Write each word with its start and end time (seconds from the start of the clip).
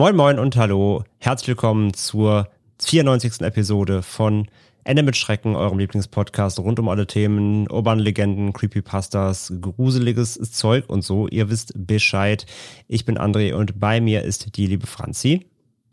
Moin 0.00 0.16
Moin 0.16 0.38
und 0.38 0.56
Hallo, 0.56 1.04
herzlich 1.18 1.48
willkommen 1.48 1.92
zur 1.92 2.48
94. 2.82 3.42
Episode 3.42 4.00
von 4.00 4.48
Ende 4.82 5.02
mit 5.02 5.14
Schrecken, 5.14 5.56
eurem 5.56 5.78
Lieblingspodcast 5.78 6.58
rund 6.58 6.78
um 6.78 6.88
alle 6.88 7.06
Themen, 7.06 7.70
urbane 7.70 8.00
Legenden, 8.00 8.54
Creepypastas, 8.54 9.52
gruseliges 9.60 10.38
Zeug 10.52 10.88
und 10.88 11.02
so. 11.02 11.28
Ihr 11.28 11.50
wisst 11.50 11.74
Bescheid. 11.76 12.46
Ich 12.88 13.04
bin 13.04 13.18
André 13.18 13.52
und 13.52 13.78
bei 13.78 14.00
mir 14.00 14.22
ist 14.22 14.56
die 14.56 14.66
liebe 14.68 14.86
Franzi. 14.86 15.49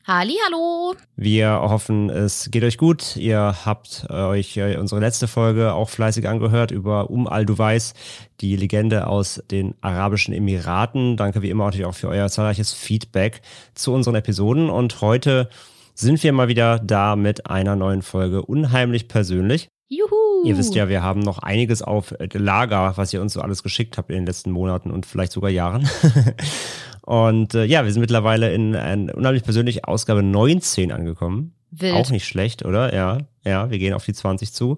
Halli, 0.07 0.35
hallo. 0.45 0.95
Wir 1.17 1.49
hoffen, 1.49 2.09
es 2.09 2.49
geht 2.49 2.63
euch 2.63 2.77
gut. 2.77 3.17
Ihr 3.17 3.57
habt 3.65 4.05
äh, 4.09 4.13
euch 4.13 4.55
äh, 4.55 4.77
unsere 4.77 5.01
letzte 5.01 5.27
Folge 5.27 5.73
auch 5.73 5.89
fleißig 5.89 6.29
angehört 6.29 6.71
über 6.71 7.09
Um 7.09 7.27
al-Duwais, 7.27 7.93
die 8.39 8.55
Legende 8.55 9.07
aus 9.07 9.43
den 9.51 9.75
Arabischen 9.81 10.33
Emiraten. 10.33 11.17
Danke 11.17 11.41
wie 11.41 11.49
immer 11.49 11.65
natürlich 11.65 11.85
auch 11.85 11.93
für 11.93 12.07
euer 12.07 12.29
zahlreiches 12.29 12.71
Feedback 12.71 13.41
zu 13.75 13.93
unseren 13.93 14.15
Episoden. 14.15 14.69
Und 14.69 15.01
heute 15.01 15.49
sind 15.93 16.23
wir 16.23 16.31
mal 16.31 16.47
wieder 16.47 16.79
da 16.79 17.17
mit 17.17 17.47
einer 17.47 17.75
neuen 17.75 18.01
Folge 18.01 18.43
Unheimlich 18.43 19.09
persönlich. 19.09 19.67
Juhu. 19.89 20.45
Ihr 20.45 20.57
wisst 20.57 20.73
ja, 20.73 20.87
wir 20.87 21.03
haben 21.03 21.19
noch 21.19 21.39
einiges 21.39 21.81
auf 21.81 22.13
Lager, 22.31 22.93
was 22.95 23.11
ihr 23.11 23.21
uns 23.21 23.33
so 23.33 23.41
alles 23.41 23.61
geschickt 23.61 23.97
habt 23.97 24.09
in 24.09 24.17
den 24.17 24.25
letzten 24.25 24.51
Monaten 24.51 24.89
und 24.89 25.05
vielleicht 25.05 25.33
sogar 25.33 25.49
Jahren. 25.49 25.89
und 27.07 27.53
äh, 27.53 27.63
ja, 27.63 27.85
wir 27.85 27.93
sind 27.93 28.01
mittlerweile 28.01 28.51
in 28.51 28.75
ein 28.75 29.09
unheimlich 29.09 29.43
persönlich 29.43 29.85
Ausgabe 29.85 30.21
19 30.23 30.91
angekommen. 30.91 31.53
Wild. 31.71 31.93
Auch 31.93 32.11
nicht 32.11 32.27
schlecht, 32.27 32.65
oder? 32.65 32.93
Ja, 32.93 33.19
ja, 33.45 33.69
wir 33.71 33.79
gehen 33.79 33.93
auf 33.93 34.03
die 34.03 34.11
20 34.11 34.51
zu. 34.51 34.77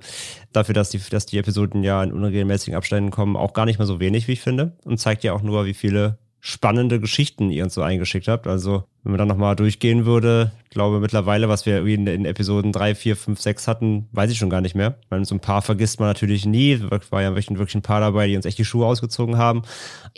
Dafür, 0.53 0.75
dass 0.75 0.91
die, 0.91 1.00
dass 1.09 1.25
die 1.25 1.39
Episoden 1.39 1.83
ja 1.83 2.03
in 2.03 2.13
unregelmäßigen 2.13 2.75
Abständen 2.75 3.09
kommen, 3.09 3.35
auch 3.35 3.53
gar 3.53 3.66
nicht 3.66 3.80
mehr 3.80 3.88
so 3.88 4.00
wenig, 4.00 4.27
wie 4.27 4.33
ich 4.33 4.41
finde. 4.41 4.77
Und 4.85 5.00
zeigt 5.00 5.23
ja 5.23 5.33
auch 5.33 5.41
nur, 5.41 5.66
wie 5.66 5.73
viele 5.73 6.19
spannende 6.39 7.00
Geschichten 7.00 7.50
ihr 7.50 7.63
uns 7.63 7.73
so 7.73 7.81
eingeschickt 7.81 8.27
habt. 8.27 8.45
Also, 8.45 8.83
wenn 9.03 9.11
man 9.11 9.19
dann 9.19 9.28
nochmal 9.28 9.55
durchgehen 9.55 10.05
würde, 10.05 10.52
glaube 10.69 11.00
mittlerweile, 11.00 11.50
was 11.50 11.66
wir 11.66 11.86
in, 11.86 12.05
in 12.05 12.25
Episoden 12.25 12.72
3, 12.72 12.95
4, 12.95 13.16
5, 13.16 13.39
6 13.39 13.67
hatten, 13.67 14.08
weiß 14.11 14.31
ich 14.31 14.38
schon 14.38 14.50
gar 14.50 14.61
nicht 14.61 14.75
mehr. 14.75 14.97
Weil 15.09 15.23
so 15.25 15.36
ein 15.36 15.39
paar 15.39 15.61
vergisst 15.61 16.00
man 16.00 16.09
natürlich 16.09 16.45
nie. 16.45 16.73
Es 16.73 17.11
war 17.11 17.22
ja 17.22 17.30
wirklich, 17.30 17.50
wirklich 17.58 17.75
ein 17.75 17.81
paar 17.81 18.02
dabei, 18.02 18.28
die 18.28 18.36
uns 18.36 18.45
echt 18.45 18.58
die 18.58 18.66
Schuhe 18.66 18.86
ausgezogen 18.86 19.38
haben. 19.38 19.64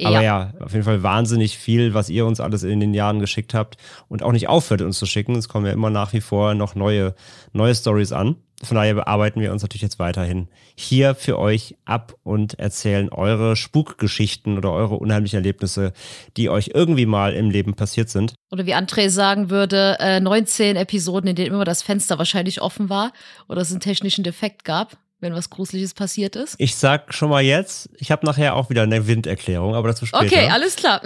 Aber 0.03 0.21
ja, 0.21 0.53
auf 0.59 0.73
jeden 0.73 0.85
Fall 0.85 1.03
wahnsinnig 1.03 1.57
viel, 1.57 1.93
was 1.93 2.09
ihr 2.09 2.25
uns 2.25 2.39
alles 2.39 2.63
in 2.63 2.79
den 2.79 2.93
Jahren 2.93 3.19
geschickt 3.19 3.53
habt 3.53 3.77
und 4.09 4.23
auch 4.23 4.31
nicht 4.31 4.49
aufhört, 4.49 4.81
uns 4.81 4.97
zu 4.97 5.05
schicken. 5.05 5.35
Es 5.35 5.47
kommen 5.47 5.65
ja 5.65 5.73
immer 5.73 5.89
nach 5.89 6.13
wie 6.13 6.21
vor 6.21 6.55
noch 6.55 6.75
neue, 6.75 7.13
neue 7.53 7.75
Stories 7.75 8.11
an. 8.11 8.35
Von 8.63 8.75
daher 8.75 8.93
bearbeiten 8.93 9.41
wir 9.41 9.51
uns 9.51 9.63
natürlich 9.63 9.81
jetzt 9.81 9.97
weiterhin 9.97 10.47
hier 10.75 11.15
für 11.15 11.39
euch 11.39 11.75
ab 11.85 12.13
und 12.23 12.59
erzählen 12.59 13.09
eure 13.09 13.55
Spukgeschichten 13.55 14.57
oder 14.57 14.71
eure 14.71 14.95
unheimlichen 14.95 15.37
Erlebnisse, 15.37 15.93
die 16.37 16.49
euch 16.49 16.71
irgendwie 16.73 17.07
mal 17.07 17.33
im 17.33 17.49
Leben 17.49 17.73
passiert 17.73 18.09
sind. 18.09 18.35
Oder 18.51 18.65
wie 18.65 18.70
André 18.75 19.09
sagen 19.09 19.49
würde, 19.49 19.97
äh, 19.99 20.19
19 20.19 20.75
Episoden, 20.75 21.29
in 21.29 21.35
denen 21.35 21.53
immer 21.53 21.65
das 21.65 21.81
Fenster 21.81 22.17
wahrscheinlich 22.17 22.61
offen 22.61 22.89
war 22.89 23.11
oder 23.47 23.61
es 23.61 23.71
einen 23.71 23.79
technischen 23.79 24.23
Defekt 24.23 24.63
gab, 24.65 24.97
wenn 25.19 25.33
was 25.33 25.49
Gruseliges 25.49 25.93
passiert 25.93 26.35
ist. 26.35 26.55
Ich 26.57 26.75
sag 26.75 27.13
schon 27.13 27.29
mal 27.29 27.41
jetzt, 27.41 27.89
ich 27.97 28.11
habe 28.11 28.25
nachher 28.25 28.55
auch 28.55 28.69
wieder 28.69 28.83
eine 28.83 29.07
Winderklärung, 29.07 29.75
aber 29.75 29.89
dazu 29.89 30.05
später. 30.05 30.25
Okay, 30.25 30.49
alles 30.49 30.75
klar. 30.75 31.01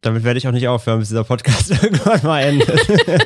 Damit 0.00 0.24
werde 0.24 0.38
ich 0.38 0.48
auch 0.48 0.52
nicht 0.52 0.68
aufhören, 0.68 1.00
bis 1.00 1.08
dieser 1.08 1.24
Podcast 1.24 1.70
irgendwann 1.82 2.22
mal 2.22 2.40
endet. 2.40 2.70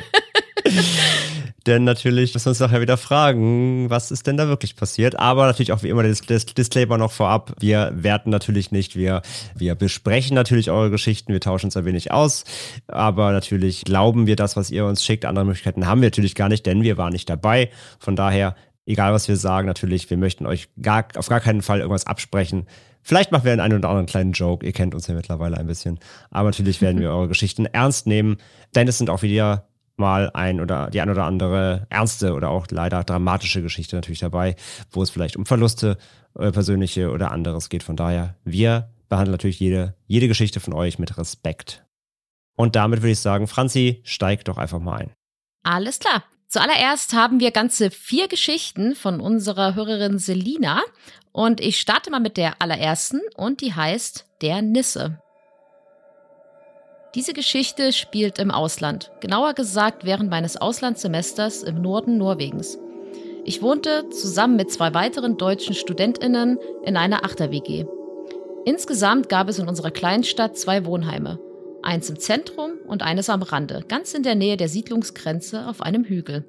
Denn 1.65 1.83
natürlich 1.83 2.33
müssen 2.33 2.45
wir 2.45 2.49
uns 2.51 2.59
nachher 2.59 2.81
wieder 2.81 2.97
fragen, 2.97 3.89
was 3.89 4.11
ist 4.11 4.27
denn 4.27 4.37
da 4.37 4.47
wirklich 4.47 4.75
passiert. 4.75 5.17
Aber 5.17 5.47
natürlich 5.47 5.71
auch 5.71 5.81
wie 5.81 5.89
immer 5.89 6.03
das, 6.03 6.21
Disclaimer 6.21 6.99
noch 6.99 7.11
vorab. 7.11 7.53
Wir 7.59 7.91
werten 7.95 8.29
natürlich 8.29 8.71
nicht, 8.71 8.95
wir, 8.95 9.23
wir 9.55 9.73
besprechen 9.73 10.35
natürlich 10.35 10.69
eure 10.69 10.91
Geschichten, 10.91 11.33
wir 11.33 11.41
tauschen 11.41 11.67
uns 11.67 11.77
ein 11.77 11.85
wenig 11.85 12.11
aus. 12.11 12.43
Aber 12.87 13.31
natürlich 13.31 13.83
glauben 13.83 14.27
wir 14.27 14.35
das, 14.35 14.55
was 14.55 14.69
ihr 14.69 14.85
uns 14.85 15.03
schickt. 15.03 15.25
Andere 15.25 15.45
Möglichkeiten 15.45 15.87
haben 15.87 16.01
wir 16.01 16.07
natürlich 16.07 16.35
gar 16.35 16.49
nicht, 16.49 16.67
denn 16.67 16.83
wir 16.83 16.97
waren 16.97 17.13
nicht 17.13 17.29
dabei. 17.29 17.71
Von 17.97 18.15
daher, 18.15 18.55
egal 18.85 19.13
was 19.13 19.27
wir 19.27 19.37
sagen, 19.37 19.65
natürlich, 19.65 20.07
wir 20.11 20.17
möchten 20.17 20.45
euch 20.45 20.69
gar, 20.79 21.07
auf 21.15 21.29
gar 21.29 21.39
keinen 21.39 21.63
Fall 21.63 21.79
irgendwas 21.79 22.05
absprechen. 22.05 22.67
Vielleicht 23.01 23.31
machen 23.31 23.45
wir 23.45 23.51
einen, 23.53 23.61
einen 23.61 23.79
oder 23.79 23.89
anderen 23.89 24.07
kleinen 24.07 24.33
Joke. 24.33 24.63
Ihr 24.65 24.71
kennt 24.71 24.93
uns 24.93 25.07
ja 25.07 25.15
mittlerweile 25.15 25.57
ein 25.57 25.67
bisschen. 25.67 25.99
Aber 26.29 26.49
natürlich 26.49 26.81
werden 26.81 27.01
wir 27.01 27.09
eure 27.11 27.27
Geschichten 27.27 27.65
ernst 27.65 28.05
nehmen, 28.05 28.37
denn 28.75 28.87
es 28.87 28.99
sind 28.99 29.09
auch 29.09 29.23
wieder 29.23 29.67
mal 29.97 30.29
ein 30.33 30.59
oder 30.59 30.89
die 30.89 31.01
ein 31.01 31.09
oder 31.09 31.25
andere 31.25 31.87
ernste 31.89 32.33
oder 32.33 32.49
auch 32.49 32.67
leider 32.69 33.03
dramatische 33.03 33.61
Geschichte 33.61 33.95
natürlich 33.95 34.19
dabei, 34.19 34.55
wo 34.91 35.01
es 35.01 35.09
vielleicht 35.09 35.37
um 35.37 35.45
Verluste, 35.45 35.97
äh, 36.37 36.51
persönliche 36.51 37.11
oder 37.11 37.31
anderes 37.31 37.69
geht. 37.69 37.83
Von 37.83 37.95
daher, 37.95 38.35
wir 38.43 38.89
behandeln 39.09 39.31
natürlich 39.31 39.59
jede, 39.59 39.95
jede 40.07 40.27
Geschichte 40.27 40.59
von 40.59 40.73
euch 40.73 40.99
mit 40.99 41.17
Respekt. 41.17 41.85
Und 42.55 42.75
damit 42.75 43.01
würde 43.01 43.11
ich 43.11 43.19
sagen, 43.19 43.47
Franzi, 43.47 44.01
steig 44.03 44.45
doch 44.45 44.57
einfach 44.57 44.79
mal 44.79 44.97
ein. 45.01 45.11
Alles 45.63 45.99
klar. 45.99 46.23
Zuallererst 46.47 47.13
haben 47.13 47.39
wir 47.39 47.51
ganze 47.51 47.91
vier 47.91 48.27
Geschichten 48.27 48.95
von 48.95 49.19
unserer 49.19 49.75
Hörerin 49.75 50.19
Selina. 50.19 50.81
Und 51.31 51.59
ich 51.59 51.79
starte 51.79 52.11
mal 52.11 52.21
mit 52.21 52.37
der 52.37 52.61
allerersten 52.61 53.19
und 53.35 53.61
die 53.61 53.73
heißt 53.73 54.25
Der 54.41 54.61
Nisse. 54.61 55.19
Diese 57.15 57.31
Geschichte 57.31 57.93
spielt 57.93 58.39
im 58.39 58.51
Ausland, 58.51 59.09
genauer 59.21 59.53
gesagt 59.53 60.03
während 60.03 60.29
meines 60.29 60.57
Auslandssemesters 60.57 61.63
im 61.63 61.81
Norden 61.81 62.17
Norwegens. 62.17 62.77
Ich 63.45 63.61
wohnte 63.61 64.09
zusammen 64.09 64.57
mit 64.57 64.69
zwei 64.69 64.93
weiteren 64.93 65.37
deutschen 65.37 65.75
Studentinnen 65.75 66.59
in 66.83 66.97
einer 66.97 67.23
Achter-WG. 67.23 67.85
Insgesamt 68.65 69.29
gab 69.29 69.47
es 69.47 69.59
in 69.59 69.69
unserer 69.69 69.91
Kleinstadt 69.91 70.57
zwei 70.57 70.85
Wohnheime, 70.85 71.39
eins 71.83 72.09
im 72.09 72.19
Zentrum 72.19 72.71
und 72.85 73.01
eines 73.01 73.29
am 73.29 73.43
Rande, 73.43 73.85
ganz 73.87 74.13
in 74.13 74.23
der 74.23 74.35
Nähe 74.35 74.57
der 74.57 74.67
Siedlungsgrenze 74.67 75.69
auf 75.69 75.79
einem 75.79 76.03
Hügel. 76.03 76.43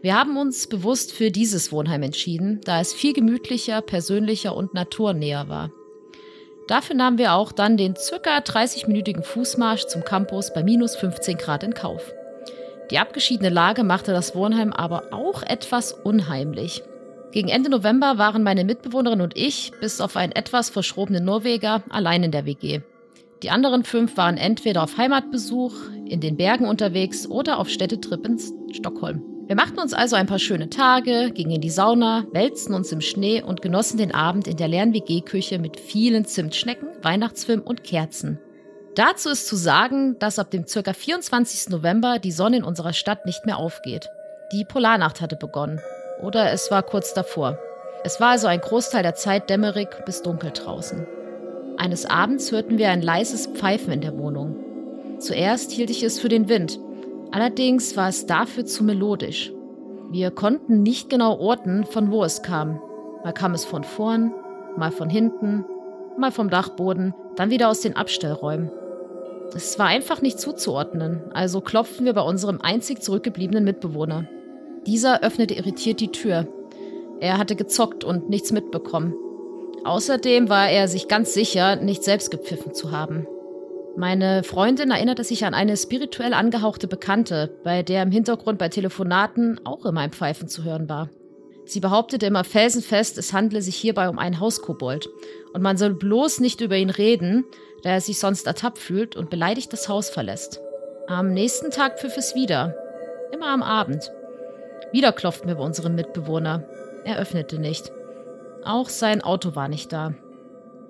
Wir 0.00 0.18
haben 0.18 0.38
uns 0.38 0.68
bewusst 0.68 1.12
für 1.12 1.30
dieses 1.30 1.70
Wohnheim 1.70 2.02
entschieden, 2.02 2.62
da 2.64 2.80
es 2.80 2.94
viel 2.94 3.12
gemütlicher, 3.12 3.82
persönlicher 3.82 4.56
und 4.56 4.72
naturnäher 4.72 5.50
war. 5.50 5.70
Dafür 6.72 6.96
nahmen 6.96 7.18
wir 7.18 7.34
auch 7.34 7.52
dann 7.52 7.76
den 7.76 7.96
circa 7.96 8.38
30-minütigen 8.38 9.22
Fußmarsch 9.22 9.88
zum 9.88 10.04
Campus 10.04 10.54
bei 10.54 10.62
minus 10.62 10.96
15 10.96 11.36
Grad 11.36 11.64
in 11.64 11.74
Kauf. 11.74 12.14
Die 12.90 12.98
abgeschiedene 12.98 13.50
Lage 13.50 13.84
machte 13.84 14.12
das 14.12 14.34
Wohnheim 14.34 14.72
aber 14.72 15.12
auch 15.12 15.42
etwas 15.42 15.92
unheimlich. 15.92 16.82
Gegen 17.30 17.48
Ende 17.48 17.68
November 17.68 18.16
waren 18.16 18.42
meine 18.42 18.64
Mitbewohnerin 18.64 19.20
und 19.20 19.36
ich, 19.36 19.72
bis 19.82 20.00
auf 20.00 20.16
einen 20.16 20.32
etwas 20.32 20.70
verschrobenen 20.70 21.26
Norweger, 21.26 21.82
allein 21.90 22.22
in 22.22 22.32
der 22.32 22.46
WG. 22.46 22.80
Die 23.42 23.50
anderen 23.50 23.84
fünf 23.84 24.16
waren 24.16 24.38
entweder 24.38 24.82
auf 24.82 24.96
Heimatbesuch, 24.96 25.74
in 26.06 26.22
den 26.22 26.38
Bergen 26.38 26.66
unterwegs 26.66 27.26
oder 27.26 27.58
auf 27.58 27.68
Städtetrip 27.68 28.24
in 28.26 28.38
Stockholm. 28.72 29.31
Wir 29.46 29.56
machten 29.56 29.80
uns 29.80 29.92
also 29.92 30.16
ein 30.16 30.26
paar 30.26 30.38
schöne 30.38 30.70
Tage, 30.70 31.30
gingen 31.32 31.56
in 31.56 31.60
die 31.60 31.70
Sauna, 31.70 32.24
wälzten 32.32 32.74
uns 32.74 32.92
im 32.92 33.00
Schnee 33.00 33.42
und 33.42 33.60
genossen 33.60 33.98
den 33.98 34.14
Abend 34.14 34.46
in 34.46 34.56
der 34.56 34.68
leeren 34.68 34.94
WG-Küche 34.94 35.58
mit 35.58 35.80
vielen 35.80 36.24
Zimtschnecken, 36.24 36.88
Weihnachtsfilm 37.02 37.60
und 37.60 37.82
Kerzen. 37.82 38.38
Dazu 38.94 39.30
ist 39.30 39.48
zu 39.48 39.56
sagen, 39.56 40.18
dass 40.18 40.38
ab 40.38 40.50
dem 40.50 40.64
ca. 40.66 40.92
24. 40.92 41.70
November 41.70 42.18
die 42.18 42.30
Sonne 42.30 42.58
in 42.58 42.64
unserer 42.64 42.92
Stadt 42.92 43.26
nicht 43.26 43.44
mehr 43.44 43.56
aufgeht. 43.56 44.08
Die 44.52 44.64
Polarnacht 44.64 45.20
hatte 45.20 45.36
begonnen. 45.36 45.80
Oder 46.22 46.52
es 46.52 46.70
war 46.70 46.82
kurz 46.82 47.14
davor. 47.14 47.58
Es 48.04 48.20
war 48.20 48.30
also 48.30 48.46
ein 48.46 48.60
Großteil 48.60 49.02
der 49.02 49.14
Zeit 49.14 49.50
dämmerig 49.50 49.88
bis 50.04 50.22
dunkel 50.22 50.50
draußen. 50.52 51.06
Eines 51.78 52.06
Abends 52.06 52.52
hörten 52.52 52.78
wir 52.78 52.90
ein 52.90 53.02
leises 53.02 53.46
Pfeifen 53.46 53.92
in 53.92 54.02
der 54.02 54.16
Wohnung. 54.18 54.56
Zuerst 55.18 55.72
hielt 55.72 55.90
ich 55.90 56.02
es 56.02 56.20
für 56.20 56.28
den 56.28 56.48
Wind. 56.48 56.78
Allerdings 57.32 57.96
war 57.96 58.08
es 58.08 58.26
dafür 58.26 58.66
zu 58.66 58.84
melodisch. 58.84 59.52
Wir 60.10 60.30
konnten 60.30 60.82
nicht 60.82 61.08
genau 61.08 61.38
orten, 61.38 61.84
von 61.84 62.10
wo 62.10 62.22
es 62.22 62.42
kam. 62.42 62.78
Mal 63.24 63.32
kam 63.32 63.54
es 63.54 63.64
von 63.64 63.84
vorn, 63.84 64.32
mal 64.76 64.90
von 64.92 65.08
hinten, 65.08 65.64
mal 66.18 66.30
vom 66.30 66.50
Dachboden, 66.50 67.14
dann 67.36 67.48
wieder 67.48 67.70
aus 67.70 67.80
den 67.80 67.96
Abstellräumen. 67.96 68.70
Es 69.54 69.78
war 69.78 69.86
einfach 69.86 70.20
nicht 70.20 70.38
zuzuordnen, 70.38 71.22
also 71.32 71.62
klopften 71.62 72.04
wir 72.04 72.12
bei 72.12 72.22
unserem 72.22 72.60
einzig 72.60 73.00
zurückgebliebenen 73.00 73.64
Mitbewohner. 73.64 74.28
Dieser 74.86 75.22
öffnete 75.22 75.54
irritiert 75.54 76.00
die 76.00 76.12
Tür. 76.12 76.46
Er 77.20 77.38
hatte 77.38 77.56
gezockt 77.56 78.04
und 78.04 78.28
nichts 78.28 78.52
mitbekommen. 78.52 79.14
Außerdem 79.84 80.48
war 80.48 80.68
er 80.68 80.86
sich 80.88 81.08
ganz 81.08 81.32
sicher, 81.32 81.76
nicht 81.76 82.04
selbst 82.04 82.30
gepfiffen 82.30 82.74
zu 82.74 82.92
haben. 82.92 83.26
Meine 83.96 84.42
Freundin 84.42 84.90
erinnerte 84.90 85.22
sich 85.22 85.44
an 85.44 85.54
eine 85.54 85.76
spirituell 85.76 86.32
angehauchte 86.32 86.88
Bekannte, 86.88 87.50
bei 87.62 87.82
der 87.82 88.02
im 88.02 88.10
Hintergrund 88.10 88.58
bei 88.58 88.68
Telefonaten 88.68 89.60
auch 89.64 89.84
immer 89.84 90.00
ein 90.00 90.12
Pfeifen 90.12 90.48
zu 90.48 90.64
hören 90.64 90.88
war. 90.88 91.10
Sie 91.66 91.80
behauptete 91.80 92.26
immer 92.26 92.44
felsenfest, 92.44 93.18
es 93.18 93.32
handle 93.32 93.62
sich 93.62 93.76
hierbei 93.76 94.08
um 94.08 94.18
einen 94.18 94.40
Hauskobold 94.40 95.08
und 95.52 95.62
man 95.62 95.76
soll 95.76 95.94
bloß 95.94 96.40
nicht 96.40 96.60
über 96.60 96.76
ihn 96.76 96.90
reden, 96.90 97.44
da 97.82 97.90
er 97.90 98.00
sich 98.00 98.18
sonst 98.18 98.46
ertappt 98.46 98.78
fühlt 98.78 99.14
und 99.14 99.30
beleidigt 99.30 99.72
das 99.72 99.88
Haus 99.88 100.08
verlässt. 100.08 100.60
Am 101.06 101.32
nächsten 101.32 101.70
Tag 101.70 101.98
pfiff 101.98 102.16
es 102.16 102.34
wieder, 102.34 102.74
immer 103.32 103.48
am 103.48 103.62
Abend. 103.62 104.10
Wieder 104.92 105.12
klopften 105.12 105.48
wir 105.48 105.56
bei 105.56 105.64
unserem 105.64 105.94
Mitbewohner. 105.94 106.64
Er 107.04 107.18
öffnete 107.18 107.58
nicht. 107.58 107.92
Auch 108.64 108.88
sein 108.88 109.22
Auto 109.22 109.54
war 109.54 109.68
nicht 109.68 109.92
da. 109.92 110.14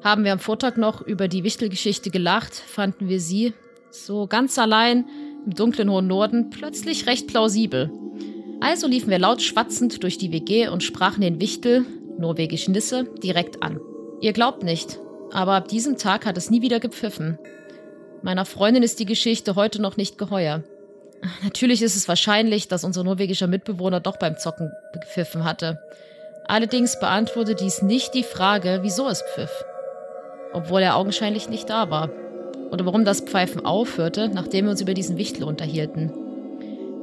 Haben 0.03 0.25
wir 0.25 0.33
am 0.33 0.41
Vortag 0.41 0.77
noch 0.77 1.01
über 1.01 1.29
die 1.29 1.45
Wichtelgeschichte 1.45 2.11
gelacht, 2.11 2.55
fanden 2.55 3.09
wir 3.09 3.21
sie, 3.21 3.55
so 3.93 4.27
ganz 4.27 4.59
allein 4.59 5.07
im 5.47 5.55
dunklen 5.55 5.89
hohen 5.89 6.09
Norden, 6.09 6.51
plötzlich 6.51 7.07
recht 7.07 7.29
plausibel. 7.29 7.91
Also 8.61 8.89
liefen 8.89 9.11
wir 9.11 9.21
laut 9.21 9.43
schwatzend 9.43 10.03
durch 10.03 10.19
die 10.19 10.33
WG 10.33 10.69
und 10.69 10.83
sprachen 10.83 11.21
den 11.21 11.41
Wichtel, 11.41 11.85
norwegisch 12.19 12.67
Nisse, 12.67 13.05
direkt 13.23 13.63
an. 13.63 13.81
Ihr 14.21 14.33
glaubt 14.33 14.65
nicht, 14.65 14.99
aber 15.31 15.53
ab 15.53 15.69
diesem 15.69 15.97
Tag 15.97 16.27
hat 16.27 16.37
es 16.37 16.51
nie 16.51 16.63
wieder 16.63 16.81
gepfiffen. 16.81 17.39
Meiner 18.23 18.45
Freundin 18.45 18.83
ist 18.83 18.99
die 18.99 19.07
Geschichte 19.07 19.55
heute 19.55 19.81
noch 19.81 19.97
nicht 19.97 20.19
geheuer. 20.19 20.65
Natürlich 21.45 21.81
ist 21.81 21.95
es 21.95 22.09
wahrscheinlich, 22.09 22.67
dass 22.67 22.83
unser 22.83 23.05
norwegischer 23.05 23.47
Mitbewohner 23.47 24.01
doch 24.01 24.19
beim 24.19 24.37
Zocken 24.37 24.73
gepfiffen 24.93 25.45
hatte. 25.45 25.81
Allerdings 26.47 26.99
beantwortet 26.99 27.61
dies 27.61 27.83
nicht 27.83 28.15
die 28.15 28.25
Frage, 28.25 28.81
wieso 28.83 29.09
es 29.09 29.23
pfiff 29.35 29.65
obwohl 30.53 30.83
er 30.83 30.97
augenscheinlich 30.97 31.49
nicht 31.49 31.69
da 31.69 31.91
war. 31.91 32.11
Oder 32.71 32.87
warum 32.87 33.05
das 33.05 33.21
Pfeifen 33.21 33.65
aufhörte, 33.65 34.29
nachdem 34.29 34.67
wir 34.67 34.71
uns 34.71 34.81
über 34.81 34.95
diesen 34.95 35.19
Wichtel 35.19 35.45
unterhielten. 35.45 36.13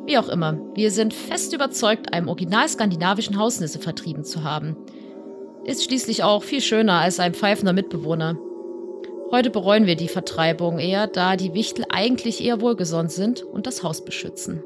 Wie 0.06 0.18
auch 0.18 0.30
immer, 0.30 0.58
wir 0.74 0.90
sind 0.90 1.14
fest 1.14 1.54
überzeugt, 1.54 2.14
einem 2.14 2.28
original 2.28 2.68
skandinavischen 2.68 3.38
Hausnisse 3.38 3.80
vertrieben 3.80 4.24
zu 4.24 4.44
haben. 4.44 4.76
Ist 5.64 5.84
schließlich 5.84 6.24
auch 6.24 6.44
viel 6.44 6.62
schöner 6.62 6.94
als 6.94 7.20
ein 7.20 7.36
pfeifender 7.36 7.74
Mitbewohner. 7.74 8.38
Heute 9.32 9.52
bereuen 9.52 9.86
wir 9.86 9.96
die 9.96 10.08
Vertreibung 10.08 10.80
eher, 10.80 11.06
da 11.06 11.36
die 11.36 11.54
Wichtel 11.54 11.86
eigentlich 11.90 12.44
eher 12.44 12.62
wohlgesonnen 12.62 13.10
sind 13.10 13.44
und 13.44 13.68
das 13.68 13.84
Haus 13.84 14.04
beschützen. 14.04 14.64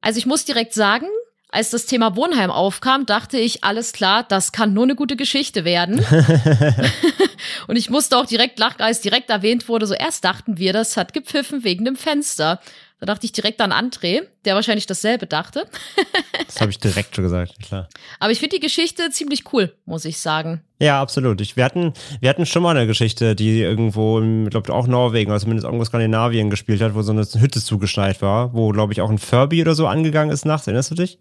Also 0.00 0.18
ich 0.18 0.26
muss 0.26 0.44
direkt 0.44 0.74
sagen, 0.74 1.06
als 1.50 1.70
das 1.70 1.86
Thema 1.86 2.14
Wohnheim 2.14 2.50
aufkam, 2.50 3.06
dachte 3.06 3.38
ich, 3.38 3.64
alles 3.64 3.92
klar, 3.92 4.22
das 4.22 4.52
kann 4.52 4.74
nur 4.74 4.84
eine 4.84 4.94
gute 4.94 5.16
Geschichte 5.16 5.64
werden. 5.64 6.04
und 7.66 7.76
ich 7.76 7.88
musste 7.88 8.18
auch 8.18 8.26
direkt 8.26 8.58
lachen, 8.58 8.82
als 8.82 9.00
direkt 9.00 9.30
erwähnt 9.30 9.68
wurde, 9.68 9.86
so 9.86 9.94
erst 9.94 10.24
dachten 10.24 10.58
wir, 10.58 10.72
das 10.72 10.96
hat 10.96 11.14
gepfiffen 11.14 11.64
wegen 11.64 11.84
dem 11.84 11.96
Fenster. 11.96 12.60
Da 13.00 13.06
dachte 13.06 13.26
ich 13.26 13.32
direkt 13.32 13.60
an 13.60 13.72
André, 13.72 14.22
der 14.44 14.56
wahrscheinlich 14.56 14.86
dasselbe 14.86 15.26
dachte. 15.26 15.66
das 16.46 16.60
habe 16.60 16.72
ich 16.72 16.80
direkt 16.80 17.14
schon 17.14 17.24
gesagt, 17.24 17.54
klar. 17.60 17.88
Aber 18.18 18.32
ich 18.32 18.40
finde 18.40 18.56
die 18.56 18.60
Geschichte 18.60 19.08
ziemlich 19.10 19.44
cool, 19.52 19.72
muss 19.86 20.04
ich 20.04 20.18
sagen. 20.18 20.62
Ja, 20.80 21.00
absolut. 21.00 21.40
Ich, 21.40 21.56
wir, 21.56 21.64
hatten, 21.64 21.92
wir 22.20 22.28
hatten 22.28 22.44
schon 22.44 22.64
mal 22.64 22.76
eine 22.76 22.88
Geschichte, 22.88 23.36
die 23.36 23.60
irgendwo, 23.60 24.20
ich 24.20 24.50
glaube 24.50 24.74
auch 24.74 24.88
Norwegen, 24.88 25.30
oder 25.30 25.38
zumindest 25.38 25.64
irgendwo 25.64 25.84
Skandinavien 25.84 26.50
gespielt 26.50 26.82
hat, 26.82 26.96
wo 26.96 27.02
so 27.02 27.12
eine 27.12 27.22
Hütte 27.22 27.62
zugeschneit 27.62 28.20
war, 28.20 28.52
wo, 28.52 28.70
glaube 28.70 28.92
ich, 28.92 29.00
auch 29.00 29.10
ein 29.10 29.18
Furby 29.18 29.62
oder 29.62 29.76
so 29.76 29.86
angegangen 29.86 30.32
ist 30.32 30.44
nachts. 30.44 30.66
Erinnerst 30.66 30.90
du 30.90 30.96
dich? 30.96 31.20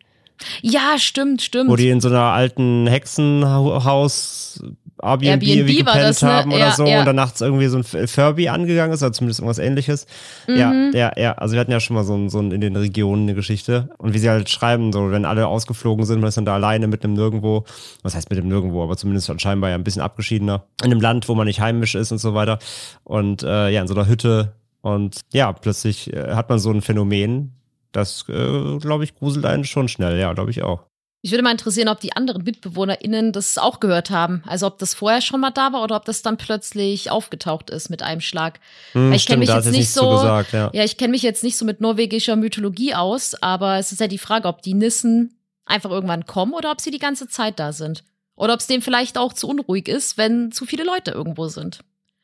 Ja, 0.62 0.98
stimmt, 0.98 1.42
stimmt. 1.42 1.70
Wo 1.70 1.76
die 1.76 1.90
in 1.90 2.02
so 2.02 2.10
einer 2.10 2.22
alten 2.22 2.88
Hexenhaus 2.88 4.62
Airbnb, 5.02 5.44
Airbnb 5.44 5.78
gepennt 5.78 5.96
das, 5.96 6.22
ne? 6.22 6.30
haben 6.30 6.52
oder 6.52 6.60
ja, 6.60 6.72
so 6.72 6.86
ja. 6.86 7.00
und 7.00 7.06
dann 7.06 7.16
nachts 7.16 7.42
irgendwie 7.42 7.68
so 7.68 7.78
ein 7.78 8.08
Furby 8.08 8.50
angegangen 8.50 8.94
ist, 8.94 9.04
oder 9.04 9.14
zumindest 9.14 9.40
irgendwas 9.40 9.60
ähnliches. 9.60 10.08
Mhm. 10.48 10.58
Ja, 10.58 10.74
ja, 10.94 11.12
ja. 11.16 11.32
Also 11.34 11.54
wir 11.54 11.60
hatten 11.60 11.72
ja 11.72 11.80
schon 11.80 11.96
mal 11.96 12.04
so, 12.04 12.16
ein, 12.16 12.30
so 12.30 12.40
ein 12.40 12.52
in 12.52 12.62
den 12.62 12.76
Regionen 12.76 13.24
eine 13.24 13.36
Geschichte. 13.36 13.90
Und 13.98 14.14
wie 14.14 14.20
sie 14.20 14.30
halt 14.30 14.50
schreiben, 14.50 14.92
so 14.92 15.12
wenn 15.12 15.26
alle 15.26 15.48
ausgeflogen 15.48 16.06
sind, 16.06 16.20
man 16.20 16.30
ist 16.30 16.38
dann 16.38 16.46
da 16.46 16.56
alleine 16.56 16.88
mit 16.88 17.04
einem 17.04 17.14
Nirgendwo, 17.14 17.66
was 18.02 18.16
heißt 18.16 18.30
mit 18.30 18.40
dem 18.40 18.48
Nirgendwo, 18.48 18.84
aber 18.84 18.98
zumindest 18.98 19.32
scheinbar 19.40 19.70
ja 19.70 19.76
ein 19.76 19.84
bisschen 19.84 20.02
abgeschiedener, 20.02 20.64
in 20.84 20.92
einem 20.92 21.02
Land, 21.02 21.30
wo 21.30 21.36
man 21.36 21.46
nicht 21.46 21.60
heimisch 21.60 21.96
ist 21.96 22.12
und 22.12 22.18
so 22.18 22.34
weiter. 22.34 22.58
Und 23.04 23.44
äh, 23.44 23.70
ja, 23.70 23.82
in 23.82 23.88
so 23.88 23.94
einer 23.94 24.08
Hütte. 24.08 24.54
Und 24.82 25.22
ja, 25.32 25.52
plötzlich 25.54 26.12
äh, 26.14 26.34
hat 26.34 26.50
man 26.50 26.60
so 26.60 26.72
ein 26.72 26.82
Phänomen, 26.82 27.57
das, 27.98 28.26
äh, 28.30 28.78
glaube 28.78 29.04
ich, 29.04 29.16
gruselt 29.16 29.46
einen 29.46 29.66
schon 29.66 29.88
schnell, 29.88 30.20
ja, 30.20 30.34
glaube 30.34 30.52
ich 30.52 30.64
auch. 30.64 30.84
Ich 31.22 31.32
würde 31.32 31.44
mal 31.44 31.52
interessieren, 31.52 31.90
ob 31.90 32.00
die 32.00 32.16
anderen 32.16 32.44
MitbewohnerInnen 32.44 33.32
das 33.32 33.58
auch 33.58 33.80
gehört 33.80 34.12
haben. 34.12 34.44
Also 34.46 34.68
ob 34.68 34.78
das 34.78 34.94
vorher 34.94 35.20
schon 35.22 35.42
mal 35.42 35.50
da 35.50 35.74
war 35.74 35.84
oder 35.84 35.96
ob 35.96 36.06
das 36.06 36.22
dann 36.22 36.38
plötzlich 36.38 37.10
aufgetaucht 37.10 37.70
ist 37.70 37.90
mit 37.90 38.04
einem 38.04 38.22
Schlag. 38.22 38.60
Hm, 38.94 39.12
ich 39.12 39.26
kenne 39.26 39.40
mich 39.40 39.50
jetzt 39.50 39.72
nicht 39.72 39.90
so, 39.90 40.10
gesagt, 40.12 40.54
ja. 40.54 40.70
ja, 40.74 40.84
ich 40.84 40.98
kenne 40.98 41.12
mich 41.12 41.24
jetzt 41.24 41.44
nicht 41.44 41.58
so 41.58 41.66
mit 41.66 41.82
norwegischer 41.82 42.36
Mythologie 42.36 42.94
aus, 42.94 43.36
aber 43.42 43.78
es 43.78 43.92
ist 43.92 44.00
ja 44.00 44.08
die 44.08 44.20
Frage, 44.20 44.48
ob 44.48 44.62
die 44.62 44.76
Nissen 44.76 45.38
einfach 45.66 45.90
irgendwann 45.90 46.26
kommen 46.26 46.54
oder 46.54 46.72
ob 46.72 46.80
sie 46.80 46.92
die 46.92 47.00
ganze 47.00 47.28
Zeit 47.28 47.60
da 47.60 47.74
sind. 47.74 48.04
Oder 48.36 48.54
ob 48.54 48.60
es 48.60 48.68
denen 48.68 48.84
vielleicht 48.84 49.18
auch 49.18 49.34
zu 49.34 49.50
unruhig 49.50 49.88
ist, 49.88 50.18
wenn 50.18 50.52
zu 50.52 50.66
viele 50.66 50.84
Leute 50.84 51.12
irgendwo 51.12 51.48
sind. 51.48 51.80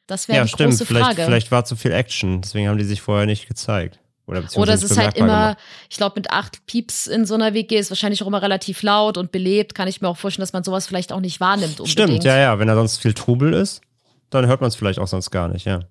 Das 0.06 0.28
wäre 0.28 0.38
ja, 0.38 0.44
die 0.44 0.50
stimmt. 0.50 0.70
große 0.70 0.86
Frage. 0.86 1.16
Vielleicht, 1.16 1.26
vielleicht 1.26 1.52
war 1.52 1.66
zu 1.66 1.76
viel 1.76 1.92
Action, 1.92 2.42
deswegen 2.42 2.68
haben 2.68 2.78
die 2.78 2.84
sich 2.84 3.02
vorher 3.02 3.26
nicht 3.26 3.48
gezeigt. 3.48 4.00
Oder, 4.26 4.44
Oder 4.56 4.74
es 4.74 4.84
ist 4.84 4.98
halt 4.98 5.18
immer, 5.18 5.28
gemacht. 5.28 5.58
ich 5.90 5.98
glaube, 5.98 6.14
mit 6.18 6.32
acht 6.32 6.66
Pieps 6.66 7.08
in 7.08 7.26
so 7.26 7.34
einer 7.34 7.54
WG 7.54 7.78
ist 7.78 7.92
wahrscheinlich 7.92 8.24
auch 8.24 8.28
immer 8.28 8.42
relativ 8.42 8.82
laut 8.82 9.18
und 9.18 9.34
belebt. 9.34 9.76
Kann 9.76 9.90
ich 9.90 10.00
mir 10.00 10.08
auch 10.08 10.18
vorstellen, 10.18 10.44
dass 10.44 10.54
man 10.54 10.64
sowas 10.64 10.88
vielleicht 10.88 11.12
auch 11.12 11.20
nicht 11.20 11.42
wahrnimmt. 11.42 11.82
Unbedingt. 11.82 11.90
Stimmt, 11.90 12.24
ja, 12.24 12.38
ja. 12.38 12.58
Wenn 12.58 12.70
da 12.70 12.76
sonst 12.76 13.00
viel 13.00 13.14
Trubel 13.14 13.54
ist, 13.54 13.82
dann 14.30 14.48
hört 14.48 14.62
man 14.62 14.70
es 14.70 14.76
vielleicht 14.76 15.00
auch 15.00 15.08
sonst 15.08 15.30
gar 15.30 15.50
nicht, 15.50 15.66
ja. 15.66 15.82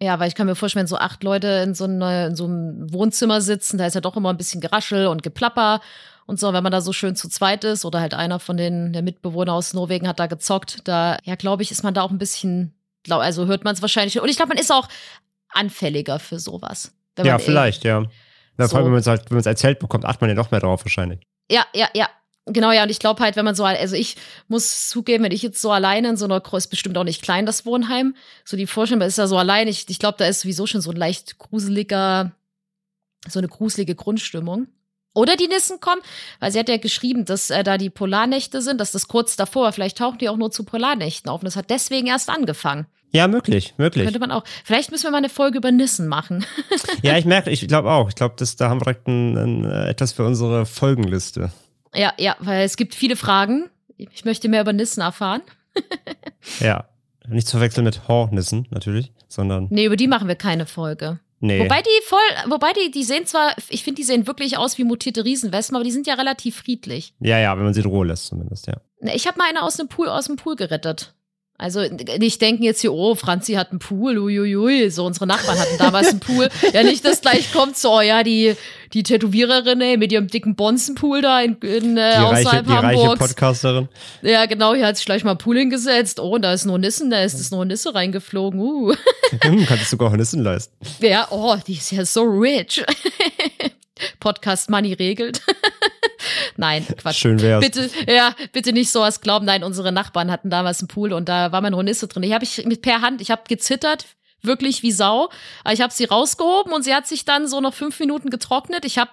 Ja, 0.00 0.20
weil 0.20 0.28
ich 0.28 0.34
kann 0.34 0.46
mir 0.46 0.54
vorstellen, 0.54 0.82
wenn 0.82 0.86
so 0.88 0.98
acht 0.98 1.24
Leute 1.24 1.48
in 1.64 1.74
so, 1.74 1.84
eine, 1.84 2.26
in 2.26 2.36
so 2.36 2.44
einem 2.44 2.92
Wohnzimmer 2.92 3.40
sitzen, 3.40 3.78
da 3.78 3.86
ist 3.86 3.94
ja 3.94 4.02
doch 4.02 4.16
immer 4.16 4.30
ein 4.30 4.36
bisschen 4.36 4.60
Geraschel 4.60 5.06
und 5.06 5.22
Geplapper 5.22 5.80
und 6.26 6.38
so. 6.38 6.52
Wenn 6.52 6.62
man 6.62 6.70
da 6.70 6.82
so 6.82 6.92
schön 6.92 7.16
zu 7.16 7.28
zweit 7.28 7.64
ist 7.64 7.86
oder 7.86 8.00
halt 8.00 8.12
einer 8.12 8.38
von 8.38 8.58
den 8.58 8.92
der 8.92 9.02
Mitbewohner 9.02 9.54
aus 9.54 9.72
Norwegen 9.72 10.06
hat 10.06 10.20
da 10.20 10.26
gezockt, 10.26 10.80
da, 10.84 11.16
ja, 11.24 11.36
glaube 11.36 11.62
ich, 11.62 11.70
ist 11.70 11.82
man 11.82 11.94
da 11.94 12.02
auch 12.02 12.10
ein 12.10 12.18
bisschen, 12.18 12.74
also 13.08 13.46
hört 13.46 13.64
man 13.64 13.74
es 13.74 13.80
wahrscheinlich. 13.80 14.20
Und 14.20 14.28
ich 14.28 14.36
glaube, 14.36 14.50
man 14.50 14.58
ist 14.58 14.70
auch 14.70 14.88
anfälliger 15.48 16.18
für 16.18 16.38
sowas 16.38 16.92
ja, 17.26 17.38
vielleicht, 17.38 17.84
ja. 17.84 18.04
Na, 18.56 18.66
so. 18.66 18.70
Vor 18.70 18.78
allem, 18.78 18.86
wenn 18.86 18.92
man 18.92 19.00
es 19.00 19.06
halt, 19.06 19.30
wenn 19.30 19.36
man 19.36 19.40
es 19.40 19.46
erzählt 19.46 19.78
bekommt, 19.78 20.04
achtet 20.04 20.20
man 20.20 20.30
ja 20.30 20.36
noch 20.36 20.50
mehr 20.50 20.60
drauf 20.60 20.84
wahrscheinlich. 20.84 21.20
Ja, 21.50 21.64
ja, 21.74 21.88
ja. 21.94 22.08
Genau, 22.50 22.72
ja, 22.72 22.82
und 22.82 22.90
ich 22.90 22.98
glaube 22.98 23.22
halt, 23.22 23.36
wenn 23.36 23.44
man 23.44 23.54
so, 23.54 23.64
also 23.64 23.94
ich 23.94 24.16
muss 24.48 24.88
zugeben, 24.88 25.24
wenn 25.24 25.32
ich 25.32 25.42
jetzt 25.42 25.60
so 25.60 25.70
alleine 25.70 26.08
in 26.08 26.16
so 26.16 26.24
einer, 26.24 26.42
ist 26.54 26.68
bestimmt 26.68 26.96
auch 26.96 27.04
nicht 27.04 27.22
klein, 27.22 27.44
das 27.44 27.66
Wohnheim, 27.66 28.16
so 28.44 28.56
die 28.56 28.66
Vorstellung, 28.66 29.06
ist 29.06 29.18
ja 29.18 29.26
so 29.26 29.36
allein, 29.36 29.68
ich, 29.68 29.84
ich 29.88 29.98
glaube, 29.98 30.16
da 30.18 30.24
ist 30.26 30.40
sowieso 30.40 30.66
schon 30.66 30.80
so 30.80 30.90
ein 30.90 30.96
leicht 30.96 31.38
gruseliger, 31.38 32.32
so 33.28 33.38
eine 33.38 33.48
gruselige 33.48 33.94
Grundstimmung. 33.94 34.68
Oder 35.14 35.36
die 35.36 35.48
Nissen 35.48 35.80
kommen, 35.80 36.00
weil 36.38 36.52
sie 36.52 36.58
hat 36.58 36.68
ja 36.68 36.76
geschrieben, 36.76 37.24
dass 37.24 37.50
äh, 37.50 37.64
da 37.64 37.76
die 37.76 37.90
Polarnächte 37.90 38.62
sind, 38.62 38.80
dass 38.80 38.92
das 38.92 39.08
kurz 39.08 39.36
davor 39.36 39.64
war. 39.64 39.72
Vielleicht 39.72 39.98
tauchen 39.98 40.18
die 40.18 40.28
auch 40.28 40.36
nur 40.36 40.50
zu 40.50 40.64
Polarnächten 40.64 41.30
auf 41.30 41.40
und 41.40 41.46
das 41.46 41.56
hat 41.56 41.70
deswegen 41.70 42.06
erst 42.06 42.30
angefangen. 42.30 42.86
Ja, 43.10 43.26
möglich, 43.26 43.74
möglich. 43.78 44.04
Könnte 44.04 44.18
man 44.18 44.30
auch. 44.30 44.44
Vielleicht 44.64 44.90
müssen 44.90 45.04
wir 45.04 45.10
mal 45.10 45.18
eine 45.18 45.28
Folge 45.28 45.58
über 45.58 45.72
Nissen 45.72 46.08
machen. 46.08 46.44
ja, 47.02 47.16
ich 47.16 47.24
merke, 47.24 47.50
ich 47.50 47.66
glaube 47.66 47.90
auch. 47.90 48.08
Ich 48.08 48.14
glaube, 48.14 48.34
da 48.36 48.68
haben 48.68 48.80
wir 48.80 48.84
direkt 48.84 49.08
ein, 49.08 49.36
ein, 49.36 49.64
äh, 49.64 49.88
etwas 49.88 50.12
für 50.12 50.24
unsere 50.24 50.66
Folgenliste. 50.66 51.50
Ja, 51.94 52.12
ja, 52.18 52.36
weil 52.40 52.64
es 52.64 52.76
gibt 52.76 52.94
viele 52.94 53.16
Fragen. 53.16 53.70
Ich 53.96 54.24
möchte 54.24 54.48
mehr 54.48 54.60
über 54.60 54.72
Nissen 54.72 55.00
erfahren. 55.00 55.40
ja, 56.60 56.88
nicht 57.26 57.48
zu 57.48 57.56
verwechseln 57.56 57.84
mit 57.84 58.08
Hornissen 58.08 58.66
natürlich, 58.70 59.12
sondern. 59.26 59.68
Nee, 59.70 59.86
über 59.86 59.96
die 59.96 60.08
machen 60.08 60.28
wir 60.28 60.36
keine 60.36 60.66
Folge. 60.66 61.18
Nee. 61.40 61.60
Wobei 61.60 61.82
die 61.82 62.04
voll, 62.04 62.50
wobei 62.50 62.72
die, 62.72 62.90
die 62.90 63.04
sehen 63.04 63.24
zwar, 63.24 63.54
ich 63.68 63.84
finde, 63.84 64.00
die 64.00 64.04
sehen 64.04 64.26
wirklich 64.26 64.58
aus 64.58 64.76
wie 64.76 64.84
mutierte 64.84 65.24
Riesenwespen, 65.24 65.76
aber 65.76 65.84
die 65.84 65.92
sind 65.92 66.06
ja 66.06 66.14
relativ 66.14 66.56
friedlich. 66.56 67.14
Ja, 67.20 67.38
ja, 67.38 67.56
wenn 67.56 67.64
man 67.64 67.74
sie 67.74 67.80
in 67.80 67.86
Ruhe 67.86 68.06
lässt 68.06 68.26
zumindest, 68.26 68.66
ja. 68.66 68.80
Ich 69.14 69.28
habe 69.28 69.38
mal 69.38 69.48
eine 69.48 69.62
aus 69.62 69.76
dem 69.76 69.86
Pool, 69.86 70.08
aus 70.08 70.26
dem 70.26 70.34
Pool 70.34 70.56
gerettet. 70.56 71.14
Also 71.60 71.80
nicht 72.18 72.40
denken 72.40 72.62
jetzt 72.62 72.82
hier, 72.82 72.92
oh, 72.92 73.16
Franzi 73.16 73.54
hat 73.54 73.72
einen 73.72 73.80
Pool, 73.80 74.16
uiuiui, 74.16 74.90
so 74.90 75.04
unsere 75.04 75.26
Nachbarn 75.26 75.58
hatten 75.58 75.76
damals 75.76 76.08
einen 76.08 76.20
Pool. 76.20 76.48
Ja, 76.72 76.84
nicht, 76.84 77.04
dass 77.04 77.20
gleich 77.20 77.52
kommt 77.52 77.76
so, 77.76 77.94
oh 77.94 78.00
ja, 78.00 78.22
die, 78.22 78.54
die 78.92 79.02
Tätowiererin 79.02 79.80
ey, 79.80 79.96
mit 79.96 80.12
ihrem 80.12 80.28
dicken 80.28 80.54
Bonzenpool 80.54 81.20
da 81.20 81.40
in, 81.40 81.56
in 81.56 81.96
äh, 81.96 82.12
die 82.12 82.24
außerhalb 82.24 82.68
reiche, 82.68 82.96
Die 82.96 82.96
reiche 83.00 83.16
Podcasterin. 83.16 83.88
Ja, 84.22 84.46
genau, 84.46 84.74
hier 84.74 84.86
hat 84.86 84.96
sich 84.96 85.06
gleich 85.06 85.24
mal 85.24 85.32
ein 85.32 85.38
Pool 85.38 85.58
hingesetzt. 85.58 86.20
Oh, 86.20 86.38
da 86.38 86.52
ist 86.52 86.64
nur 86.64 86.78
Nissen, 86.78 87.10
da 87.10 87.22
ist 87.22 87.40
das 87.40 87.50
nur 87.50 87.64
Nisse 87.64 87.94
reingeflogen. 87.94 88.60
Uh. 88.60 88.94
Hm, 89.42 89.66
kannst 89.66 89.84
du 89.84 89.88
sogar 89.90 90.16
Nissen 90.16 90.42
leisten. 90.42 90.74
Ja, 91.00 91.28
oh, 91.30 91.56
die 91.66 91.74
ist 91.74 91.90
ja 91.90 92.04
so 92.04 92.22
rich. 92.22 92.82
Podcast 94.20 94.70
Money 94.70 94.94
regelt. 94.94 95.42
Nein, 96.58 96.84
Quatsch. 96.96 97.18
Schön 97.18 97.40
wär's. 97.40 97.64
Bitte, 97.64 97.88
ja, 98.08 98.34
bitte 98.52 98.72
nicht 98.72 98.90
sowas 98.90 99.20
glauben. 99.20 99.46
Nein, 99.46 99.62
unsere 99.62 99.92
Nachbarn 99.92 100.28
hatten 100.28 100.50
damals 100.50 100.80
einen 100.80 100.88
Pool 100.88 101.12
und 101.12 101.28
da 101.28 101.52
war 101.52 101.60
meine 101.60 101.76
Hornisse 101.76 102.08
drin. 102.08 102.22
Die 102.22 102.34
habe 102.34 102.42
ich 102.42 102.66
mit 102.66 102.82
per 102.82 103.00
Hand, 103.00 103.20
ich 103.20 103.30
habe 103.30 103.42
gezittert, 103.46 104.06
wirklich 104.42 104.82
wie 104.82 104.90
Sau. 104.90 105.30
Aber 105.62 105.72
ich 105.72 105.80
habe 105.80 105.92
sie 105.92 106.04
rausgehoben 106.04 106.72
und 106.72 106.82
sie 106.82 106.92
hat 106.92 107.06
sich 107.06 107.24
dann 107.24 107.46
so 107.46 107.60
noch 107.60 107.74
fünf 107.74 108.00
Minuten 108.00 108.28
getrocknet. 108.28 108.84
Ich 108.84 108.98
habe 108.98 109.12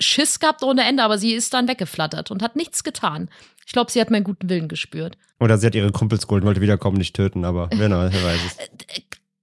Schiss 0.00 0.40
gehabt 0.40 0.62
ohne 0.62 0.82
Ende, 0.84 1.02
aber 1.02 1.18
sie 1.18 1.34
ist 1.34 1.52
dann 1.52 1.68
weggeflattert 1.68 2.30
und 2.30 2.42
hat 2.42 2.56
nichts 2.56 2.82
getan. 2.84 3.28
Ich 3.66 3.72
glaube, 3.72 3.90
sie 3.90 4.00
hat 4.00 4.10
meinen 4.10 4.24
guten 4.24 4.48
Willen 4.48 4.68
gespürt. 4.68 5.18
Oder 5.40 5.58
sie 5.58 5.66
hat 5.66 5.74
ihre 5.74 5.92
Kumpels 5.92 6.26
geholt, 6.26 6.42
wollte 6.42 6.62
wiederkommen, 6.62 6.96
nicht 6.96 7.14
töten, 7.14 7.44
aber 7.44 7.68
wer, 7.70 7.90
wer 7.90 8.24
weiß 8.24 8.40
es. 8.46 8.56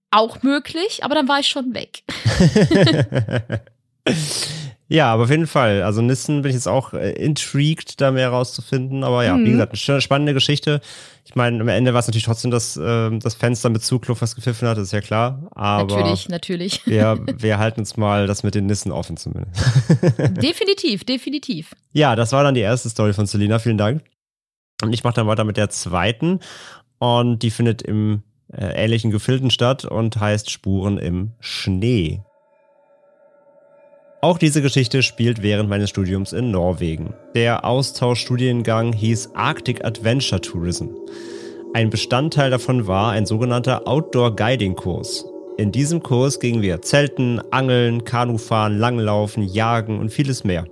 Auch 0.10 0.42
möglich, 0.42 1.04
aber 1.04 1.14
dann 1.14 1.28
war 1.28 1.42
ich 1.42 1.48
schon 1.48 1.76
weg. 1.76 2.02
Ja, 4.88 5.12
aber 5.12 5.24
auf 5.24 5.30
jeden 5.32 5.48
Fall. 5.48 5.82
Also 5.82 6.02
Nissen 6.02 6.44
bin 6.44 6.50
ich 6.50 6.56
jetzt 6.56 6.68
auch 6.68 6.94
äh, 6.94 7.12
intrigued, 7.14 8.00
da 8.00 8.12
mehr 8.12 8.30
rauszufinden. 8.30 9.04
Aber 9.04 9.26
ja, 9.26 9.36
mhm. 9.36 9.46
wie 9.46 9.52
gesagt, 9.52 9.90
eine 9.90 10.02
spannende 10.02 10.34
Geschichte. 10.34 10.80
Ich 11.26 11.36
meine, 11.36 11.60
am 11.60 11.68
Ende 11.68 11.94
war 11.94 12.02
es 12.02 12.08
natürlich 12.08 12.26
trotzdem 12.26 12.52
das, 12.52 12.78
äh, 12.78 13.18
das 13.18 13.34
Fenster 13.34 13.70
mit 13.70 13.84
Zugluft, 13.84 14.22
was 14.22 14.36
gepfiffen 14.36 14.68
hat, 14.68 14.78
ist 14.78 14.94
ja 14.94 15.02
klar. 15.02 15.48
Aber 15.56 15.96
natürlich, 15.96 16.30
natürlich. 16.30 16.86
Wir, 16.86 17.20
wir 17.38 17.58
halten 17.58 17.80
uns 17.80 17.98
mal 17.98 18.28
das 18.28 18.44
mit 18.44 18.54
den 18.54 18.68
Nissen 18.68 18.92
offen 18.92 19.18
zumindest. 19.18 19.60
definitiv, 20.44 21.04
definitiv. 21.04 21.76
Ja, 21.94 22.16
das 22.16 22.32
war 22.32 22.44
dann 22.44 22.54
die 22.54 22.62
erste 22.62 22.90
Story 22.90 23.14
von 23.14 23.26
Selina. 23.26 23.58
Vielen 23.58 23.80
Dank. 23.80 24.04
Und 24.84 24.94
ich 24.94 25.04
mache 25.04 25.16
dann 25.16 25.28
weiter 25.28 25.46
mit 25.46 25.58
der 25.58 25.72
zweiten. 25.72 26.42
Und 27.00 27.40
die 27.40 27.50
findet 27.50 27.82
im 27.82 28.22
äh, 28.54 28.84
ähnlichen 28.84 29.10
Gefilden 29.10 29.50
statt 29.50 29.86
und 29.86 30.20
heißt 30.20 30.52
Spuren 30.52 31.00
im 31.00 31.32
Schnee. 31.40 32.22
Auch 34.26 34.40
diese 34.40 34.64
Geschichte 34.64 35.04
spielt 35.04 35.44
während 35.44 35.70
meines 35.70 35.92
Studiums 35.92 36.34
in 36.34 36.50
Norwegen. 36.50 37.14
Der 37.36 37.64
Austauschstudiengang 37.64 38.92
hieß 38.92 39.36
Arctic 39.36 39.86
Adventure 39.86 40.42
Tourism. 40.42 40.88
Ein 41.76 41.92
Bestandteil 41.92 42.50
davon 42.50 42.88
war 42.88 43.12
ein 43.12 43.28
sogenannter 43.28 43.88
Outdoor 43.88 44.36
Guiding 44.36 44.76
Kurs. 44.76 45.26
In 45.60 45.72
diesem 45.72 46.02
Kurs 46.02 46.40
gingen 46.40 46.64
wir 46.64 46.82
Zelten, 46.82 47.40
Angeln, 47.52 48.04
Kanufahren, 48.04 48.80
Langlaufen, 48.80 49.44
Jagen 49.44 50.00
und 50.00 50.10
vieles 50.10 50.44
mehr. 50.44 50.66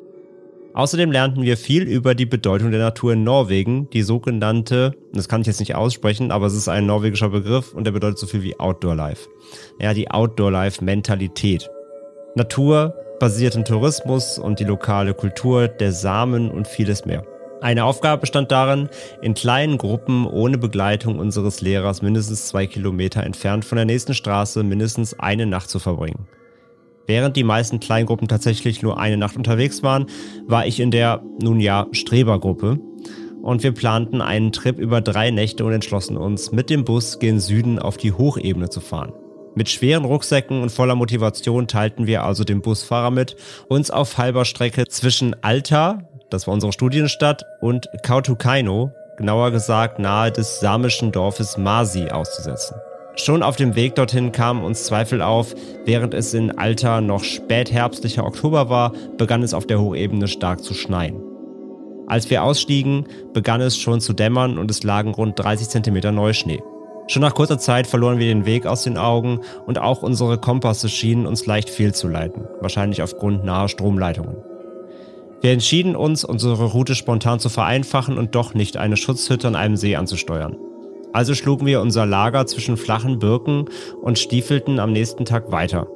Außerdem 0.73 1.11
lernten 1.11 1.43
wir 1.43 1.55
viel 1.55 1.83
über 1.83 2.15
die 2.15 2.25
Bedeutung 2.25 2.71
der 2.71 2.79
Natur 2.79 3.13
in 3.13 3.23
Norwegen, 3.23 3.87
die 3.91 4.01
sogenannte, 4.01 4.95
das 5.13 5.29
kann 5.29 5.41
ich 5.41 5.47
jetzt 5.47 5.59
nicht 5.59 5.75
aussprechen, 5.75 6.31
aber 6.31 6.47
es 6.47 6.55
ist 6.55 6.69
ein 6.69 6.87
norwegischer 6.87 7.29
Begriff 7.29 7.71
und 7.75 7.83
der 7.83 7.91
bedeutet 7.91 8.17
so 8.17 8.25
viel 8.25 8.41
wie 8.41 8.59
Outdoor 8.59 8.95
Life. 8.95 9.29
Ja, 9.79 9.93
die 9.93 10.09
Outdoor 10.09 10.49
Life 10.49 10.83
Mentalität. 10.83 11.69
Natur, 12.35 12.95
basierten 13.19 13.63
Tourismus 13.63 14.39
und 14.39 14.59
die 14.59 14.63
lokale 14.63 15.13
Kultur, 15.13 15.67
der 15.67 15.91
Samen 15.91 16.49
und 16.49 16.67
vieles 16.67 17.05
mehr. 17.05 17.23
Eine 17.61 17.85
Aufgabe 17.85 18.21
bestand 18.21 18.51
darin, 18.51 18.89
in 19.21 19.35
kleinen 19.35 19.77
Gruppen 19.77 20.25
ohne 20.25 20.57
Begleitung 20.57 21.19
unseres 21.19 21.61
Lehrers 21.61 22.01
mindestens 22.01 22.47
zwei 22.47 22.65
Kilometer 22.65 23.23
entfernt 23.23 23.65
von 23.65 23.75
der 23.75 23.85
nächsten 23.85 24.15
Straße 24.15 24.63
mindestens 24.63 25.17
eine 25.19 25.45
Nacht 25.45 25.69
zu 25.69 25.77
verbringen. 25.77 26.27
Während 27.05 27.37
die 27.37 27.43
meisten 27.43 27.79
Kleingruppen 27.79 28.27
tatsächlich 28.27 28.81
nur 28.81 28.99
eine 28.99 29.17
Nacht 29.17 29.37
unterwegs 29.37 29.83
waren, 29.83 30.07
war 30.47 30.65
ich 30.65 30.79
in 30.79 30.89
der, 30.89 31.21
nun 31.39 31.59
ja, 31.59 31.85
Strebergruppe. 31.91 32.79
Und 33.43 33.61
wir 33.61 33.73
planten 33.73 34.21
einen 34.21 34.51
Trip 34.51 34.79
über 34.79 35.01
drei 35.01 35.29
Nächte 35.29 35.65
und 35.65 35.73
entschlossen 35.73 36.17
uns, 36.17 36.51
mit 36.51 36.71
dem 36.71 36.83
Bus 36.83 37.19
gen 37.19 37.39
Süden 37.39 37.77
auf 37.77 37.97
die 37.97 38.13
Hochebene 38.13 38.69
zu 38.69 38.79
fahren. 38.79 39.13
Mit 39.55 39.69
schweren 39.69 40.05
Rucksäcken 40.05 40.61
und 40.63 40.71
voller 40.71 40.95
Motivation 40.95 41.67
teilten 41.67 42.07
wir 42.07 42.23
also 42.23 42.43
dem 42.43 42.61
Busfahrer 42.61 43.11
mit, 43.11 43.35
uns 43.67 43.91
auf 43.91 44.17
halber 44.17 44.45
Strecke 44.45 44.87
zwischen 44.87 45.35
Alta, 45.43 45.99
das 46.31 46.47
war 46.47 46.55
unsere 46.55 46.73
Studienstadt, 46.73 47.43
und 47.61 47.87
Kautokeino, 48.01 48.91
genauer 49.17 49.51
gesagt 49.51 49.99
nahe 49.99 50.31
des 50.31 50.59
samischen 50.59 51.11
Dorfes 51.11 51.57
Masi, 51.57 52.09
auszusetzen. 52.09 52.77
Schon 53.15 53.43
auf 53.43 53.55
dem 53.55 53.75
Weg 53.75 53.93
dorthin 53.93 54.31
kamen 54.31 54.63
uns 54.63 54.85
Zweifel 54.85 55.21
auf. 55.21 55.53
Während 55.85 56.15
es 56.15 56.33
in 56.33 56.57
Alta 56.57 56.99
noch 56.99 57.23
spätherbstlicher 57.23 58.25
Oktober 58.25 58.69
war, 58.69 58.91
begann 59.17 59.43
es 59.43 59.53
auf 59.53 59.67
der 59.67 59.79
Hochebene 59.79 60.27
stark 60.27 60.63
zu 60.63 60.73
schneien. 60.73 61.21
Als 62.07 62.31
wir 62.31 62.43
ausstiegen, 62.43 63.07
begann 63.31 63.61
es 63.61 63.77
schon 63.77 64.01
zu 64.01 64.13
dämmern 64.13 64.57
und 64.57 64.71
es 64.71 64.81
lagen 64.81 65.13
rund 65.13 65.37
30 65.37 65.69
Zentimeter 65.69 66.11
Neuschnee. 66.11 66.63
Schon 67.07 67.21
nach 67.21 67.35
kurzer 67.35 67.59
Zeit 67.59 67.85
verloren 67.85 68.17
wir 68.17 68.27
den 68.27 68.45
Weg 68.45 68.65
aus 68.65 68.83
den 68.83 68.97
Augen 68.97 69.41
und 69.65 69.77
auch 69.77 70.03
unsere 70.03 70.37
Kompasse 70.37 70.87
schienen 70.87 71.25
uns 71.25 71.45
leicht 71.45 71.69
fehlzuleiten, 71.69 72.47
wahrscheinlich 72.61 73.01
aufgrund 73.01 73.43
naher 73.43 73.67
Stromleitungen. 73.67 74.37
Wir 75.41 75.51
entschieden 75.51 75.97
uns, 75.97 76.23
unsere 76.23 76.63
Route 76.63 76.95
spontan 76.95 77.39
zu 77.39 77.49
vereinfachen 77.49 78.17
und 78.17 78.33
doch 78.33 78.53
nicht 78.53 78.77
eine 78.77 78.95
Schutzhütte 78.95 79.47
an 79.49 79.55
einem 79.55 79.75
See 79.75 79.97
anzusteuern. 79.97 80.55
Also 81.11 81.35
schlugen 81.35 81.65
wir 81.65 81.81
unser 81.81 82.05
Lager 82.05 82.47
zwischen 82.47 82.77
flachen 82.77 83.19
Birken 83.19 83.65
und 84.01 84.17
stiefelten 84.17 84.79
am 84.79 84.93
nächsten 84.93 85.25
Tag 85.25 85.51
weiter. 85.51 85.87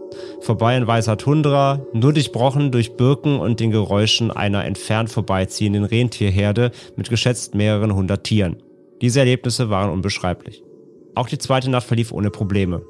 Vorbei 0.41 0.77
in 0.77 0.85
weißer 0.85 1.17
Tundra, 1.17 1.79
nur 1.93 2.13
durchbrochen 2.13 2.71
durch 2.71 2.97
Birken 2.97 3.39
und 3.39 3.59
den 3.59 3.71
Geräuschen 3.71 4.29
einer 4.29 4.65
entfernt 4.65 5.09
vorbeiziehenden 5.09 5.85
Rentierherde 5.85 6.71
mit 6.97 7.09
geschätzt 7.09 7.55
mehreren 7.55 7.95
hundert 7.95 8.25
Tieren. 8.25 8.57
Diese 9.01 9.19
Erlebnisse 9.19 9.69
waren 9.69 9.91
unbeschreiblich. 9.91 10.61
Auch 11.17 11.27
die 11.27 11.39
zweite 11.39 11.71
Nacht 11.71 11.87
verlief 11.87 12.11
ohne 12.11 12.29
Probleme. 12.29 12.83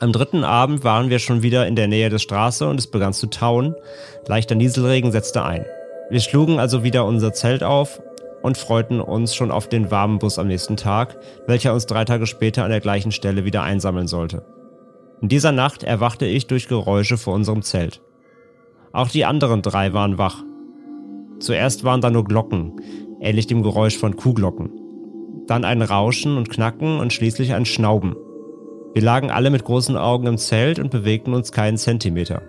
Am 0.00 0.12
dritten 0.12 0.44
Abend 0.44 0.82
waren 0.82 1.10
wir 1.10 1.18
schon 1.18 1.42
wieder 1.42 1.66
in 1.66 1.76
der 1.76 1.86
Nähe 1.86 2.08
der 2.08 2.18
Straße 2.18 2.66
und 2.66 2.80
es 2.80 2.86
begann 2.86 3.12
zu 3.12 3.26
tauen. 3.26 3.74
Leichter 4.26 4.54
Nieselregen 4.54 5.12
setzte 5.12 5.44
ein. 5.44 5.66
Wir 6.08 6.20
schlugen 6.20 6.58
also 6.58 6.84
wieder 6.84 7.04
unser 7.04 7.34
Zelt 7.34 7.62
auf 7.62 8.00
und 8.40 8.56
freuten 8.56 9.02
uns 9.02 9.34
schon 9.34 9.50
auf 9.50 9.68
den 9.68 9.90
warmen 9.90 10.18
Bus 10.18 10.38
am 10.38 10.46
nächsten 10.46 10.78
Tag, 10.78 11.18
welcher 11.46 11.74
uns 11.74 11.84
drei 11.84 12.06
Tage 12.06 12.26
später 12.26 12.64
an 12.64 12.70
der 12.70 12.80
gleichen 12.80 13.12
Stelle 13.12 13.44
wieder 13.44 13.62
einsammeln 13.62 14.06
sollte. 14.06 14.46
In 15.20 15.28
dieser 15.28 15.52
Nacht 15.52 15.82
erwachte 15.82 16.24
ich 16.24 16.46
durch 16.46 16.66
Geräusche 16.66 17.18
vor 17.18 17.34
unserem 17.34 17.60
Zelt. 17.60 18.00
Auch 18.92 19.08
die 19.08 19.26
anderen 19.26 19.60
drei 19.60 19.92
waren 19.92 20.16
wach. 20.16 20.44
Zuerst 21.40 21.84
waren 21.84 22.00
da 22.00 22.08
nur 22.08 22.24
Glocken, 22.24 22.80
ähnlich 23.20 23.46
dem 23.46 23.62
Geräusch 23.62 23.98
von 23.98 24.16
Kuhglocken 24.16 24.87
dann 25.46 25.64
ein 25.64 25.82
Rauschen 25.82 26.36
und 26.36 26.50
Knacken 26.50 26.98
und 26.98 27.12
schließlich 27.12 27.54
ein 27.54 27.64
Schnauben. 27.64 28.16
Wir 28.94 29.02
lagen 29.02 29.30
alle 29.30 29.50
mit 29.50 29.64
großen 29.64 29.96
Augen 29.96 30.26
im 30.26 30.38
Zelt 30.38 30.78
und 30.78 30.90
bewegten 30.90 31.34
uns 31.34 31.52
keinen 31.52 31.76
Zentimeter. 31.76 32.42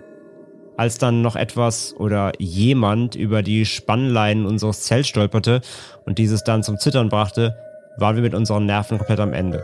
Als 0.76 0.98
dann 0.98 1.20
noch 1.22 1.36
etwas 1.36 1.94
oder 1.96 2.32
jemand 2.38 3.14
über 3.14 3.42
die 3.42 3.66
Spannleinen 3.66 4.46
unseres 4.46 4.82
Zelts 4.82 5.08
stolperte 5.08 5.60
und 6.06 6.18
dieses 6.18 6.42
dann 6.42 6.62
zum 6.62 6.78
Zittern 6.78 7.10
brachte, 7.10 7.54
waren 7.98 8.16
wir 8.16 8.22
mit 8.22 8.34
unseren 8.34 8.66
Nerven 8.66 8.98
komplett 8.98 9.20
am 9.20 9.34
Ende. 9.34 9.62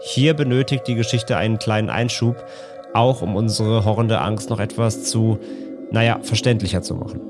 Hier 0.00 0.34
benötigt 0.34 0.88
die 0.88 0.94
Geschichte 0.94 1.36
einen 1.36 1.58
kleinen 1.58 1.90
Einschub, 1.90 2.42
auch 2.94 3.20
um 3.20 3.36
unsere 3.36 3.84
horrende 3.84 4.20
Angst 4.20 4.48
noch 4.48 4.60
etwas 4.60 5.04
zu, 5.04 5.38
naja, 5.90 6.18
verständlicher 6.22 6.80
zu 6.80 6.94
machen. 6.94 7.29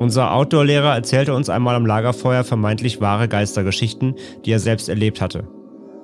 Unser 0.00 0.32
Outdoor-Lehrer 0.32 0.94
erzählte 0.94 1.34
uns 1.34 1.50
einmal 1.50 1.74
am 1.74 1.84
Lagerfeuer 1.84 2.42
vermeintlich 2.42 3.02
wahre 3.02 3.28
Geistergeschichten, 3.28 4.14
die 4.46 4.50
er 4.50 4.58
selbst 4.58 4.88
erlebt 4.88 5.20
hatte. 5.20 5.46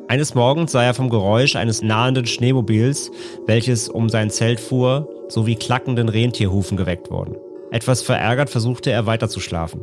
Eines 0.06 0.34
Morgens 0.34 0.72
sei 0.72 0.84
er 0.84 0.92
vom 0.92 1.08
Geräusch 1.08 1.56
eines 1.56 1.80
nahenden 1.80 2.26
Schneemobils, 2.26 3.10
welches 3.46 3.88
um 3.88 4.10
sein 4.10 4.28
Zelt 4.28 4.60
fuhr, 4.60 5.08
sowie 5.28 5.54
klackenden 5.54 6.10
Rentierhufen 6.10 6.76
geweckt 6.76 7.10
worden. 7.10 7.36
Etwas 7.70 8.02
verärgert 8.02 8.50
versuchte 8.50 8.90
er 8.90 9.06
weiter 9.06 9.30
zu 9.30 9.40
schlafen. 9.40 9.80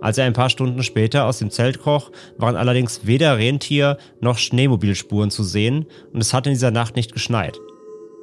Als 0.00 0.16
er 0.16 0.24
ein 0.24 0.32
paar 0.32 0.48
Stunden 0.48 0.82
später 0.82 1.26
aus 1.26 1.38
dem 1.38 1.50
Zelt 1.50 1.82
kroch, 1.82 2.12
waren 2.38 2.56
allerdings 2.56 3.06
weder 3.06 3.36
Rentier 3.36 3.98
noch 4.18 4.38
Schneemobilspuren 4.38 5.30
zu 5.30 5.44
sehen 5.44 5.84
und 6.14 6.22
es 6.22 6.32
hatte 6.32 6.48
in 6.48 6.54
dieser 6.54 6.70
Nacht 6.70 6.96
nicht 6.96 7.12
geschneit. 7.12 7.58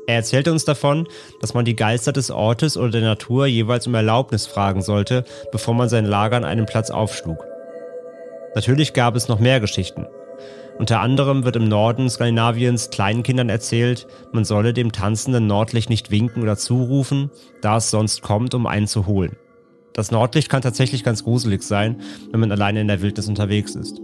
Er 0.05 0.15
erzählte 0.15 0.51
uns 0.51 0.65
davon, 0.65 1.07
dass 1.39 1.53
man 1.53 1.63
die 1.63 1.75
Geister 1.75 2.11
des 2.11 2.29
Ortes 2.29 2.75
oder 2.75 2.91
der 2.91 3.01
Natur 3.01 3.45
jeweils 3.45 3.87
um 3.87 3.95
Erlaubnis 3.95 4.45
fragen 4.45 4.81
sollte, 4.81 5.23
bevor 5.51 5.73
man 5.73 5.87
sein 5.87 6.05
Lager 6.05 6.35
an 6.35 6.43
einem 6.43 6.65
Platz 6.65 6.89
aufschlug. 6.89 7.45
Natürlich 8.55 8.93
gab 8.93 9.15
es 9.15 9.29
noch 9.29 9.39
mehr 9.39 9.59
Geschichten. 9.59 10.05
Unter 10.77 10.99
anderem 10.99 11.45
wird 11.45 11.55
im 11.55 11.67
Norden 11.67 12.09
Skandinaviens 12.09 12.89
kleinen 12.89 13.23
Kindern 13.23 13.49
erzählt, 13.49 14.07
man 14.33 14.43
solle 14.43 14.73
dem 14.73 14.91
tanzenden 14.91 15.47
Nordlicht 15.47 15.89
nicht 15.89 16.11
winken 16.11 16.41
oder 16.41 16.57
zurufen, 16.57 17.29
da 17.61 17.77
es 17.77 17.91
sonst 17.91 18.21
kommt, 18.21 18.53
um 18.55 18.65
einen 18.65 18.87
zu 18.87 19.05
holen. 19.05 19.37
Das 19.93 20.11
Nordlicht 20.11 20.49
kann 20.49 20.63
tatsächlich 20.63 21.03
ganz 21.03 21.23
gruselig 21.23 21.61
sein, 21.63 22.01
wenn 22.31 22.39
man 22.39 22.51
alleine 22.51 22.81
in 22.81 22.87
der 22.87 23.01
Wildnis 23.01 23.27
unterwegs 23.27 23.75
ist. 23.75 24.01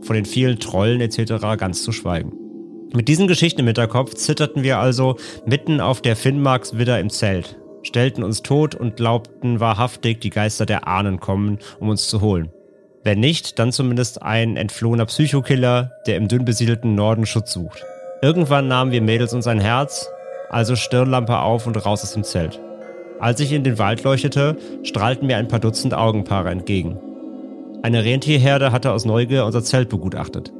Von 0.00 0.14
den 0.14 0.24
vielen 0.24 0.58
Trollen 0.58 1.00
etc. 1.02 1.34
ganz 1.58 1.82
zu 1.82 1.92
schweigen. 1.92 2.45
Mit 2.96 3.08
diesen 3.08 3.28
Geschichten 3.28 3.60
im 3.60 3.66
Hinterkopf 3.66 4.14
zitterten 4.14 4.62
wir 4.62 4.78
also 4.78 5.16
mitten 5.44 5.82
auf 5.82 6.00
der 6.00 6.16
Finnmarkswidder 6.16 6.98
im 6.98 7.10
Zelt, 7.10 7.58
stellten 7.82 8.24
uns 8.24 8.40
tot 8.40 8.74
und 8.74 8.96
glaubten 8.96 9.60
wahrhaftig, 9.60 10.22
die 10.22 10.30
Geister 10.30 10.64
der 10.64 10.88
Ahnen 10.88 11.20
kommen, 11.20 11.58
um 11.78 11.90
uns 11.90 12.08
zu 12.08 12.22
holen. 12.22 12.48
Wenn 13.04 13.20
nicht, 13.20 13.58
dann 13.58 13.70
zumindest 13.70 14.22
ein 14.22 14.56
entflohener 14.56 15.04
Psychokiller, 15.04 15.92
der 16.06 16.16
im 16.16 16.26
dünn 16.26 16.46
besiedelten 16.46 16.94
Norden 16.94 17.26
Schutz 17.26 17.52
sucht. 17.52 17.84
Irgendwann 18.22 18.66
nahmen 18.66 18.92
wir 18.92 19.02
Mädels 19.02 19.34
uns 19.34 19.46
ein 19.46 19.60
Herz, 19.60 20.08
also 20.48 20.74
Stirnlampe 20.74 21.38
auf 21.38 21.66
und 21.66 21.76
raus 21.76 22.02
aus 22.02 22.14
dem 22.14 22.24
Zelt. 22.24 22.58
Als 23.20 23.40
ich 23.40 23.52
in 23.52 23.62
den 23.62 23.78
Wald 23.78 24.04
leuchtete, 24.04 24.56
strahlten 24.84 25.26
mir 25.26 25.36
ein 25.36 25.48
paar 25.48 25.60
Dutzend 25.60 25.92
Augenpaare 25.92 26.48
entgegen. 26.48 26.98
Eine 27.82 28.06
Rentierherde 28.06 28.72
hatte 28.72 28.92
aus 28.92 29.04
Neugier 29.04 29.44
unser 29.44 29.62
Zelt 29.62 29.90
begutachtet. 29.90 30.50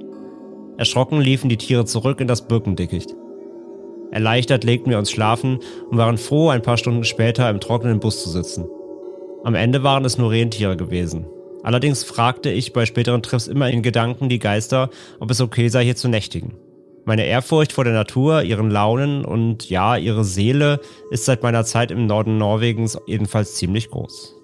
Erschrocken 0.78 1.20
liefen 1.20 1.48
die 1.48 1.56
Tiere 1.56 1.84
zurück 1.84 2.20
in 2.20 2.28
das 2.28 2.46
Birkendickicht. 2.48 3.14
Erleichtert 4.10 4.64
legten 4.64 4.90
wir 4.90 4.98
uns 4.98 5.10
schlafen 5.10 5.58
und 5.90 5.98
waren 5.98 6.18
froh, 6.18 6.48
ein 6.48 6.62
paar 6.62 6.76
Stunden 6.76 7.04
später 7.04 7.48
im 7.50 7.60
trockenen 7.60 8.00
Bus 8.00 8.22
zu 8.22 8.30
sitzen. 8.30 8.66
Am 9.44 9.54
Ende 9.54 9.82
waren 9.82 10.04
es 10.04 10.18
nur 10.18 10.30
Rentiere 10.30 10.76
gewesen. 10.76 11.26
Allerdings 11.62 12.04
fragte 12.04 12.50
ich 12.50 12.72
bei 12.72 12.86
späteren 12.86 13.22
Trips 13.22 13.48
immer 13.48 13.70
in 13.70 13.82
Gedanken 13.82 14.28
die 14.28 14.38
Geister, 14.38 14.90
ob 15.18 15.30
es 15.30 15.40
okay 15.40 15.68
sei, 15.68 15.84
hier 15.84 15.96
zu 15.96 16.08
nächtigen. 16.08 16.54
Meine 17.04 17.24
Ehrfurcht 17.24 17.72
vor 17.72 17.84
der 17.84 17.92
Natur, 17.92 18.42
ihren 18.42 18.70
Launen 18.70 19.24
und 19.24 19.70
ja, 19.70 19.96
ihre 19.96 20.24
Seele 20.24 20.80
ist 21.10 21.24
seit 21.24 21.42
meiner 21.42 21.64
Zeit 21.64 21.90
im 21.90 22.06
Norden 22.06 22.38
Norwegens 22.38 22.98
jedenfalls 23.06 23.54
ziemlich 23.54 23.90
groß. 23.90 24.34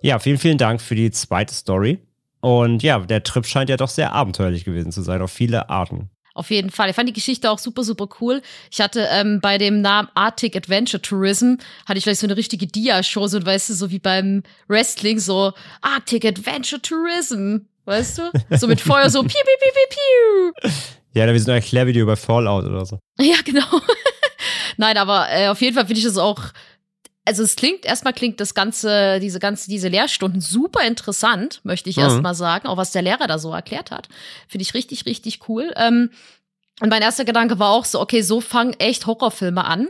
Ja, 0.00 0.18
vielen, 0.18 0.38
vielen 0.38 0.58
Dank 0.58 0.80
für 0.80 0.94
die 0.94 1.10
zweite 1.10 1.52
Story. 1.52 1.98
Und 2.40 2.82
ja, 2.82 2.98
der 3.00 3.22
Trip 3.22 3.46
scheint 3.46 3.70
ja 3.70 3.76
doch 3.76 3.88
sehr 3.88 4.12
abenteuerlich 4.12 4.64
gewesen 4.64 4.92
zu 4.92 5.02
sein, 5.02 5.22
auf 5.22 5.32
viele 5.32 5.68
Arten. 5.70 6.10
Auf 6.34 6.50
jeden 6.50 6.70
Fall. 6.70 6.88
Ich 6.88 6.94
fand 6.94 7.08
die 7.08 7.14
Geschichte 7.14 7.50
auch 7.50 7.58
super, 7.58 7.82
super 7.82 8.08
cool. 8.20 8.42
Ich 8.70 8.80
hatte 8.80 9.08
ähm, 9.10 9.40
bei 9.40 9.58
dem 9.58 9.80
Namen 9.80 10.08
Arctic 10.14 10.54
Adventure 10.54 11.02
Tourism, 11.02 11.54
hatte 11.84 11.98
ich 11.98 12.04
vielleicht 12.04 12.20
so 12.20 12.28
eine 12.28 12.36
richtige 12.36 12.68
Dia-Show, 12.68 13.26
so, 13.26 13.44
weißt 13.44 13.70
du, 13.70 13.74
so 13.74 13.90
wie 13.90 13.98
beim 13.98 14.44
Wrestling, 14.68 15.18
so 15.18 15.52
Arctic 15.82 16.24
Adventure 16.24 16.80
Tourism, 16.80 17.56
weißt 17.86 18.18
du? 18.18 18.30
So 18.56 18.68
mit 18.68 18.80
Feuer, 18.80 19.10
so 19.10 19.22
piu, 19.22 19.30
piu, 19.30 19.40
piu, 19.42 19.72
piu, 19.74 20.70
piu. 20.70 20.70
Ja, 21.12 21.26
da 21.26 21.34
wie 21.34 21.38
so 21.40 21.50
ein 21.50 21.56
Erklärvideo 21.56 22.06
bei 22.06 22.14
Fallout 22.14 22.66
oder 22.66 22.86
so. 22.86 23.00
Ja, 23.20 23.38
genau. 23.44 23.66
Nein, 24.76 24.96
aber 24.96 25.26
äh, 25.30 25.48
auf 25.48 25.60
jeden 25.60 25.74
Fall 25.74 25.86
finde 25.86 25.98
ich 25.98 26.04
das 26.04 26.18
auch 26.18 26.40
also 27.28 27.42
es 27.42 27.56
klingt, 27.56 27.84
erstmal 27.84 28.14
klingt 28.14 28.40
das 28.40 28.54
ganze, 28.54 29.20
diese 29.20 29.38
ganze, 29.38 29.68
diese 29.68 29.88
Lehrstunden 29.88 30.40
super 30.40 30.86
interessant, 30.86 31.60
möchte 31.62 31.90
ich 31.90 31.98
mhm. 31.98 32.04
erstmal 32.04 32.34
sagen, 32.34 32.66
auch 32.66 32.78
was 32.78 32.90
der 32.90 33.02
Lehrer 33.02 33.26
da 33.26 33.38
so 33.38 33.52
erklärt 33.52 33.90
hat. 33.90 34.08
Finde 34.48 34.62
ich 34.62 34.72
richtig, 34.72 35.04
richtig 35.04 35.40
cool. 35.46 35.70
Ähm, 35.76 36.10
und 36.80 36.88
mein 36.88 37.02
erster 37.02 37.26
Gedanke 37.26 37.58
war 37.58 37.70
auch 37.70 37.84
so, 37.84 38.00
okay, 38.00 38.22
so 38.22 38.40
fangen 38.40 38.72
echt 38.78 39.06
Horrorfilme 39.06 39.64
an. 39.64 39.88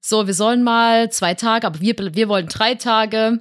So, 0.00 0.26
wir 0.26 0.34
sollen 0.34 0.64
mal 0.64 1.12
zwei 1.12 1.34
Tage, 1.34 1.66
aber 1.66 1.80
wir, 1.80 1.94
wir 1.96 2.28
wollen 2.28 2.48
drei 2.48 2.74
Tage. 2.74 3.38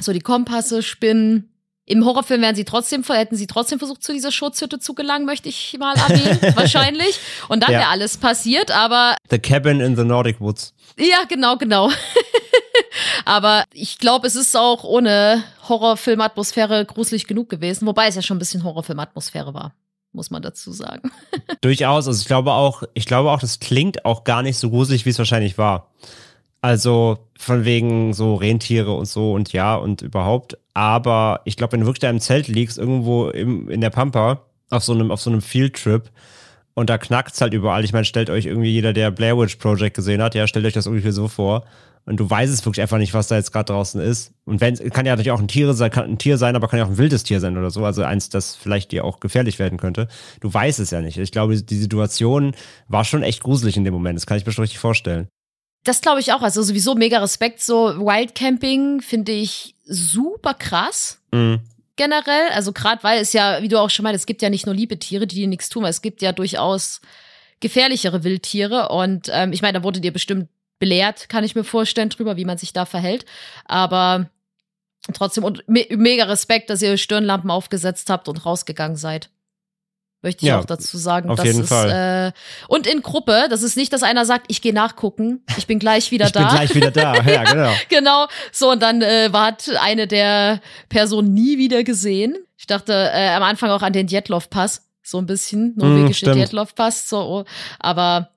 So 0.00 0.14
die 0.14 0.20
Kompasse 0.20 0.82
spinnen. 0.82 1.52
Im 1.84 2.04
Horrorfilm 2.06 2.40
wären 2.40 2.54
sie 2.54 2.64
trotzdem, 2.64 3.02
hätten 3.02 3.36
sie 3.36 3.48
trotzdem 3.48 3.78
versucht, 3.78 4.02
zu 4.02 4.12
dieser 4.12 4.32
Schutzhütte 4.32 4.78
zu 4.78 4.94
gelangen, 4.94 5.26
möchte 5.26 5.50
ich 5.50 5.76
mal 5.78 5.96
erwähnen, 5.96 6.38
wahrscheinlich. 6.56 7.18
Und 7.48 7.62
dann 7.62 7.72
ja. 7.72 7.80
wäre 7.80 7.90
alles 7.90 8.16
passiert, 8.16 8.70
aber. 8.70 9.16
The 9.28 9.38
Cabin 9.38 9.80
in 9.80 9.96
the 9.96 10.04
Nordic 10.04 10.40
Woods. 10.40 10.72
Ja, 10.96 11.24
genau, 11.28 11.56
genau. 11.56 11.90
Aber 13.24 13.64
ich 13.72 13.98
glaube, 13.98 14.26
es 14.26 14.36
ist 14.36 14.56
auch 14.56 14.84
ohne 14.84 15.42
Horrorfilmatmosphäre 15.68 16.84
gruselig 16.84 17.26
genug 17.26 17.48
gewesen, 17.48 17.86
wobei 17.86 18.06
es 18.06 18.16
ja 18.16 18.22
schon 18.22 18.36
ein 18.36 18.40
bisschen 18.40 18.64
Horrorfilmatmosphäre 18.64 19.54
war 19.54 19.72
muss 20.12 20.30
man 20.30 20.42
dazu 20.42 20.72
sagen. 20.72 21.10
Durchaus. 21.60 22.08
Also 22.08 22.20
ich 22.20 22.26
glaube 22.26 22.52
auch, 22.52 22.82
ich 22.94 23.06
glaube 23.06 23.30
auch, 23.30 23.40
das 23.40 23.60
klingt 23.60 24.04
auch 24.04 24.24
gar 24.24 24.42
nicht 24.42 24.58
so 24.58 24.70
gruselig, 24.70 25.06
wie 25.06 25.10
es 25.10 25.18
wahrscheinlich 25.18 25.58
war. 25.58 25.90
Also 26.62 27.18
von 27.38 27.64
wegen 27.64 28.12
so 28.12 28.34
Rentiere 28.34 28.92
und 28.92 29.06
so 29.06 29.32
und 29.32 29.52
ja 29.52 29.76
und 29.76 30.02
überhaupt. 30.02 30.58
Aber 30.74 31.40
ich 31.44 31.56
glaube, 31.56 31.72
wenn 31.72 31.80
du 31.80 31.86
wirklich 31.86 32.00
da 32.00 32.10
im 32.10 32.20
Zelt 32.20 32.48
liegst, 32.48 32.76
irgendwo 32.76 33.28
im, 33.28 33.70
in 33.70 33.80
der 33.80 33.90
Pampa, 33.90 34.42
auf 34.68 34.84
so 34.84 34.92
einem, 34.92 35.10
auf 35.10 35.20
so 35.20 35.30
einem 35.30 35.42
Fieldtrip, 35.42 36.10
und 36.74 36.88
da 36.88 36.98
knackt's 36.98 37.40
halt 37.40 37.52
überall. 37.52 37.84
Ich 37.84 37.92
meine, 37.92 38.04
stellt 38.04 38.30
euch 38.30 38.46
irgendwie 38.46 38.70
jeder, 38.70 38.92
der 38.92 39.10
Blair 39.10 39.36
Witch 39.36 39.56
Project 39.56 39.96
gesehen 39.96 40.22
hat, 40.22 40.34
ja, 40.34 40.46
stellt 40.46 40.64
euch 40.64 40.72
das 40.72 40.86
irgendwie 40.86 41.10
so 41.10 41.28
vor 41.28 41.64
und 42.06 42.18
du 42.18 42.28
weißt 42.28 42.52
es 42.52 42.64
wirklich 42.64 42.82
einfach 42.82 42.98
nicht, 42.98 43.14
was 43.14 43.28
da 43.28 43.36
jetzt 43.36 43.52
gerade 43.52 43.72
draußen 43.72 44.00
ist. 44.00 44.32
Und 44.44 44.60
wenn 44.60 44.74
kann 44.90 45.06
ja 45.06 45.12
natürlich 45.12 45.30
auch 45.30 45.40
ein 45.40 45.48
Tier 45.48 45.72
sein, 45.74 45.90
kann 45.90 46.10
ein 46.10 46.18
Tier 46.18 46.38
sein, 46.38 46.56
aber 46.56 46.68
kann 46.68 46.78
ja 46.78 46.84
auch 46.84 46.90
ein 46.90 46.98
wildes 46.98 47.22
Tier 47.22 47.40
sein 47.40 47.56
oder 47.56 47.70
so, 47.70 47.84
also 47.84 48.02
eins, 48.02 48.28
das 48.28 48.56
vielleicht 48.56 48.92
dir 48.92 49.04
auch 49.04 49.20
gefährlich 49.20 49.58
werden 49.58 49.78
könnte. 49.78 50.08
Du 50.40 50.52
weißt 50.52 50.80
es 50.80 50.90
ja 50.90 51.00
nicht. 51.00 51.18
Ich 51.18 51.32
glaube, 51.32 51.60
die 51.60 51.78
Situation 51.78 52.54
war 52.88 53.04
schon 53.04 53.22
echt 53.22 53.42
gruselig 53.42 53.76
in 53.76 53.84
dem 53.84 53.94
Moment. 53.94 54.16
Das 54.16 54.26
kann 54.26 54.38
ich 54.38 54.46
mir 54.46 54.52
schon 54.52 54.62
richtig 54.62 54.78
vorstellen. 54.78 55.28
Das 55.84 56.00
glaube 56.00 56.20
ich 56.20 56.32
auch. 56.32 56.42
Also 56.42 56.62
sowieso 56.62 56.94
mega 56.94 57.18
Respekt. 57.18 57.62
So 57.62 57.96
Wildcamping 57.98 59.00
finde 59.00 59.32
ich 59.32 59.74
super 59.84 60.54
krass. 60.54 61.20
Mhm. 61.32 61.60
Generell, 61.96 62.48
also 62.54 62.72
gerade 62.72 63.02
weil 63.02 63.20
es 63.20 63.32
ja, 63.32 63.62
wie 63.62 63.68
du 63.68 63.78
auch 63.78 63.90
schon 63.90 64.04
meinst, 64.04 64.20
es 64.20 64.26
gibt 64.26 64.42
ja 64.42 64.50
nicht 64.50 64.66
nur 64.66 64.74
liebe 64.74 64.98
Tiere, 64.98 65.26
die 65.26 65.36
dir 65.36 65.48
nichts 65.48 65.68
tun, 65.68 65.84
es 65.84 66.00
gibt 66.00 66.22
ja 66.22 66.32
durchaus 66.32 67.00
gefährlichere 67.60 68.24
Wildtiere. 68.24 68.88
Und 68.88 69.30
ähm, 69.32 69.52
ich 69.52 69.62
meine, 69.62 69.78
da 69.78 69.84
wurde 69.84 70.00
dir 70.00 70.12
bestimmt 70.12 70.48
belehrt, 70.80 71.28
kann 71.28 71.44
ich 71.44 71.54
mir 71.54 71.62
vorstellen, 71.62 72.08
drüber, 72.08 72.36
wie 72.36 72.44
man 72.44 72.58
sich 72.58 72.72
da 72.72 72.84
verhält. 72.84 73.24
Aber 73.66 74.28
trotzdem 75.14 75.44
und 75.44 75.62
me 75.68 75.86
mega 75.90 76.24
Respekt, 76.24 76.70
dass 76.70 76.82
ihr 76.82 76.96
Stirnlampen 76.96 77.50
aufgesetzt 77.52 78.10
habt 78.10 78.28
und 78.28 78.44
rausgegangen 78.44 78.96
seid. 78.96 79.30
Möchte 80.22 80.42
ich 80.44 80.48
ja, 80.48 80.58
auch 80.58 80.66
dazu 80.66 80.98
sagen. 80.98 81.30
Auf 81.30 81.42
jeden 81.42 81.62
ist, 81.62 81.68
Fall. 81.68 82.32
Äh, 82.34 82.38
und 82.68 82.86
in 82.86 83.00
Gruppe, 83.00 83.46
das 83.48 83.62
ist 83.62 83.76
nicht, 83.76 83.90
dass 83.92 84.02
einer 84.02 84.26
sagt, 84.26 84.46
ich 84.48 84.60
gehe 84.60 84.74
nachgucken, 84.74 85.42
ich 85.56 85.66
bin 85.66 85.78
gleich 85.78 86.10
wieder 86.10 86.26
ich 86.26 86.32
da. 86.32 86.40
Ich 86.40 86.48
bin 86.48 86.56
gleich 86.56 86.74
wieder 86.74 86.90
da, 86.90 87.14
ja, 87.22 87.44
genau. 87.44 87.72
genau. 87.88 88.26
So, 88.52 88.70
und 88.70 88.82
dann 88.82 89.00
äh, 89.00 89.32
war 89.32 89.56
eine 89.80 90.06
der 90.06 90.60
Personen 90.90 91.32
nie 91.32 91.56
wieder 91.56 91.84
gesehen. 91.84 92.36
Ich 92.58 92.66
dachte 92.66 92.92
äh, 92.92 93.30
am 93.30 93.42
Anfang 93.42 93.70
auch 93.70 93.80
an 93.80 93.94
den 93.94 94.08
Djetlov-Pass, 94.08 94.86
so 95.02 95.16
ein 95.16 95.24
bisschen, 95.24 95.72
norwegische 95.76 96.30
mm, 96.30 96.34
Djetlov-Pass, 96.34 97.08
so, 97.08 97.46
aber 97.78 98.28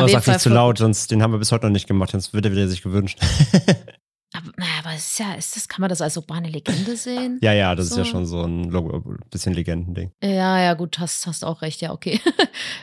aber 0.00 0.08
sag 0.08 0.26
nicht 0.26 0.40
zu 0.40 0.48
laut, 0.48 0.78
sonst 0.78 1.10
den 1.10 1.22
haben 1.22 1.32
wir 1.32 1.38
bis 1.38 1.52
heute 1.52 1.66
noch 1.66 1.72
nicht 1.72 1.86
gemacht, 1.86 2.10
sonst 2.12 2.32
würde 2.32 2.48
er 2.48 2.52
wieder 2.52 2.68
sich 2.68 2.82
gewünscht. 2.82 3.18
aber, 4.32 4.52
naja, 4.56 4.72
aber 4.84 4.94
ist 4.94 5.18
ja, 5.18 5.34
ist 5.34 5.56
das, 5.56 5.68
kann 5.68 5.80
man 5.80 5.90
das 5.90 6.00
als 6.00 6.16
urbane 6.16 6.48
Legende 6.48 6.96
sehen? 6.96 7.38
ja, 7.42 7.52
ja, 7.52 7.74
das 7.74 7.88
so. 7.88 7.94
ist 7.94 7.98
ja 7.98 8.04
schon 8.04 8.26
so 8.26 8.42
ein 8.42 8.64
Logo, 8.64 9.02
bisschen 9.30 9.54
Legendending. 9.54 10.12
Ja, 10.22 10.60
ja, 10.60 10.74
gut, 10.74 10.98
hast, 10.98 11.26
hast 11.26 11.44
auch 11.44 11.62
recht, 11.62 11.80
ja, 11.80 11.92
okay. 11.92 12.20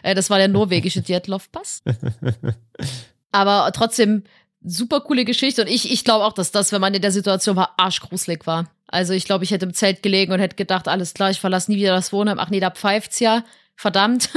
Äh, 0.04 0.16
das 0.16 0.30
war 0.30 0.38
der 0.38 0.48
norwegische 0.48 1.02
Dietlov-Pass. 1.04 1.82
aber 3.32 3.72
trotzdem, 3.74 4.24
super 4.64 5.02
coole 5.02 5.26
Geschichte. 5.26 5.62
Und 5.62 5.68
ich, 5.68 5.92
ich 5.92 6.04
glaube 6.04 6.26
auch, 6.26 6.34
dass 6.34 6.52
das, 6.52 6.72
wenn 6.72 6.82
man 6.82 6.94
in 6.94 7.02
der 7.02 7.12
Situation 7.12 7.56
war, 7.56 7.74
arschgruselig 7.78 8.46
war. 8.46 8.70
Also 8.88 9.14
ich 9.14 9.26
glaube, 9.26 9.44
ich 9.44 9.52
hätte 9.52 9.66
im 9.66 9.74
Zelt 9.74 10.02
gelegen 10.02 10.32
und 10.32 10.40
hätte 10.40 10.56
gedacht, 10.56 10.88
alles 10.88 11.14
klar, 11.14 11.30
ich 11.30 11.40
verlasse 11.40 11.72
nie 11.72 11.78
wieder 11.78 11.94
das 11.94 12.14
Wohnheim. 12.14 12.40
Ach 12.40 12.50
nee, 12.50 12.60
da 12.60 12.72
pfeift's 12.72 13.20
ja. 13.20 13.44
Verdammt. 13.76 14.30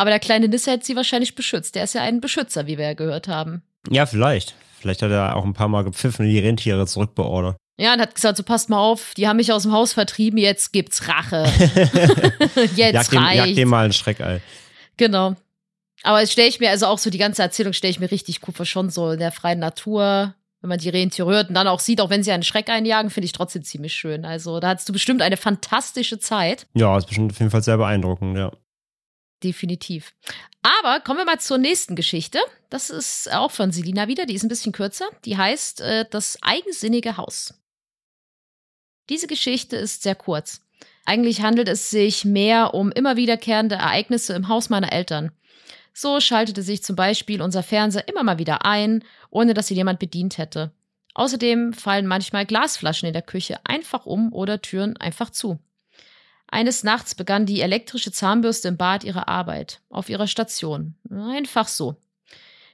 Aber 0.00 0.08
der 0.08 0.18
kleine 0.18 0.48
Nisse 0.48 0.70
hätte 0.70 0.86
sie 0.86 0.96
wahrscheinlich 0.96 1.34
beschützt. 1.34 1.74
Der 1.74 1.84
ist 1.84 1.92
ja 1.92 2.00
ein 2.00 2.22
Beschützer, 2.22 2.66
wie 2.66 2.78
wir 2.78 2.86
ja 2.86 2.94
gehört 2.94 3.28
haben. 3.28 3.60
Ja, 3.90 4.06
vielleicht. 4.06 4.54
Vielleicht 4.78 5.02
hat 5.02 5.10
er 5.10 5.36
auch 5.36 5.44
ein 5.44 5.52
paar 5.52 5.68
Mal 5.68 5.84
gepfiffen 5.84 6.24
und 6.24 6.32
die 6.32 6.38
Rentiere 6.38 6.86
zurückbeordert. 6.86 7.58
Ja, 7.78 7.92
und 7.92 8.00
hat 8.00 8.14
gesagt, 8.14 8.38
so 8.38 8.42
passt 8.42 8.70
mal 8.70 8.78
auf, 8.78 9.12
die 9.18 9.28
haben 9.28 9.36
mich 9.36 9.52
aus 9.52 9.64
dem 9.64 9.72
Haus 9.72 9.92
vertrieben, 9.92 10.38
jetzt 10.38 10.72
gibt's 10.72 11.06
Rache. 11.06 11.44
jetzt 12.76 12.94
jag 12.94 13.08
dem, 13.10 13.22
jag 13.34 13.54
dem 13.54 13.68
mal 13.68 13.84
einen 13.84 13.92
Schreckei. 13.92 14.40
Genau. 14.96 15.34
Aber 16.02 16.20
jetzt 16.20 16.32
stelle 16.32 16.48
ich 16.48 16.60
mir, 16.60 16.70
also 16.70 16.86
auch 16.86 16.96
so 16.96 17.10
die 17.10 17.18
ganze 17.18 17.42
Erzählung 17.42 17.74
stelle 17.74 17.90
ich 17.90 18.00
mir 18.00 18.10
richtig 18.10 18.40
cool 18.48 18.54
vor, 18.54 18.64
schon 18.64 18.88
so 18.88 19.10
in 19.10 19.18
der 19.18 19.32
freien 19.32 19.58
Natur, 19.58 20.34
wenn 20.62 20.68
man 20.68 20.78
die 20.78 20.88
Rentiere 20.88 21.30
hört 21.30 21.50
und 21.50 21.56
dann 21.56 21.68
auch 21.68 21.80
sieht, 21.80 22.00
auch 22.00 22.08
wenn 22.08 22.22
sie 22.22 22.32
einen 22.32 22.42
Schreck 22.42 22.70
einjagen, 22.70 23.10
finde 23.10 23.26
ich 23.26 23.32
trotzdem 23.32 23.64
ziemlich 23.64 23.92
schön. 23.92 24.24
Also 24.24 24.60
da 24.60 24.68
hattest 24.68 24.88
du 24.88 24.94
bestimmt 24.94 25.20
eine 25.20 25.36
fantastische 25.36 26.18
Zeit. 26.18 26.66
Ja, 26.72 26.96
ist 26.96 27.06
bestimmt 27.06 27.32
auf 27.32 27.38
jeden 27.38 27.50
Fall 27.50 27.62
sehr 27.62 27.76
beeindruckend, 27.76 28.38
ja. 28.38 28.50
Definitiv. 29.42 30.12
Aber 30.62 31.00
kommen 31.00 31.18
wir 31.18 31.24
mal 31.24 31.40
zur 31.40 31.58
nächsten 31.58 31.96
Geschichte. 31.96 32.38
Das 32.68 32.90
ist 32.90 33.32
auch 33.32 33.50
von 33.50 33.72
Selina 33.72 34.08
wieder. 34.08 34.26
Die 34.26 34.34
ist 34.34 34.42
ein 34.42 34.48
bisschen 34.48 34.72
kürzer. 34.72 35.06
Die 35.24 35.36
heißt 35.36 35.80
äh, 35.80 36.04
Das 36.10 36.38
eigensinnige 36.42 37.16
Haus. 37.16 37.54
Diese 39.08 39.26
Geschichte 39.26 39.76
ist 39.76 40.02
sehr 40.02 40.14
kurz. 40.14 40.60
Eigentlich 41.04 41.42
handelt 41.42 41.68
es 41.68 41.90
sich 41.90 42.24
mehr 42.24 42.74
um 42.74 42.92
immer 42.92 43.16
wiederkehrende 43.16 43.76
Ereignisse 43.76 44.34
im 44.34 44.48
Haus 44.48 44.68
meiner 44.68 44.92
Eltern. 44.92 45.32
So 45.92 46.20
schaltete 46.20 46.62
sich 46.62 46.84
zum 46.84 46.94
Beispiel 46.94 47.42
unser 47.42 47.62
Fernseher 47.62 48.06
immer 48.06 48.22
mal 48.22 48.38
wieder 48.38 48.64
ein, 48.64 49.02
ohne 49.30 49.54
dass 49.54 49.70
ihn 49.70 49.76
jemand 49.76 49.98
bedient 49.98 50.38
hätte. 50.38 50.72
Außerdem 51.14 51.72
fallen 51.72 52.06
manchmal 52.06 52.46
Glasflaschen 52.46 53.08
in 53.08 53.12
der 53.12 53.22
Küche 53.22 53.58
einfach 53.64 54.06
um 54.06 54.32
oder 54.32 54.62
Türen 54.62 54.96
einfach 54.96 55.30
zu. 55.30 55.58
Eines 56.50 56.82
Nachts 56.82 57.14
begann 57.14 57.46
die 57.46 57.60
elektrische 57.60 58.10
Zahnbürste 58.10 58.68
im 58.68 58.76
Bad 58.76 59.04
ihre 59.04 59.28
Arbeit, 59.28 59.80
auf 59.88 60.08
ihrer 60.08 60.26
Station. 60.26 60.94
Einfach 61.08 61.68
so. 61.68 61.96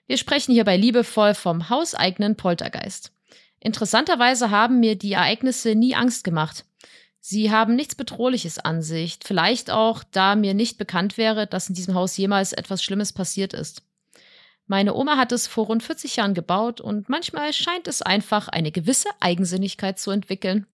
Wir 0.07 0.17
sprechen 0.17 0.53
hierbei 0.53 0.77
liebevoll 0.77 1.35
vom 1.35 1.69
hauseigenen 1.69 2.37
Poltergeist. 2.37 3.13
Interessanterweise 3.61 4.51
haben 4.51 4.81
mir 4.81 4.97
die 4.97 5.13
Ereignisse 5.13 5.75
nie 5.75 5.95
Angst 5.95 6.25
gemacht. 6.25 6.65
Sie 7.21 7.51
haben 7.51 7.75
nichts 7.75 7.97
Bedrohliches 7.97 8.59
an 8.59 8.83
sich, 8.83 9.19
vielleicht 9.25 9.71
auch, 9.71 10.05
da 10.05 10.37
mir 10.37 10.55
nicht 10.55 10.79
bekannt 10.79 11.19
wäre, 11.19 11.47
dass 11.47 11.69
in 11.69 11.75
diesem 11.75 11.95
Haus 11.95 12.17
jemals 12.17 12.53
etwas 12.53 12.83
Schlimmes 12.83 13.13
passiert 13.13 13.53
ist. 13.53 13.83
Meine 14.69 14.95
Oma 14.95 15.17
hat 15.17 15.33
es 15.33 15.47
vor 15.47 15.67
rund 15.67 15.83
40 15.83 16.17
Jahren 16.17 16.35
gebaut 16.35 16.81
und 16.81 17.09
manchmal 17.09 17.53
scheint 17.53 17.89
es 17.89 18.01
einfach 18.01 18.49
eine 18.49 18.73
gewisse 18.73 19.09
Eigensinnigkeit 19.21 19.99
zu 19.99 20.13
entwickeln. 20.13 20.67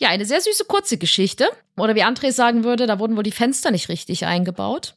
Ja, 0.00 0.08
eine 0.08 0.24
sehr 0.24 0.40
süße 0.40 0.64
kurze 0.64 0.96
Geschichte. 0.96 1.48
Oder 1.76 1.94
wie 1.94 2.02
André 2.02 2.32
sagen 2.32 2.64
würde, 2.64 2.86
da 2.86 2.98
wurden 2.98 3.16
wohl 3.16 3.22
die 3.22 3.30
Fenster 3.30 3.70
nicht 3.70 3.88
richtig 3.88 4.24
eingebaut. 4.24 4.94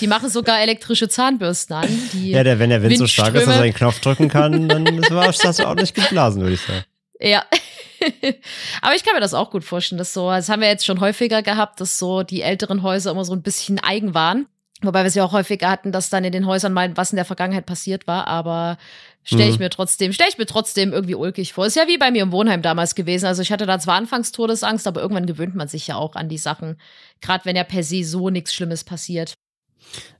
Die 0.00 0.06
machen 0.06 0.30
sogar 0.30 0.60
elektrische 0.60 1.08
Zahnbürsten 1.08 1.76
an. 1.76 2.10
ja, 2.14 2.42
der, 2.42 2.58
wenn 2.58 2.70
der 2.70 2.82
Wind 2.82 2.96
so 2.96 3.06
stark 3.06 3.34
ist, 3.34 3.46
dass 3.46 3.56
er 3.56 3.62
einen 3.62 3.74
Knopf 3.74 4.00
drücken 4.00 4.28
kann, 4.28 4.68
dann 4.68 4.86
war 5.10 5.26
das 5.30 5.60
auch 5.60 5.74
nicht 5.74 5.94
geblasen, 5.94 6.40
würde 6.40 6.54
ich 6.54 6.62
sagen. 6.62 6.84
Ja. 7.20 7.44
Aber 8.82 8.94
ich 8.94 9.04
kann 9.04 9.14
mir 9.14 9.20
das 9.20 9.34
auch 9.34 9.50
gut 9.50 9.64
vorstellen, 9.64 9.98
dass 9.98 10.14
so, 10.14 10.30
das 10.30 10.48
haben 10.48 10.62
wir 10.62 10.68
jetzt 10.68 10.86
schon 10.86 11.00
häufiger 11.00 11.42
gehabt, 11.42 11.80
dass 11.80 11.98
so 11.98 12.22
die 12.22 12.42
älteren 12.42 12.82
Häuser 12.82 13.10
immer 13.10 13.24
so 13.24 13.34
ein 13.34 13.42
bisschen 13.42 13.78
eigen 13.78 14.14
waren. 14.14 14.46
Wobei 14.82 15.02
wir 15.02 15.06
es 15.06 15.14
ja 15.14 15.24
auch 15.24 15.32
häufiger 15.32 15.70
hatten, 15.70 15.92
dass 15.92 16.10
dann 16.10 16.24
in 16.24 16.32
den 16.32 16.46
Häusern 16.46 16.72
mal 16.72 16.96
was 16.96 17.12
in 17.12 17.16
der 17.16 17.24
Vergangenheit 17.24 17.66
passiert 17.66 18.06
war, 18.06 18.26
aber 18.26 18.76
stelle 19.24 19.48
ich 19.48 19.58
Mhm. 19.58 19.64
mir 19.64 19.70
trotzdem, 19.70 20.12
stelle 20.12 20.30
ich 20.30 20.38
mir 20.38 20.46
trotzdem 20.46 20.92
irgendwie 20.92 21.14
ulkig 21.14 21.52
vor. 21.52 21.66
Ist 21.66 21.76
ja 21.76 21.88
wie 21.88 21.98
bei 21.98 22.10
mir 22.10 22.22
im 22.22 22.30
Wohnheim 22.32 22.62
damals 22.62 22.94
gewesen. 22.94 23.26
Also 23.26 23.42
ich 23.42 23.50
hatte 23.50 23.66
da 23.66 23.78
zwar 23.78 23.96
anfangs 23.96 24.30
Todesangst, 24.32 24.86
aber 24.86 25.00
irgendwann 25.00 25.26
gewöhnt 25.26 25.54
man 25.54 25.68
sich 25.68 25.86
ja 25.86 25.96
auch 25.96 26.14
an 26.14 26.28
die 26.28 26.38
Sachen. 26.38 26.78
Gerade 27.20 27.44
wenn 27.46 27.56
ja 27.56 27.64
per 27.64 27.82
se 27.82 28.04
so 28.04 28.30
nichts 28.30 28.54
Schlimmes 28.54 28.84
passiert. 28.84 29.34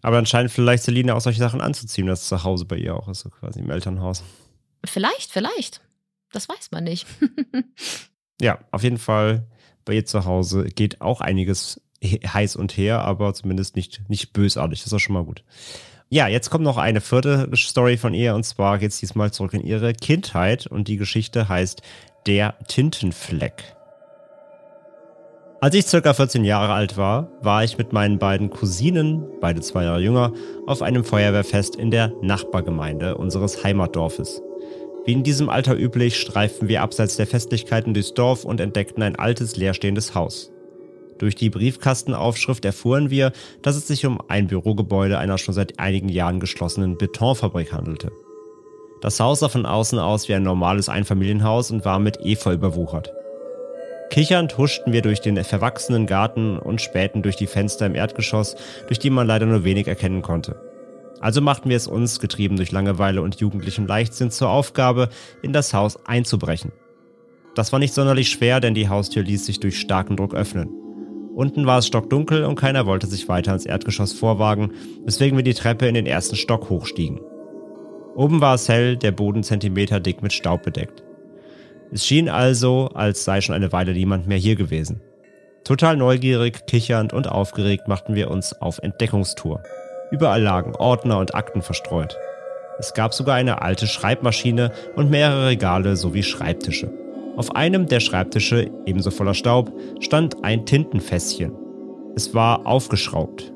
Aber 0.02 0.16
dann 0.16 0.26
scheint 0.26 0.50
vielleicht 0.50 0.82
Selina 0.84 1.14
auch 1.14 1.20
solche 1.20 1.38
Sachen 1.40 1.60
anzuziehen, 1.60 2.06
dass 2.06 2.22
es 2.22 2.28
zu 2.28 2.44
Hause 2.44 2.64
bei 2.64 2.76
ihr 2.76 2.94
auch 2.96 3.08
ist, 3.08 3.20
so 3.20 3.30
quasi 3.30 3.60
im 3.60 3.70
Elternhaus. 3.70 4.22
Vielleicht, 4.84 5.30
vielleicht. 5.32 5.80
Das 6.32 6.48
weiß 6.48 6.70
man 6.72 6.84
nicht. 6.84 7.06
Ja, 8.40 8.58
auf 8.72 8.82
jeden 8.82 8.98
Fall 8.98 9.46
bei 9.84 9.94
ihr 9.94 10.04
zu 10.04 10.24
Hause 10.24 10.64
geht 10.64 11.00
auch 11.00 11.20
einiges 11.20 11.80
he- 12.00 12.18
heiß 12.26 12.56
und 12.56 12.76
her, 12.76 13.02
aber 13.02 13.32
zumindest 13.32 13.76
nicht, 13.76 14.02
nicht 14.08 14.32
bösartig. 14.32 14.80
Das 14.80 14.88
ist 14.88 14.92
auch 14.92 14.98
schon 14.98 15.14
mal 15.14 15.24
gut. 15.24 15.44
Ja, 16.10 16.28
jetzt 16.28 16.50
kommt 16.50 16.64
noch 16.64 16.76
eine 16.76 17.00
vierte 17.00 17.48
Story 17.56 17.96
von 17.96 18.14
ihr 18.14 18.34
und 18.34 18.44
zwar 18.44 18.78
geht 18.78 18.90
es 18.90 19.00
diesmal 19.00 19.32
zurück 19.32 19.54
in 19.54 19.64
ihre 19.64 19.94
Kindheit 19.94 20.66
und 20.66 20.86
die 20.88 20.96
Geschichte 20.96 21.48
heißt 21.48 21.82
Der 22.26 22.54
Tintenfleck. 22.68 23.74
Als 25.60 25.74
ich 25.74 25.86
circa 25.86 26.12
14 26.12 26.44
Jahre 26.44 26.74
alt 26.74 26.98
war, 26.98 27.30
war 27.40 27.64
ich 27.64 27.78
mit 27.78 27.94
meinen 27.94 28.18
beiden 28.18 28.50
Cousinen, 28.50 29.24
beide 29.40 29.62
zwei 29.62 29.84
Jahre 29.84 30.00
jünger, 30.00 30.32
auf 30.66 30.82
einem 30.82 31.04
Feuerwehrfest 31.04 31.74
in 31.74 31.90
der 31.90 32.12
Nachbargemeinde 32.20 33.16
unseres 33.16 33.64
Heimatdorfes. 33.64 34.42
Wie 35.06 35.12
in 35.12 35.22
diesem 35.22 35.48
Alter 35.48 35.74
üblich, 35.74 36.20
streiften 36.20 36.68
wir 36.68 36.82
abseits 36.82 37.16
der 37.16 37.26
Festlichkeiten 37.26 37.94
durchs 37.94 38.12
Dorf 38.12 38.44
und 38.44 38.60
entdeckten 38.60 39.02
ein 39.02 39.16
altes, 39.16 39.56
leerstehendes 39.56 40.14
Haus. 40.14 40.53
Durch 41.18 41.34
die 41.34 41.50
Briefkastenaufschrift 41.50 42.64
erfuhren 42.64 43.10
wir, 43.10 43.32
dass 43.62 43.76
es 43.76 43.86
sich 43.86 44.04
um 44.04 44.20
ein 44.28 44.48
Bürogebäude 44.48 45.18
einer 45.18 45.38
schon 45.38 45.54
seit 45.54 45.78
einigen 45.78 46.08
Jahren 46.08 46.40
geschlossenen 46.40 46.98
Betonfabrik 46.98 47.72
handelte. 47.72 48.10
Das 49.00 49.20
Haus 49.20 49.40
sah 49.40 49.48
von 49.48 49.66
außen 49.66 49.98
aus 49.98 50.28
wie 50.28 50.34
ein 50.34 50.42
normales 50.42 50.88
Einfamilienhaus 50.88 51.70
und 51.70 51.84
war 51.84 51.98
mit 51.98 52.20
Efeu 52.24 52.54
überwuchert. 52.54 53.12
Kichernd 54.10 54.56
huschten 54.58 54.92
wir 54.92 55.02
durch 55.02 55.20
den 55.20 55.42
verwachsenen 55.42 56.06
Garten 56.06 56.58
und 56.58 56.80
spähten 56.80 57.22
durch 57.22 57.36
die 57.36 57.46
Fenster 57.46 57.86
im 57.86 57.94
Erdgeschoss, 57.94 58.56
durch 58.86 58.98
die 58.98 59.10
man 59.10 59.26
leider 59.26 59.46
nur 59.46 59.64
wenig 59.64 59.88
erkennen 59.88 60.22
konnte. 60.22 60.60
Also 61.20 61.40
machten 61.40 61.68
wir 61.68 61.76
es 61.76 61.86
uns, 61.86 62.20
getrieben 62.20 62.56
durch 62.56 62.70
Langeweile 62.70 63.22
und 63.22 63.36
jugendlichem 63.40 63.86
Leichtsinn, 63.86 64.30
zur 64.30 64.50
Aufgabe, 64.50 65.08
in 65.42 65.52
das 65.52 65.74
Haus 65.74 65.98
einzubrechen. 66.06 66.72
Das 67.54 67.72
war 67.72 67.78
nicht 67.78 67.94
sonderlich 67.94 68.30
schwer, 68.30 68.60
denn 68.60 68.74
die 68.74 68.88
Haustür 68.88 69.22
ließ 69.22 69.46
sich 69.46 69.60
durch 69.60 69.78
starken 69.78 70.16
Druck 70.16 70.34
öffnen. 70.34 70.83
Unten 71.34 71.66
war 71.66 71.78
es 71.78 71.88
stockdunkel 71.88 72.44
und 72.44 72.54
keiner 72.54 72.86
wollte 72.86 73.08
sich 73.08 73.28
weiter 73.28 73.50
ans 73.50 73.66
Erdgeschoss 73.66 74.12
vorwagen, 74.12 74.72
weswegen 75.04 75.36
wir 75.36 75.42
die 75.42 75.54
Treppe 75.54 75.86
in 75.86 75.94
den 75.94 76.06
ersten 76.06 76.36
Stock 76.36 76.70
hochstiegen. 76.70 77.20
Oben 78.14 78.40
war 78.40 78.54
es 78.54 78.68
hell, 78.68 78.96
der 78.96 79.10
Boden 79.10 79.42
zentimeterdick 79.42 80.22
mit 80.22 80.32
Staub 80.32 80.62
bedeckt. 80.62 81.02
Es 81.90 82.06
schien 82.06 82.28
also, 82.28 82.88
als 82.94 83.24
sei 83.24 83.40
schon 83.40 83.56
eine 83.56 83.72
Weile 83.72 83.92
niemand 83.92 84.28
mehr 84.28 84.38
hier 84.38 84.54
gewesen. 84.54 85.00
Total 85.64 85.96
neugierig, 85.96 86.66
kichernd 86.66 87.12
und 87.12 87.28
aufgeregt 87.28 87.88
machten 87.88 88.14
wir 88.14 88.30
uns 88.30 88.52
auf 88.60 88.78
Entdeckungstour. 88.78 89.62
Überall 90.12 90.42
lagen 90.42 90.76
Ordner 90.76 91.18
und 91.18 91.34
Akten 91.34 91.62
verstreut. 91.62 92.16
Es 92.78 92.94
gab 92.94 93.14
sogar 93.14 93.34
eine 93.34 93.62
alte 93.62 93.86
Schreibmaschine 93.86 94.70
und 94.94 95.10
mehrere 95.10 95.48
Regale 95.48 95.96
sowie 95.96 96.22
Schreibtische. 96.22 96.92
Auf 97.36 97.56
einem 97.56 97.86
der 97.86 98.00
Schreibtische, 98.00 98.70
ebenso 98.86 99.10
voller 99.10 99.34
Staub, 99.34 99.72
stand 99.98 100.44
ein 100.44 100.66
Tintenfässchen. 100.66 101.52
Es 102.14 102.32
war 102.32 102.64
aufgeschraubt. 102.66 103.52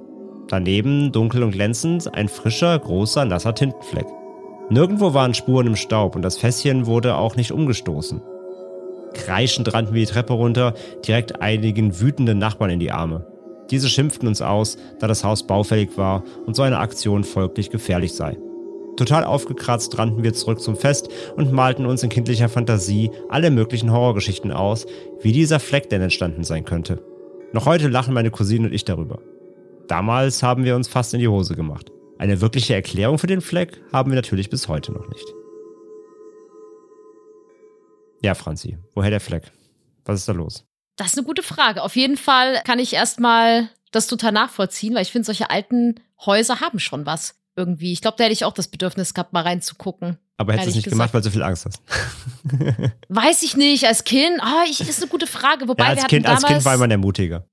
Daneben, 0.49 1.13
dunkel 1.13 1.45
und 1.45 1.53
glänzend, 1.53 2.13
ein 2.13 2.29
frischer, 2.29 2.77
großer, 2.77 3.25
nasser 3.25 3.55
Tintenfleck. 3.55 4.07
Nirgendwo 4.69 5.15
waren 5.15 5.33
Spuren 5.33 5.69
im 5.69 5.77
Staub 5.77 6.17
und 6.17 6.23
das 6.23 6.39
Fässchen 6.39 6.87
wurde 6.87 7.17
auch 7.17 7.37
nicht 7.37 7.53
umgestoßen. 7.53 8.21
Kreischend 9.15 9.73
rannten 9.73 9.95
wir 9.95 10.05
die 10.05 10.13
Treppe 10.13 10.33
runter, 10.33 10.75
direkt 11.07 11.41
einigen 11.41 12.01
wütenden 12.01 12.39
Nachbarn 12.39 12.71
in 12.71 12.81
die 12.81 12.91
Arme. 12.91 13.27
Diese 13.71 13.89
schimpften 13.89 14.27
uns 14.27 14.43
aus, 14.43 14.77
da 14.99 15.07
das 15.07 15.23
Haus 15.23 15.47
baufällig 15.47 15.97
war 15.97 16.25
und 16.47 16.57
so 16.57 16.63
eine 16.63 16.79
Aktion 16.79 17.23
folglich 17.23 17.71
gefährlich 17.71 18.15
sei. 18.15 18.37
Total 18.99 19.23
aufgekratzt 19.23 19.97
rannten 19.97 20.25
wir 20.25 20.35
zurück 20.35 20.61
zum 20.61 20.75
Fest 20.75 21.09
und 21.37 21.53
malten 21.53 21.87
uns 21.87 22.03
in 22.03 22.09
kindlicher 22.09 22.49
Fantasie 22.49 23.13
alle 23.29 23.53
möglichen 23.53 23.93
Horrorgeschichten 23.93 24.51
aus, 24.51 24.87
wie 25.21 25.31
dieser 25.31 25.61
Fleck 25.61 25.89
denn 25.89 26.03
entstanden 26.03 26.43
sein 26.43 26.65
könnte. 26.65 27.01
Noch 27.53 27.65
heute 27.65 27.87
lachen 27.87 28.13
meine 28.13 28.33
Cousine 28.33 28.67
und 28.67 28.75
ich 28.75 28.85
darüber. 28.85 29.21
Damals 29.87 30.43
haben 30.43 30.65
wir 30.65 30.75
uns 30.75 30.89
fast 30.89 31.15
in 31.15 31.21
die 31.21 31.29
Hose 31.29 31.55
gemacht. 31.55 31.93
Eine 32.19 32.41
wirkliche 32.41 32.75
Erklärung 32.75 33.21
für 33.21 33.29
den 33.29 33.41
Fleck 33.41 33.81
haben 33.93 34.11
wir 34.11 34.17
natürlich 34.17 34.51
bis 34.51 34.67
heute 34.67 34.91
noch 34.91 35.09
nicht. 35.09 35.27
Ja, 38.21 38.35
Franzi, 38.35 38.79
woher 38.97 39.11
der 39.11 39.21
Fleck? 39.21 39.53
Was 40.07 40.19
ist 40.19 40.29
da 40.29 40.33
los? 40.33 40.65
Das 40.97 41.13
ist 41.13 41.19
eine 41.19 41.27
gute 41.27 41.45
Frage. 41.45 41.85
Auf 41.85 41.95
jeden 41.95 42.17
Fall 42.17 42.61
kann 42.65 42.81
ich 42.81 42.95
erstmal 42.95 43.69
das 43.93 44.09
total 44.09 44.33
nachvollziehen, 44.33 44.97
weil 44.97 45.03
ich 45.03 45.13
finde, 45.13 45.27
solche 45.27 45.51
alten 45.51 46.01
Häuser 46.27 46.61
haben 46.61 46.81
schon 46.81 47.07
was 47.07 47.37
irgendwie. 47.59 47.93
Ich 47.93 48.01
glaube, 48.01 48.17
da 48.17 48.25
hätte 48.25 48.33
ich 48.33 48.45
auch 48.45 48.53
das 48.55 48.69
Bedürfnis 48.69 49.13
gehabt, 49.13 49.33
mal 49.33 49.43
reinzugucken. 49.43 50.17
Aber 50.37 50.53
hättest 50.53 50.67
du 50.67 50.71
es 50.71 50.77
nicht 50.77 50.89
gemacht, 50.89 51.13
gesagt. 51.13 51.15
weil 51.15 51.21
du 51.23 51.25
so 51.25 51.31
viel 51.33 51.43
Angst 51.43 51.67
hast. 51.67 51.83
Weiß 53.09 53.43
ich 53.43 53.57
nicht, 53.57 53.85
als 53.85 54.05
Kind, 54.05 54.41
ah, 54.41 54.63
ich, 54.71 54.81
ist 54.81 55.03
eine 55.03 55.11
gute 55.11 55.27
Frage. 55.27 55.67
Wobei 55.67 55.83
Ja, 55.83 55.89
wir 55.89 55.91
als, 55.91 56.05
hatten 56.05 56.09
kind, 56.11 56.27
als 56.27 56.43
damals, 56.43 56.55
Kind 56.59 56.65
war 56.65 56.79
man 56.79 56.89
der 56.89 56.99
Mutiger. 56.99 57.45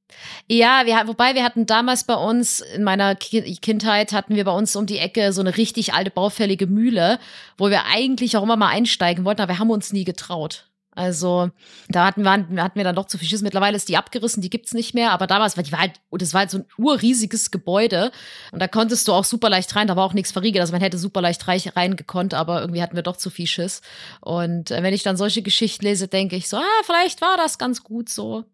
Ja, 0.48 0.84
wir, 0.86 1.08
wobei 1.08 1.34
wir 1.34 1.44
hatten 1.44 1.66
damals 1.66 2.04
bei 2.04 2.14
uns, 2.14 2.62
in 2.62 2.84
meiner 2.84 3.16
Ki 3.16 3.58
Kindheit, 3.60 4.14
hatten 4.14 4.36
wir 4.36 4.46
bei 4.46 4.52
uns 4.52 4.76
um 4.76 4.86
die 4.86 5.00
Ecke 5.00 5.34
so 5.34 5.42
eine 5.42 5.58
richtig 5.58 5.96
alte, 5.96 6.12
baufällige 6.12 6.68
Mühle, 6.68 7.18
wo 7.58 7.72
wir 7.72 7.86
eigentlich 7.86 8.38
auch 8.38 8.44
immer 8.44 8.56
mal 8.56 8.70
einsteigen 8.70 9.26
wollten, 9.26 9.42
aber 9.42 9.54
wir 9.54 9.60
haben 9.60 9.72
uns 9.72 9.92
nie 9.92 10.04
getraut. 10.04 10.70
Also, 10.96 11.52
da 11.90 12.06
hatten 12.06 12.24
wir, 12.24 12.32
hatten 12.32 12.76
wir 12.76 12.84
dann 12.86 12.96
doch 12.96 13.08
zu 13.08 13.18
viel 13.18 13.28
Schiss. 13.28 13.42
Mittlerweile 13.42 13.76
ist 13.76 13.90
die 13.90 13.98
abgerissen, 13.98 14.42
die 14.42 14.50
gibt's 14.50 14.74
nicht 14.74 14.94
mehr, 14.94 15.12
aber 15.12 15.28
damals 15.28 15.58
war 15.58 15.64
die 15.64 15.72
war 15.74 15.80
halt, 15.80 16.00
und 16.10 16.22
das 16.22 16.34
war 16.34 16.40
halt 16.40 16.52
so 16.52 16.60
ein 16.60 16.66
urriesiges 16.78 17.52
Gebäude. 17.52 18.12
Und 18.52 18.62
da 18.62 18.68
konntest 18.70 19.08
du 19.08 19.14
auch 19.14 19.26
super 19.26 19.50
leicht 19.50 19.76
rein, 19.76 19.88
da 19.88 19.98
war 19.98 20.06
auch 20.06 20.14
nichts 20.14 20.32
verriegelt. 20.32 20.62
Also 20.62 20.72
man 20.72 20.82
hätte 20.82 20.98
super 20.98 21.22
leicht 21.22 21.46
reingekonnt, 21.48 22.34
aber 22.34 22.62
irgendwie 22.62 22.82
hatten 22.82 22.96
wir 22.96 23.04
doch 23.04 23.18
zu 23.18 23.30
viel 23.30 23.48
Schiss. 23.48 23.82
Und 24.22 24.72
äh, 24.72 24.82
wenn 24.84 24.94
ich 24.94 25.04
dann 25.04 25.18
solche 25.18 25.42
Geschichten 25.42 25.84
lese, 25.84 26.08
denke 26.08 26.38
ich 26.38 26.48
so, 26.48 26.58
ah, 26.58 26.84
vielleicht 26.86 27.22
war 27.22 27.36
das 27.36 27.58
ganz 27.58 27.84
gut 27.84 28.08
so. 28.08 28.46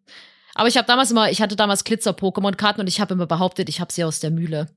Aber 0.55 0.67
ich 0.67 0.77
habe 0.77 0.87
damals 0.87 1.11
immer, 1.11 1.29
ich 1.29 1.41
hatte 1.41 1.55
damals 1.55 1.85
Glitzer-Pokémon-Karten 1.85 2.81
und 2.81 2.87
ich 2.87 2.99
habe 2.99 3.13
immer 3.13 3.27
behauptet, 3.27 3.69
ich 3.69 3.79
habe 3.79 3.93
sie 3.93 4.03
aus 4.03 4.19
der 4.19 4.31
Mühle. 4.31 4.67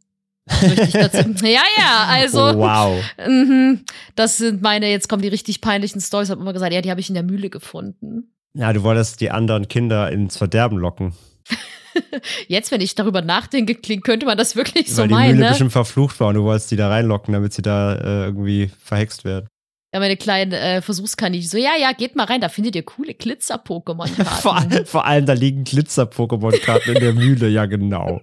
Ja, 1.43 1.63
ja, 1.77 2.07
also 2.09 2.39
wow. 2.39 3.03
mhm, 3.27 3.85
das 4.15 4.37
sind 4.39 4.63
meine, 4.63 4.91
jetzt 4.91 5.09
kommen 5.09 5.23
die 5.23 5.29
richtig 5.29 5.61
peinlichen 5.61 6.01
Stories. 6.01 6.31
Habe 6.31 6.41
immer 6.41 6.53
gesagt, 6.53 6.73
ja, 6.73 6.83
die 6.83 6.91
habe 6.91 7.01
ich 7.01 7.09
in 7.09 7.15
der 7.15 7.23
Mühle 7.23 7.51
gefunden. 7.51 8.35
Ja, 8.55 8.73
du 8.73 8.83
wolltest 8.83 9.21
die 9.21 9.31
anderen 9.31 9.69
Kinder 9.69 10.11
ins 10.13 10.37
Verderben 10.37 10.79
locken. 10.79 11.15
Jetzt, 12.49 12.71
wenn 12.71 12.81
ich 12.81 12.95
darüber 12.95 13.23
nachdenke, 13.23 13.75
klingt, 13.75 14.05
könnte 14.05 14.27
man 14.27 14.39
das 14.39 14.57
wirklich 14.57 14.93
so 14.93 15.03
weil 15.03 15.09
die 15.09 15.15
meinen, 15.15 15.31
Mühle 15.33 15.45
ne? 15.45 15.49
bestimmt 15.51 15.73
verflucht 15.73 16.19
war 16.21 16.29
und 16.29 16.35
du 16.35 16.45
wolltest 16.45 16.71
die 16.71 16.77
da 16.77 16.89
reinlocken, 16.89 17.33
damit 17.33 17.53
sie 17.53 17.63
da 17.63 17.95
äh, 17.95 18.25
irgendwie 18.25 18.71
verhext 18.83 19.25
werden. 19.25 19.49
Ja, 19.95 20.01
meine 20.01 20.17
kleinen 20.17 20.51
äh, 20.53 20.83
Versuchskaninchen 20.83 21.49
so, 21.49 21.57
ja, 21.57 21.71
ja, 21.81 21.93
geht 21.93 22.17
mal 22.17 22.25
rein, 22.25 22.41
da 22.41 22.49
findet 22.49 22.75
ihr 22.75 22.83
coole 22.83 23.13
Vor, 23.15 23.17
Glitzer-Pokémon-Karten. 23.21 24.73
all- 24.73 24.85
vor 24.87 25.07
allem, 25.07 25.25
da 25.25 25.35
liegen 25.35 25.63
Glitzer-Pokémon-Karten 25.63 26.95
in 26.97 27.01
der 27.01 27.13
Mühle, 27.13 27.49
ja 27.49 27.67
genau. 27.67 28.21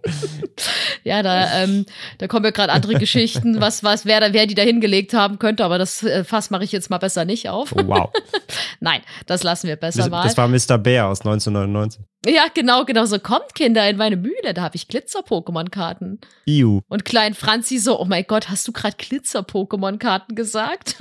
ja, 1.06 1.24
da, 1.24 1.64
ähm, 1.64 1.86
da 2.18 2.28
kommen 2.28 2.44
ja 2.44 2.52
gerade 2.52 2.74
andere 2.74 2.96
Geschichten, 2.96 3.62
was, 3.62 3.86
was, 3.86 4.06
wer, 4.06 4.20
da, 4.20 4.34
wer 4.34 4.48
die 4.48 4.56
da 4.56 4.64
hingelegt 4.64 5.14
haben 5.14 5.40
könnte, 5.40 5.64
aber 5.64 5.78
das 5.78 6.04
äh, 6.04 6.26
Fass 6.26 6.50
mache 6.50 6.66
ich 6.66 6.74
jetzt 6.74 6.90
mal 6.90 6.98
besser 6.98 7.24
nicht 7.24 7.48
auf. 7.50 7.72
Oh, 7.74 7.88
wow. 7.88 8.10
Nein, 8.82 9.00
das 9.26 9.44
lassen 9.44 9.68
wir 9.70 9.78
besser 9.78 10.00
Das, 10.02 10.10
mal. 10.10 10.24
das 10.24 10.36
war 10.38 10.50
Mr. 10.50 10.78
Bear 10.78 11.08
aus 11.08 11.22
1999. 11.22 12.02
Ja, 12.28 12.44
genau, 12.54 12.86
genau 12.86 13.06
so. 13.06 13.18
Kommt, 13.18 13.56
Kinder, 13.56 13.90
in 13.90 13.98
meine 13.98 14.16
Mühle, 14.16 14.54
da 14.54 14.62
habe 14.62 14.76
ich 14.76 14.88
Glitzer-Pokémon-Karten. 14.88 16.20
Iu. 16.46 16.82
Und 16.88 17.04
Klein 17.04 17.34
Franzi 17.34 17.80
so, 17.80 18.00
oh 18.00 18.06
mein 18.06 18.26
Gott, 18.28 18.50
hast 18.50 18.68
du 18.68 18.72
gerade 18.72 18.96
Glitzer-Pokémon-Karten 18.98 20.36
gesagt? 20.36 20.98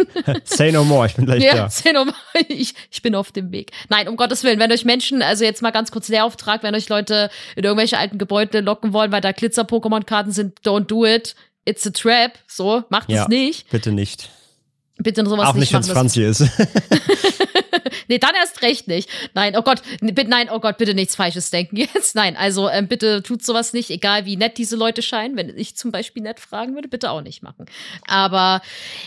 Say 0.61 0.73
no 0.73 0.85
more, 0.85 1.07
ich 1.07 1.14
bin 1.14 1.27
gleich 1.27 1.42
ja, 1.42 1.55
da. 1.55 1.68
seh 1.70 1.92
noch 1.92 2.05
mal, 2.07 2.14
ich, 2.49 2.75
ich 2.90 3.03
bin 3.03 3.14
auf 3.14 3.33
dem 3.33 3.51
Weg. 3.53 3.73
Nein, 3.88 4.09
um 4.09 4.16
Gottes 4.16 4.44
Willen, 4.44 4.59
wenn 4.61 4.70
euch 4.70 4.85
Menschen, 4.85 5.23
also 5.23 5.44
jetzt 5.44 5.62
mal 5.62 5.70
ganz 5.70 5.90
kurz 5.90 6.09
Lehrauftrag, 6.09 6.62
wenn 6.62 6.75
euch 6.75 6.88
Leute 6.88 7.31
in 7.57 7.64
irgendwelche 7.64 7.99
alten 7.99 8.18
Gebäude 8.18 8.61
locken 8.61 8.92
wollen, 8.92 9.11
weil 9.12 9.20
da 9.20 9.31
Glitzer-Pokémon-Karten 9.33 10.33
sind, 10.33 10.61
don't 10.61 10.87
do 10.87 11.05
it. 11.07 11.35
It's 11.64 11.87
a 11.87 11.90
trap. 11.90 12.38
So, 12.46 12.85
macht 12.90 13.11
Ja. 13.11 13.23
es 13.23 13.29
nicht. 13.29 13.70
Bitte 13.70 13.92
nicht. 13.92 14.31
Bitte 15.03 15.25
sowas 15.27 15.49
Auch 15.49 15.55
nicht, 15.55 15.73
wenn 15.73 15.81
es 15.81 15.91
Franzi 15.91 16.23
ist. 16.23 16.45
nee, 18.09 18.19
dann 18.19 18.35
erst 18.35 18.63
recht 18.63 18.89
nicht. 18.89 19.09
Nein, 19.35 19.57
oh 19.57 19.63
Gott, 19.63 19.83
bitte, 20.01 20.29
nein, 20.29 20.49
oh 20.51 20.61
Gott, 20.61 20.79
bitte 20.79 20.95
nichts 20.95 21.15
Falsches 21.17 21.51
denken 21.51 21.77
jetzt. 21.77 22.15
Nein, 22.15 22.37
also 22.37 22.69
ähm, 22.69 22.89
bitte 22.89 23.23
tut 23.23 23.43
sowas 23.45 23.73
nicht, 23.73 23.91
egal 23.91 24.27
wie 24.27 24.37
nett 24.37 24.59
diese 24.59 24.77
Leute 24.77 25.03
scheinen. 25.03 25.37
Wenn 25.37 25.57
ich 25.57 25.77
zum 25.77 25.91
Beispiel 25.91 26.23
nett 26.23 26.41
fragen 26.41 26.75
würde, 26.75 26.89
bitte 26.89 27.11
auch 27.11 27.23
nicht 27.23 27.43
machen. 27.43 27.67
Aber 28.07 28.61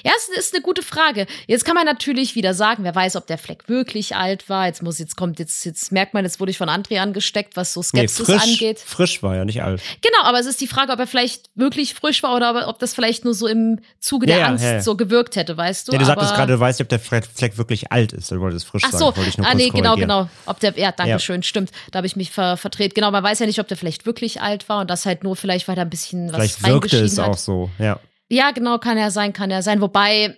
ja, 0.03 0.11
es 0.17 0.37
ist 0.37 0.53
eine 0.53 0.63
gute 0.63 0.81
Frage. 0.81 1.27
Jetzt 1.47 1.65
kann 1.65 1.75
man 1.75 1.85
natürlich 1.85 2.35
wieder 2.35 2.53
sagen, 2.53 2.83
wer 2.83 2.95
weiß, 2.95 3.15
ob 3.15 3.27
der 3.27 3.37
Fleck 3.37 3.69
wirklich 3.69 4.15
alt 4.15 4.49
war. 4.49 4.67
Jetzt 4.67 4.81
muss, 4.81 4.99
jetzt 4.99 5.15
kommt, 5.15 5.39
jetzt, 5.39 5.65
jetzt 5.65 5.91
merkt 5.91 6.13
man, 6.13 6.23
jetzt 6.23 6.39
wurde 6.39 6.51
ich 6.51 6.57
von 6.57 6.69
André 6.69 6.99
angesteckt, 6.99 7.55
was 7.55 7.73
so 7.73 7.81
Nee, 7.93 8.07
Skepsis 8.07 8.25
frisch, 8.25 8.43
angeht. 8.43 8.79
frisch 8.79 9.21
war 9.21 9.35
ja 9.35 9.45
nicht 9.45 9.61
alt. 9.61 9.81
Genau, 10.01 10.23
aber 10.23 10.39
es 10.39 10.45
ist 10.45 10.61
die 10.61 10.67
Frage, 10.67 10.91
ob 10.91 10.99
er 10.99 11.07
vielleicht 11.07 11.49
wirklich 11.55 11.93
frisch 11.93 12.23
war 12.23 12.35
oder 12.35 12.67
ob, 12.67 12.79
das 12.79 12.93
vielleicht 12.93 13.25
nur 13.25 13.33
so 13.33 13.47
im 13.47 13.79
Zuge 13.99 14.27
Ja, 14.27 14.35
der 14.35 14.43
ja, 14.43 14.49
Angst 14.49 14.63
ja. 14.63 14.81
so 14.81 14.95
gewirkt 14.95 15.35
hätte, 15.35 15.57
weißt 15.57 15.82
du? 15.87 15.91
Ja, 15.91 15.99
du 15.99 16.05
sagtest 16.05 16.33
gerade, 16.33 16.53
du 16.53 16.59
weißt 16.59 16.79
nicht, 16.79 16.85
ob 16.85 16.89
der 16.89 16.99
Fleck 16.99 17.57
wirklich 17.57 17.91
alt 17.91 18.13
ist. 18.13 18.31
Du 18.31 18.39
wolltest 18.39 18.65
frisch 18.65 18.83
Ach 18.85 18.91
sagen. 18.91 18.99
so, 18.99 19.17
wollte 19.17 19.29
ich 19.29 19.37
nur 19.37 19.47
ah, 19.47 19.53
nee, 19.53 19.69
genau, 19.69 19.95
genau. 19.95 20.29
Ob 20.45 20.59
der, 20.59 20.77
ja, 20.77 20.91
danke 20.91 21.19
schön, 21.19 21.43
stimmt. 21.43 21.71
Da 21.91 21.97
habe 21.97 22.07
ich 22.07 22.15
mich 22.15 22.31
ver 22.31 22.57
verdreht. 22.57 22.95
Genau, 22.95 23.11
man 23.11 23.23
weiß 23.23 23.39
ja 23.39 23.45
nicht, 23.45 23.59
ob 23.59 23.67
der 23.67 23.77
vielleicht 23.77 24.05
wirklich 24.05 24.41
alt 24.41 24.69
war 24.69 24.81
und 24.81 24.89
das 24.89 25.05
halt 25.05 25.23
nur 25.23 25.35
vielleicht, 25.35 25.67
weil 25.67 25.75
da 25.75 25.83
ein 25.83 25.89
bisschen 25.89 26.31
was 26.31 26.35
Vielleicht 26.35 26.63
wirkte 26.63 26.97
es 26.97 27.17
reingeschieden 27.17 27.23
auch 27.23 27.33
hat. 27.33 27.39
so, 27.39 27.69
ja. 27.79 27.99
Ja, 28.29 28.51
genau, 28.51 28.77
kann 28.79 28.97
ja 28.97 29.11
sein, 29.11 29.33
kann 29.33 29.51
ja 29.51 29.61
sein. 29.61 29.81
Wobei, 29.81 30.37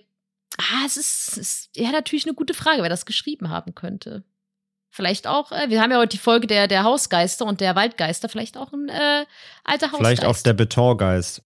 ah, 0.58 0.84
es 0.84 0.96
ist, 0.96 1.38
ist 1.38 1.70
ja 1.74 1.90
natürlich 1.92 2.26
eine 2.26 2.34
gute 2.34 2.54
Frage, 2.54 2.82
wer 2.82 2.88
das 2.88 3.06
geschrieben 3.06 3.48
haben 3.48 3.74
könnte. 3.74 4.24
Vielleicht 4.90 5.26
auch, 5.26 5.52
äh, 5.52 5.68
wir 5.68 5.82
haben 5.82 5.90
ja 5.90 5.98
heute 5.98 6.16
die 6.16 6.18
Folge 6.18 6.46
der, 6.46 6.68
der 6.68 6.82
Hausgeister 6.82 7.44
und 7.44 7.60
der 7.60 7.76
Waldgeister, 7.76 8.28
vielleicht 8.28 8.56
auch 8.56 8.72
ein 8.72 8.88
äh, 8.88 9.26
alter 9.62 9.92
Hausgeist. 9.92 9.98
Vielleicht 9.98 10.24
auch 10.24 10.36
der 10.38 10.54
Betongeist. 10.54 11.42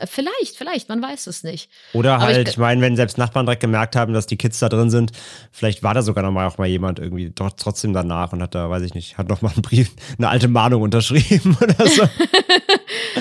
Äh, 0.00 0.06
Vielleicht, 0.06 0.56
vielleicht, 0.56 0.88
man 0.88 1.02
weiß 1.02 1.26
es 1.28 1.42
nicht. 1.44 1.70
Oder 1.92 2.14
Aber 2.16 2.30
ich- 2.30 2.36
halt, 2.36 2.48
ich, 2.48 2.56
meine, 2.58 2.80
wenn 2.80 2.96
selbst 2.96 3.18
Nachbarn 3.18 3.46
direkt 3.46 3.60
gemerkt 3.62 3.94
haben, 3.96 4.12
dass 4.12 4.26
die 4.26 4.36
Kids 4.36 4.58
da 4.58 4.68
drin 4.68 4.90
sind, 4.90 5.12
vielleicht 5.52 5.82
war 5.82 5.94
da 5.94 6.02
sogar 6.02 6.24
noch 6.24 6.32
mal 6.32 6.46
auch 6.46 6.58
mal 6.58 6.66
jemand 6.66 6.98
irgendwie 6.98 7.30
doch 7.30 7.50
trotzdem 7.56 7.92
danach 7.92 8.32
und 8.32 8.42
hat 8.42 8.54
da, 8.54 8.68
weiß 8.70 8.82
ich 8.82 8.94
nicht, 8.94 9.18
hat 9.18 9.28
noch 9.28 9.42
mal 9.42 9.52
einen 9.52 9.62
Brief, 9.62 9.90
eine 10.18 10.28
alte 10.28 10.48
Mahnung 10.48 10.82
unterschrieben 10.82 11.56
oder 11.62 11.86
so. 11.86 12.02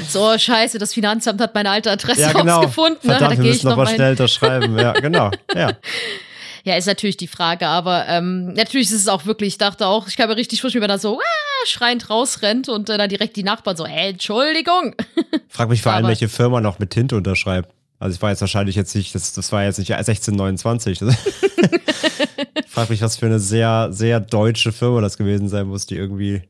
So, 0.07 0.37
scheiße, 0.37 0.77
das 0.79 0.93
Finanzamt 0.93 1.41
hat 1.41 1.53
meine 1.53 1.69
alte 1.69 1.91
Adresse 1.91 2.21
ja, 2.21 2.31
genau. 2.31 2.57
rausgefunden. 2.57 2.99
ne? 3.03 3.09
Verdammt, 3.17 3.33
da 3.39 3.43
wir 3.43 3.45
ich 3.45 3.51
müssen 3.57 3.65
noch 3.67 3.71
noch 3.71 3.77
mal 3.77 3.83
mal 3.83 3.89
hin. 3.89 3.95
schnell 3.97 4.11
unterschreiben. 4.11 4.77
Ja, 4.79 4.91
genau. 4.93 5.31
Ja. 5.55 5.71
Ja, 6.63 6.75
ist 6.75 6.87
natürlich 6.87 7.17
die 7.17 7.27
Frage, 7.27 7.67
aber 7.67 8.05
ähm, 8.07 8.53
natürlich 8.53 8.87
ist 8.91 9.01
es 9.01 9.07
auch 9.07 9.25
wirklich, 9.25 9.49
ich 9.49 9.57
dachte 9.57 9.85
auch, 9.87 10.07
ich 10.07 10.17
kann 10.17 10.29
mir 10.29 10.35
richtig 10.37 10.61
vorstellen, 10.61 10.81
wie 10.83 10.87
man 10.87 10.95
da 10.95 10.99
so 10.99 11.19
ah, 11.19 11.65
schreiend 11.65 12.09
rausrennt 12.09 12.69
und 12.69 12.89
äh, 12.89 12.97
dann 12.97 13.09
direkt 13.09 13.35
die 13.35 13.43
Nachbarn 13.43 13.77
so, 13.77 13.85
äh, 13.85 14.09
Entschuldigung. 14.09 14.95
Frag 15.49 15.69
mich 15.69 15.81
vor 15.81 15.91
allem, 15.93 16.05
Aber- 16.05 16.09
welche 16.09 16.29
Firma 16.29 16.61
noch 16.61 16.79
mit 16.79 16.91
Tinte 16.91 17.15
unterschreibt. 17.15 17.71
Also 18.01 18.15
ich 18.15 18.21
war 18.21 18.29
jetzt 18.29 18.39
wahrscheinlich 18.41 18.75
jetzt 18.77 18.95
nicht, 18.95 19.13
das, 19.13 19.33
das 19.33 19.51
war 19.51 19.63
jetzt 19.65 19.77
nicht 19.77 19.91
1629. 19.93 20.99
Frag 22.67 22.89
mich, 22.89 23.01
was 23.01 23.17
für 23.17 23.25
eine 23.25 23.39
sehr, 23.39 23.89
sehr 23.91 24.19
deutsche 24.21 24.71
Firma 24.71 25.01
das 25.01 25.17
gewesen 25.17 25.49
sein 25.49 25.67
muss, 25.67 25.85
die 25.85 25.95
irgendwie 25.95 26.43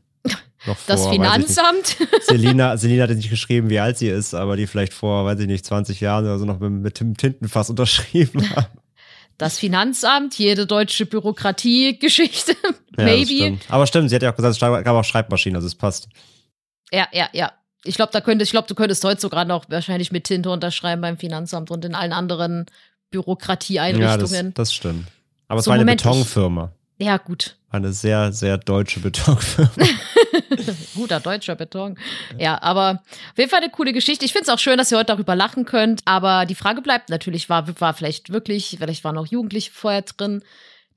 noch 0.68 0.78
vor, 0.78 0.96
Das 0.96 1.06
ich 1.06 1.12
Finanzamt. 1.12 1.98
Selina, 2.22 2.78
Selina 2.78 3.04
hat 3.04 3.12
nicht 3.12 3.30
geschrieben, 3.32 3.70
wie 3.70 3.80
alt 3.80 3.98
sie 3.98 4.10
ist, 4.10 4.36
aber 4.36 4.58
die 4.58 4.68
vielleicht 4.68 4.94
vor, 4.94 5.26
weiß 5.26 5.40
ich 5.40 5.48
nicht, 5.48 5.66
20 5.66 6.00
Jahren 6.02 6.26
oder 6.26 6.38
so 6.38 6.46
noch 6.46 6.60
mit, 6.60 6.72
mit 6.72 7.00
dem 7.00 7.18
Tintenfass 7.18 7.70
unterschrieben 7.72 8.48
haben. 8.56 8.68
Das 9.40 9.58
Finanzamt, 9.58 10.38
jede 10.38 10.68
deutsche 10.68 11.06
Bürokratie-Geschichte. 11.08 12.56
Ja, 12.98 13.06
Maybe. 13.06 13.26
stimmt. 13.28 13.64
Aber 13.70 13.88
stimmt, 13.88 14.10
sie 14.10 14.16
hat 14.16 14.24
ja 14.24 14.32
auch 14.32 14.36
gesagt, 14.36 14.56
es 14.56 14.60
gab 14.60 14.88
auch 14.88 15.04
Schreibmaschinen, 15.06 15.56
also 15.56 15.68
es 15.68 15.76
passt. 15.76 16.10
Ja, 16.92 17.08
ja, 17.14 17.30
ja. 17.32 17.54
Ich 17.86 17.96
glaube, 17.96 18.12
da 18.12 18.20
könnte, 18.20 18.44
ich 18.44 18.52
glaube, 18.52 18.68
du 18.68 18.76
könntest 18.76 19.02
heute 19.06 19.22
sogar 19.22 19.46
noch 19.46 19.70
wahrscheinlich 19.70 20.12
mit 20.12 20.26
Tinte 20.26 20.50
unterschreiben 20.50 21.02
beim 21.02 21.18
Finanzamt 21.18 21.72
und 21.72 21.86
in 21.86 21.96
allen 21.96 22.12
anderen 22.12 22.58
Ja, 22.58 22.66
das, 22.66 22.74
Bürokratieeinrichtungen. 23.12 24.54
das 24.54 24.74
stimmt. 24.74 25.08
Aber 25.48 25.60
es 25.60 25.66
So, 25.66 25.70
war 25.70 25.76
eine 25.76 25.86
Moment, 25.86 26.04
Betonfirma. 26.04 26.74
Ja, 27.02 27.18
gut. 27.18 27.56
Eine 27.72 27.94
sehr, 27.94 28.32
sehr 28.34 28.58
deutsche 28.58 29.00
Betonfirma. 29.00 29.70
Guter 30.96 31.20
deutscher 31.20 31.56
Beton. 31.56 31.98
Ja, 32.38 32.62
aber 32.62 33.02
auf 33.32 33.38
jeden 33.38 33.50
Fall 33.50 33.62
eine 33.62 33.72
coole 33.72 33.94
Geschichte. 33.94 34.26
Ich 34.26 34.34
finde 34.34 34.44
es 34.44 34.50
auch 34.50 34.60
schön, 34.60 34.78
dass 34.78 34.92
ihr 34.92 34.98
heute 34.98 35.14
darüber 35.14 35.36
lachen 35.36 35.66
könnt. 35.66 36.02
Aber 36.06 36.46
die 36.46 36.56
Frage 36.56 36.82
bleibt 36.82 37.10
natürlich, 37.10 37.50
war, 37.50 37.68
war 37.80 37.94
vielleicht 37.94 38.32
wirklich, 38.32 38.78
vielleicht 38.80 39.04
waren 39.04 39.18
auch 39.18 39.28
Jugendliche 39.28 39.72
vorher 39.72 40.02
drin, 40.02 40.44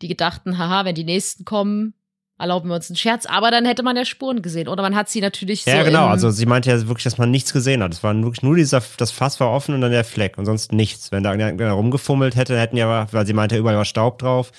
die 0.00 0.08
gedachten, 0.08 0.58
haha, 0.58 0.84
wenn 0.84 0.94
die 0.94 1.04
nächsten 1.04 1.44
kommen, 1.44 1.94
erlauben 2.38 2.68
wir 2.70 2.74
uns 2.74 2.88
einen 2.90 2.96
Scherz. 2.96 3.26
Aber 3.26 3.50
dann 3.50 3.64
hätte 3.64 3.82
man 3.84 3.96
ja 3.96 4.04
Spuren 4.04 4.42
gesehen. 4.42 4.66
Oder 4.66 4.82
man 4.82 4.96
hat 4.96 5.08
sie 5.08 5.20
natürlich 5.20 5.64
Ja, 5.66 5.80
so. 5.80 5.84
genau. 5.84 6.06
im- 6.06 6.10
Also 6.10 6.30
sie 6.30 6.46
meinte 6.46 6.70
ja 6.70 6.88
wirklich, 6.88 7.04
dass 7.04 7.18
man 7.18 7.30
nichts 7.30 7.52
gesehen 7.52 7.82
hat. 7.82 7.92
Es 7.92 8.02
war 8.02 8.14
wirklich 8.16 8.42
nur 8.42 8.56
dieser, 8.56 8.82
das 8.96 9.12
Fass 9.12 9.38
war 9.38 9.50
offen 9.52 9.74
und 9.74 9.82
dann 9.82 9.92
der 9.92 10.04
Fleck 10.04 10.38
und 10.38 10.46
sonst 10.46 10.72
nichts. 10.72 11.12
Wenn 11.12 11.22
da 11.22 11.32
irgendwer 11.34 11.70
rumgefummelt 11.72 12.34
hätte, 12.34 12.58
hätten 12.58 12.76
ja, 12.76 13.06
weil 13.12 13.26
sie 13.26 13.34
meinte, 13.34 13.56
überall 13.56 13.76
war 13.76 13.84
Staub 13.84 14.18
drauf, 14.18 14.50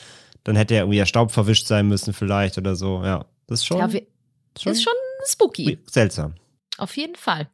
dann 0.44 0.56
hätte 0.56 0.74
ja 0.76 0.82
irgendwie 0.82 0.98
der 0.98 1.06
Staub 1.06 1.32
verwischt 1.32 1.68
sein 1.68 1.88
müssen 1.88 2.14
vielleicht 2.14 2.58
oder 2.58 2.76
so. 2.76 3.02
Ja, 3.04 3.26
das 3.48 3.60
ist 3.62 3.66
schon, 3.66 3.78
ja, 3.78 3.92
wir- 3.92 4.06
schon, 4.60 4.72
ist 4.74 4.84
schon 4.84 4.94
spooky. 5.26 5.80
seltsam. 5.86 6.36
Auf 6.78 6.96
jeden 6.98 7.16
Fall. 7.16 7.48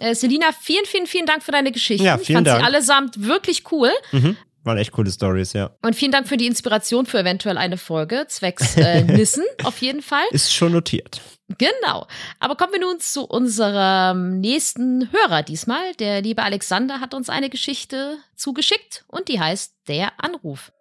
Äh, 0.00 0.14
Selina, 0.14 0.46
vielen, 0.58 0.84
vielen, 0.86 1.06
vielen 1.06 1.26
Dank 1.26 1.42
für 1.42 1.52
deine 1.52 1.70
Geschichten. 1.72 2.04
Ja, 2.06 2.16
ich 2.16 2.26
vielen 2.26 2.38
fand 2.38 2.46
Dank. 2.46 2.60
sie 2.60 2.64
allesamt 2.66 3.22
wirklich 3.26 3.70
cool. 3.72 3.90
Mhm. 4.12 4.36
Waren 4.64 4.78
echt 4.78 4.92
coole 4.92 5.10
Stories, 5.10 5.54
ja. 5.54 5.70
Und 5.82 5.96
vielen 5.96 6.12
Dank 6.12 6.28
für 6.28 6.36
die 6.36 6.46
Inspiration 6.46 7.04
für 7.04 7.18
eventuell 7.18 7.58
eine 7.58 7.76
Folge 7.76 8.26
zwecks 8.28 8.76
äh, 8.76 9.02
Nissen, 9.04 9.42
auf 9.64 9.78
jeden 9.82 10.02
Fall. 10.02 10.22
Ist 10.30 10.54
schon 10.54 10.72
notiert. 10.72 11.20
Genau. 11.58 12.06
Aber 12.38 12.54
kommen 12.56 12.72
wir 12.72 12.80
nun 12.80 13.00
zu 13.00 13.24
unserem 13.24 14.38
nächsten 14.40 15.10
Hörer 15.12 15.42
diesmal. 15.42 15.94
Der 15.96 16.22
liebe 16.22 16.42
Alexander 16.42 17.00
hat 17.00 17.12
uns 17.12 17.28
eine 17.28 17.50
Geschichte 17.50 18.18
zugeschickt 18.36 19.04
und 19.08 19.28
die 19.28 19.40
heißt 19.40 19.74
Der 19.88 20.12
Anruf. 20.22 20.72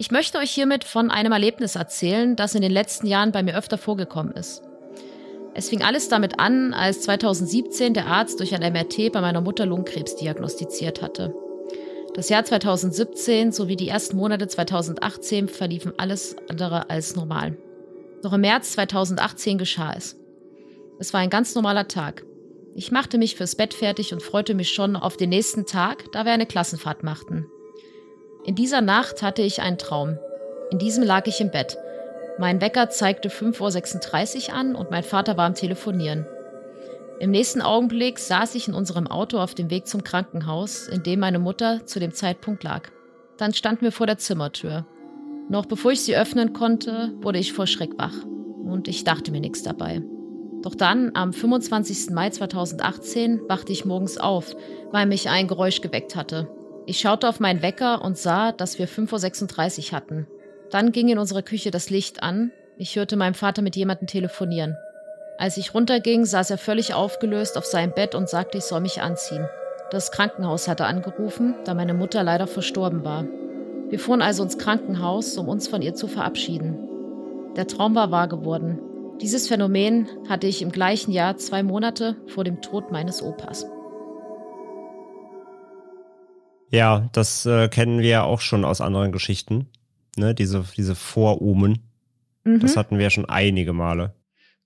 Ich 0.00 0.10
möchte 0.10 0.38
euch 0.38 0.50
hiermit 0.50 0.84
von 0.84 1.10
einem 1.10 1.30
Erlebnis 1.30 1.76
erzählen, 1.76 2.34
das 2.34 2.54
in 2.54 2.62
den 2.62 2.72
letzten 2.72 3.06
Jahren 3.06 3.32
bei 3.32 3.42
mir 3.42 3.54
öfter 3.54 3.76
vorgekommen 3.76 4.32
ist. 4.32 4.62
Es 5.52 5.68
fing 5.68 5.82
alles 5.82 6.08
damit 6.08 6.40
an, 6.40 6.72
als 6.72 7.02
2017 7.02 7.92
der 7.92 8.06
Arzt 8.06 8.40
durch 8.40 8.54
ein 8.54 8.62
MRT 8.72 9.12
bei 9.12 9.20
meiner 9.20 9.42
Mutter 9.42 9.66
Lungenkrebs 9.66 10.16
diagnostiziert 10.16 11.02
hatte. 11.02 11.34
Das 12.14 12.30
Jahr 12.30 12.46
2017 12.46 13.52
sowie 13.52 13.76
die 13.76 13.88
ersten 13.88 14.16
Monate 14.16 14.48
2018 14.48 15.48
verliefen 15.48 15.92
alles 15.98 16.34
andere 16.48 16.88
als 16.88 17.14
normal. 17.14 17.58
Doch 18.22 18.32
im 18.32 18.40
März 18.40 18.72
2018 18.72 19.58
geschah 19.58 19.92
es. 19.94 20.16
Es 20.98 21.12
war 21.12 21.20
ein 21.20 21.28
ganz 21.28 21.54
normaler 21.54 21.88
Tag. 21.88 22.24
Ich 22.74 22.90
machte 22.90 23.18
mich 23.18 23.36
fürs 23.36 23.54
Bett 23.54 23.74
fertig 23.74 24.14
und 24.14 24.22
freute 24.22 24.54
mich 24.54 24.70
schon 24.70 24.96
auf 24.96 25.18
den 25.18 25.28
nächsten 25.28 25.66
Tag, 25.66 26.10
da 26.12 26.24
wir 26.24 26.32
eine 26.32 26.46
Klassenfahrt 26.46 27.02
machten. 27.02 27.44
In 28.44 28.54
dieser 28.54 28.80
Nacht 28.80 29.22
hatte 29.22 29.42
ich 29.42 29.60
einen 29.60 29.76
Traum. 29.76 30.18
In 30.70 30.78
diesem 30.78 31.04
lag 31.04 31.26
ich 31.26 31.40
im 31.40 31.50
Bett. 31.50 31.76
Mein 32.38 32.62
Wecker 32.62 32.88
zeigte 32.88 33.28
5.36 33.28 34.48
Uhr 34.48 34.54
an 34.54 34.74
und 34.74 34.90
mein 34.90 35.02
Vater 35.02 35.36
war 35.36 35.44
am 35.44 35.54
Telefonieren. 35.54 36.26
Im 37.18 37.32
nächsten 37.32 37.60
Augenblick 37.60 38.18
saß 38.18 38.54
ich 38.54 38.66
in 38.66 38.72
unserem 38.72 39.06
Auto 39.06 39.38
auf 39.38 39.54
dem 39.54 39.68
Weg 39.68 39.86
zum 39.86 40.04
Krankenhaus, 40.04 40.88
in 40.88 41.02
dem 41.02 41.20
meine 41.20 41.38
Mutter 41.38 41.84
zu 41.84 42.00
dem 42.00 42.14
Zeitpunkt 42.14 42.64
lag. 42.64 42.88
Dann 43.36 43.52
standen 43.52 43.82
wir 43.82 43.92
vor 43.92 44.06
der 44.06 44.16
Zimmertür. 44.16 44.86
Noch 45.50 45.66
bevor 45.66 45.92
ich 45.92 46.00
sie 46.00 46.16
öffnen 46.16 46.54
konnte, 46.54 47.12
wurde 47.20 47.38
ich 47.38 47.52
vor 47.52 47.66
Schreck 47.66 47.98
wach. 47.98 48.14
Und 48.64 48.88
ich 48.88 49.04
dachte 49.04 49.32
mir 49.32 49.40
nichts 49.40 49.62
dabei. 49.62 50.00
Doch 50.62 50.74
dann, 50.74 51.10
am 51.14 51.34
25. 51.34 52.10
Mai 52.10 52.30
2018, 52.30 53.42
wachte 53.48 53.72
ich 53.72 53.84
morgens 53.84 54.16
auf, 54.16 54.56
weil 54.90 55.04
mich 55.06 55.28
ein 55.28 55.46
Geräusch 55.46 55.82
geweckt 55.82 56.16
hatte. 56.16 56.48
Ich 56.90 56.98
schaute 56.98 57.28
auf 57.28 57.38
meinen 57.38 57.62
Wecker 57.62 58.02
und 58.02 58.18
sah, 58.18 58.50
dass 58.50 58.80
wir 58.80 58.88
5.36 58.88 59.78
Uhr 59.78 59.92
hatten. 59.92 60.26
Dann 60.72 60.90
ging 60.90 61.06
in 61.06 61.20
unserer 61.20 61.42
Küche 61.42 61.70
das 61.70 61.88
Licht 61.88 62.20
an. 62.20 62.50
Ich 62.78 62.96
hörte 62.96 63.14
meinem 63.14 63.34
Vater 63.34 63.62
mit 63.62 63.76
jemandem 63.76 64.08
telefonieren. 64.08 64.76
Als 65.38 65.56
ich 65.56 65.72
runterging, 65.72 66.24
saß 66.24 66.50
er 66.50 66.58
völlig 66.58 66.92
aufgelöst 66.92 67.56
auf 67.56 67.64
seinem 67.64 67.94
Bett 67.94 68.16
und 68.16 68.28
sagte, 68.28 68.58
ich 68.58 68.64
soll 68.64 68.80
mich 68.80 69.00
anziehen. 69.02 69.48
Das 69.92 70.10
Krankenhaus 70.10 70.66
hatte 70.66 70.84
angerufen, 70.84 71.54
da 71.64 71.74
meine 71.74 71.94
Mutter 71.94 72.24
leider 72.24 72.48
verstorben 72.48 73.04
war. 73.04 73.24
Wir 73.88 74.00
fuhren 74.00 74.20
also 74.20 74.42
ins 74.42 74.58
Krankenhaus, 74.58 75.38
um 75.38 75.48
uns 75.48 75.68
von 75.68 75.82
ihr 75.82 75.94
zu 75.94 76.08
verabschieden. 76.08 76.76
Der 77.54 77.68
Traum 77.68 77.94
war 77.94 78.10
wahr 78.10 78.26
geworden. 78.26 78.80
Dieses 79.20 79.46
Phänomen 79.46 80.08
hatte 80.28 80.48
ich 80.48 80.60
im 80.60 80.72
gleichen 80.72 81.12
Jahr 81.12 81.36
zwei 81.36 81.62
Monate 81.62 82.16
vor 82.26 82.42
dem 82.42 82.60
Tod 82.60 82.90
meines 82.90 83.22
Opas. 83.22 83.64
Ja, 86.70 87.08
das 87.12 87.46
äh, 87.46 87.68
kennen 87.68 88.00
wir 88.00 88.08
ja 88.08 88.22
auch 88.22 88.40
schon 88.40 88.64
aus 88.64 88.80
anderen 88.80 89.12
Geschichten. 89.12 89.68
Ne? 90.16 90.34
Diese, 90.34 90.64
diese 90.76 90.94
Vorumen. 90.94 91.80
Das 92.44 92.74
Mhm. 92.74 92.78
hatten 92.78 92.96
wir 92.96 93.04
ja 93.04 93.10
schon 93.10 93.28
einige 93.28 93.72
Male. 93.72 94.14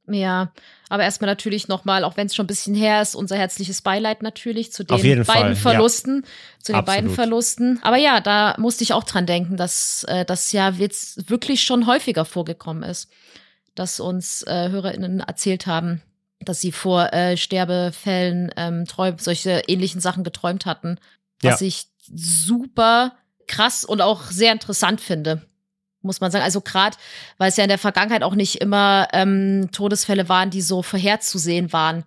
Ja, 0.06 0.52
aber 0.90 1.02
erstmal 1.04 1.28
natürlich 1.30 1.66
nochmal, 1.66 2.04
auch 2.04 2.16
wenn 2.18 2.26
es 2.26 2.34
schon 2.34 2.44
ein 2.44 2.46
bisschen 2.46 2.74
her 2.74 3.00
ist, 3.00 3.14
unser 3.14 3.36
herzliches 3.36 3.80
Beileid 3.80 4.22
natürlich 4.22 4.70
zu 4.70 4.84
den 4.84 4.96
beiden 4.98 5.24
Fall, 5.24 5.50
ja. 5.50 5.56
Verlusten, 5.56 6.24
zu 6.60 6.72
den 6.72 6.76
Absolut. 6.76 6.86
beiden 6.86 7.10
Verlusten. 7.10 7.80
Aber 7.82 7.96
ja, 7.96 8.20
da 8.20 8.54
musste 8.58 8.84
ich 8.84 8.92
auch 8.92 9.04
dran 9.04 9.24
denken, 9.26 9.56
dass 9.56 10.04
äh, 10.08 10.26
das 10.26 10.52
ja 10.52 10.68
jetzt 10.70 11.30
wirklich 11.30 11.62
schon 11.64 11.86
häufiger 11.86 12.26
vorgekommen 12.26 12.82
ist, 12.82 13.10
dass 13.74 13.98
uns 13.98 14.42
äh, 14.42 14.68
HörerInnen 14.68 15.20
erzählt 15.20 15.66
haben, 15.66 16.02
dass 16.40 16.60
sie 16.60 16.70
vor 16.72 17.12
äh, 17.14 17.38
Sterbefällen 17.38 18.52
ähm, 18.56 18.84
träum 18.84 19.18
solche 19.18 19.62
ähnlichen 19.68 20.02
Sachen 20.02 20.22
geträumt 20.22 20.66
hatten, 20.66 20.98
was 21.42 21.52
Ja. 21.52 21.56
sich 21.56 21.86
super 22.12 23.12
krass 23.46 23.84
und 23.84 24.00
auch 24.00 24.22
sehr 24.24 24.52
interessant 24.52 25.00
finde. 25.00 25.46
Muss 26.02 26.20
man 26.20 26.30
sagen. 26.30 26.44
Also 26.44 26.60
gerade, 26.60 26.96
weil 27.38 27.48
es 27.48 27.56
ja 27.56 27.64
in 27.64 27.68
der 27.68 27.78
Vergangenheit 27.78 28.22
auch 28.22 28.34
nicht 28.34 28.60
immer 28.60 29.08
ähm, 29.12 29.70
Todesfälle 29.72 30.28
waren, 30.28 30.50
die 30.50 30.60
so 30.60 30.82
vorherzusehen 30.82 31.72
waren 31.72 32.04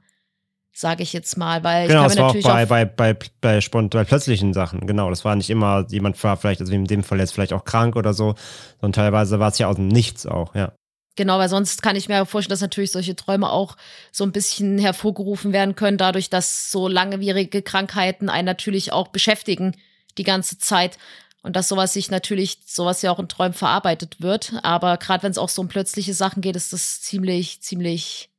sage 0.78 1.02
ich 1.02 1.12
jetzt 1.12 1.38
mal, 1.38 1.64
weil 1.64 1.88
genau, 1.88 2.06
ich 2.06 2.16
mir 2.16 2.22
natürlich 2.22 2.46
auch 2.46 2.52
bei, 2.52 2.66
bei, 2.66 2.86
bei, 2.86 3.14
bei, 3.42 3.60
bei 3.60 4.04
plötzlichen 4.04 4.54
Sachen, 4.54 4.86
genau, 4.86 5.10
das 5.10 5.26
war 5.26 5.36
nicht 5.36 5.50
immer, 5.50 5.86
jemand 5.90 6.24
war 6.24 6.38
vielleicht, 6.38 6.62
also 6.62 6.72
in 6.72 6.86
dem 6.86 7.04
Fall 7.04 7.20
jetzt 7.20 7.34
vielleicht 7.34 7.54
auch 7.54 7.66
krank 7.66 7.96
oder 7.96 8.14
so, 8.14 8.36
sondern 8.80 8.94
teilweise 8.94 9.40
war 9.40 9.50
es 9.50 9.58
ja 9.58 9.68
aus 9.68 9.78
dem 9.78 9.88
Nichts 9.88 10.28
auch, 10.28 10.54
ja. 10.54 10.74
Genau, 11.16 11.40
weil 11.40 11.50
sonst 11.50 11.82
kann 11.82 11.96
ich 11.96 12.10
mir 12.10 12.28
vorstellen, 12.28 12.52
dass 12.52 12.62
natürlich 12.62 12.92
solche 12.92 13.16
Träume 13.16 13.50
auch 13.50 13.76
so 14.12 14.24
ein 14.24 14.32
bisschen 14.32 14.78
hervorgerufen 14.78 15.52
werden 15.52 15.76
können, 15.76 15.98
dadurch, 15.98 16.30
dass 16.30 16.70
so 16.70 16.88
langwierige 16.88 17.64
Krankheiten 17.64 18.30
einen 18.30 18.46
natürlich 18.46 18.94
auch 18.94 19.08
beschäftigen 19.08 19.76
die 20.18 20.24
ganze 20.24 20.58
Zeit. 20.58 20.98
Und 21.44 21.56
dass 21.56 21.70
sowas 21.70 21.94
sich 21.94 22.12
natürlich, 22.12 22.60
sowas 22.66 23.02
ja 23.02 23.12
auch 23.12 23.20
in 23.20 23.30
Träumen 23.30 23.54
verarbeitet 23.54 24.18
wird. 24.20 24.54
Aber 24.64 24.98
gerade 24.98 25.24
wenn 25.24 25.32
es 25.32 25.38
auch 25.38 25.50
so 25.50 25.62
um 25.62 25.68
plötzliche 25.68 26.14
Sachen 26.14 26.42
geht, 26.42 26.56
ist 26.56 26.74
das 26.74 27.02
ziemlich, 27.02 27.62
ziemlich 27.62 28.30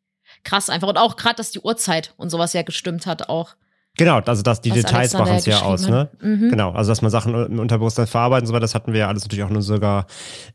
krass 0.44 0.68
einfach. 0.68 0.88
Und 0.88 0.98
auch 0.98 1.16
gerade, 1.16 1.36
dass 1.36 1.50
die 1.50 1.60
Uhrzeit 1.60 2.12
und 2.16 2.30
sowas 2.30 2.52
ja 2.52 2.62
gestimmt 2.62 3.06
hat 3.06 3.28
auch. 3.28 3.54
Genau, 3.96 4.20
also 4.20 4.42
dass 4.42 4.60
die 4.60 4.70
Was 4.70 4.76
Details 4.76 5.12
machen 5.14 5.34
es 5.34 5.46
ja 5.46 5.62
aus, 5.62 5.88
ne? 5.88 6.08
Mhm. 6.20 6.50
Genau, 6.50 6.70
also 6.70 6.90
dass 6.90 7.02
man 7.02 7.10
Sachen 7.10 7.34
im 7.34 7.58
Unterbewusstsein 7.58 8.06
verarbeiten 8.06 8.44
und 8.44 8.48
so 8.48 8.52
weiter, 8.52 8.60
das 8.60 8.76
hatten 8.76 8.92
wir 8.92 9.00
ja 9.00 9.08
alles 9.08 9.24
natürlich 9.24 9.44
auch 9.44 9.50
in 9.50 9.56
unserer 9.56 10.06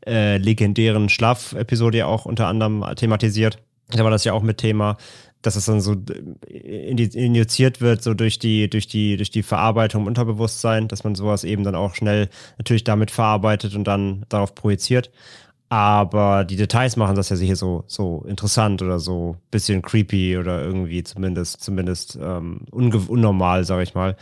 äh, 0.06 0.38
legendären 0.38 1.10
Schlafepisode 1.10 1.98
ja 1.98 2.06
auch 2.06 2.24
unter 2.24 2.46
anderem 2.46 2.84
thematisiert. 2.96 3.58
Da 3.90 4.02
war 4.02 4.10
das 4.10 4.24
ja 4.24 4.32
auch 4.32 4.42
mit 4.42 4.58
Thema, 4.58 4.96
dass 5.44 5.56
es 5.56 5.66
dann 5.66 5.82
so 5.82 5.94
äh, 6.48 6.90
injiziert 6.90 7.80
wird, 7.82 8.02
so 8.02 8.14
durch 8.14 8.38
die, 8.38 8.70
durch 8.70 8.86
die, 8.88 9.16
durch 9.16 9.30
die 9.30 9.42
Verarbeitung 9.42 10.02
im 10.02 10.06
Unterbewusstsein, 10.06 10.88
dass 10.88 11.04
man 11.04 11.14
sowas 11.14 11.44
eben 11.44 11.64
dann 11.64 11.74
auch 11.74 11.94
schnell 11.94 12.30
natürlich 12.56 12.84
damit 12.84 13.10
verarbeitet 13.10 13.74
und 13.74 13.84
dann 13.84 14.24
darauf 14.30 14.54
projiziert. 14.54 15.10
Aber 15.68 16.44
die 16.44 16.56
Details 16.56 16.96
machen 16.96 17.16
das 17.16 17.28
ja 17.28 17.36
sicher 17.36 17.56
so, 17.56 17.84
so 17.86 18.24
interessant 18.26 18.80
oder 18.80 18.98
so 18.98 19.36
bisschen 19.50 19.82
creepy 19.82 20.38
oder 20.38 20.62
irgendwie 20.62 21.02
zumindest, 21.02 21.62
zumindest 21.62 22.18
ähm, 22.20 22.60
unnormal, 22.70 23.64
sag 23.64 23.82
ich 23.82 23.94
mal. 23.94 24.16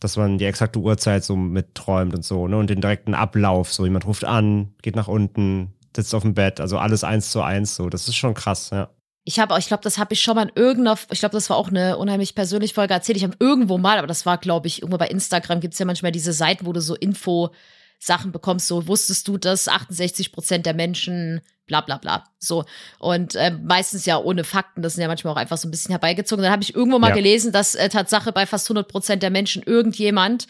Dass 0.00 0.16
man 0.16 0.38
die 0.38 0.44
exakte 0.44 0.78
Uhrzeit 0.80 1.24
so 1.24 1.34
mitträumt 1.34 2.14
und 2.14 2.24
so, 2.24 2.46
ne? 2.46 2.56
Und 2.56 2.70
den 2.70 2.80
direkten 2.80 3.14
Ablauf. 3.14 3.72
So, 3.72 3.84
jemand 3.84 4.06
ruft 4.06 4.24
an, 4.24 4.74
geht 4.82 4.96
nach 4.96 5.08
unten, 5.08 5.72
sitzt 5.96 6.14
auf 6.14 6.22
dem 6.22 6.34
Bett, 6.34 6.60
also 6.60 6.78
alles 6.78 7.04
eins 7.04 7.30
zu 7.30 7.42
eins 7.42 7.74
so. 7.74 7.88
Das 7.88 8.06
ist 8.06 8.16
schon 8.16 8.34
krass, 8.34 8.70
ja. 8.70 8.90
Ich 9.28 9.38
habe, 9.38 9.58
ich 9.58 9.66
glaube, 9.66 9.82
das 9.82 9.98
habe 9.98 10.14
ich 10.14 10.22
schon 10.22 10.36
mal 10.36 10.48
in 10.48 10.52
irgendeiner, 10.54 10.98
ich 11.10 11.18
glaube, 11.18 11.34
das 11.34 11.50
war 11.50 11.58
auch 11.58 11.68
eine 11.68 11.98
unheimlich 11.98 12.34
persönliche 12.34 12.72
Folge 12.72 12.94
erzählt. 12.94 13.18
Ich 13.18 13.24
habe 13.24 13.36
irgendwo 13.38 13.76
mal, 13.76 13.98
aber 13.98 14.06
das 14.06 14.24
war, 14.24 14.38
glaube 14.38 14.68
ich, 14.68 14.80
irgendwo 14.80 14.96
bei 14.96 15.08
Instagram 15.08 15.60
gibt 15.60 15.74
es 15.74 15.78
ja 15.78 15.84
manchmal 15.84 16.12
diese 16.12 16.32
Seiten, 16.32 16.64
wo 16.64 16.72
du 16.72 16.80
so 16.80 16.94
Info 16.94 17.50
Sachen 17.98 18.32
bekommst, 18.32 18.68
so 18.68 18.86
wusstest 18.86 19.28
du, 19.28 19.36
dass 19.36 19.68
68 19.68 20.32
Prozent 20.32 20.64
der 20.64 20.72
Menschen 20.72 21.42
bla 21.66 21.82
bla 21.82 21.98
bla. 21.98 22.24
So. 22.38 22.64
Und 22.98 23.34
äh, 23.34 23.50
meistens 23.50 24.06
ja 24.06 24.16
ohne 24.16 24.44
Fakten, 24.44 24.80
das 24.80 24.94
sind 24.94 25.02
ja 25.02 25.08
manchmal 25.08 25.34
auch 25.34 25.38
einfach 25.38 25.58
so 25.58 25.68
ein 25.68 25.72
bisschen 25.72 25.90
herbeigezogen. 25.90 26.42
Dann 26.42 26.52
habe 26.52 26.62
ich 26.62 26.74
irgendwo 26.74 26.98
mal 26.98 27.10
ja. 27.10 27.14
gelesen, 27.14 27.52
dass 27.52 27.74
äh, 27.74 27.90
Tatsache 27.90 28.32
bei 28.32 28.46
fast 28.46 28.64
100 28.64 28.88
Prozent 28.88 29.22
der 29.22 29.28
Menschen 29.28 29.62
irgendjemand 29.62 30.46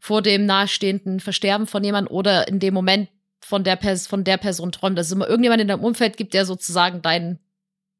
vor 0.00 0.20
dem 0.20 0.44
nahestehenden 0.44 1.20
Versterben 1.20 1.66
von 1.66 1.82
jemandem 1.82 2.14
oder 2.14 2.46
in 2.46 2.58
dem 2.58 2.74
Moment 2.74 3.08
von 3.40 3.64
der, 3.64 3.76
Pers 3.76 4.06
von 4.06 4.22
der 4.22 4.36
Person 4.36 4.70
träumt, 4.70 4.98
dass 4.98 5.06
es 5.06 5.12
immer 5.12 5.28
irgendjemand 5.28 5.62
in 5.62 5.68
deinem 5.68 5.82
Umfeld 5.82 6.18
gibt, 6.18 6.34
der 6.34 6.44
sozusagen 6.44 7.00
deinen 7.00 7.38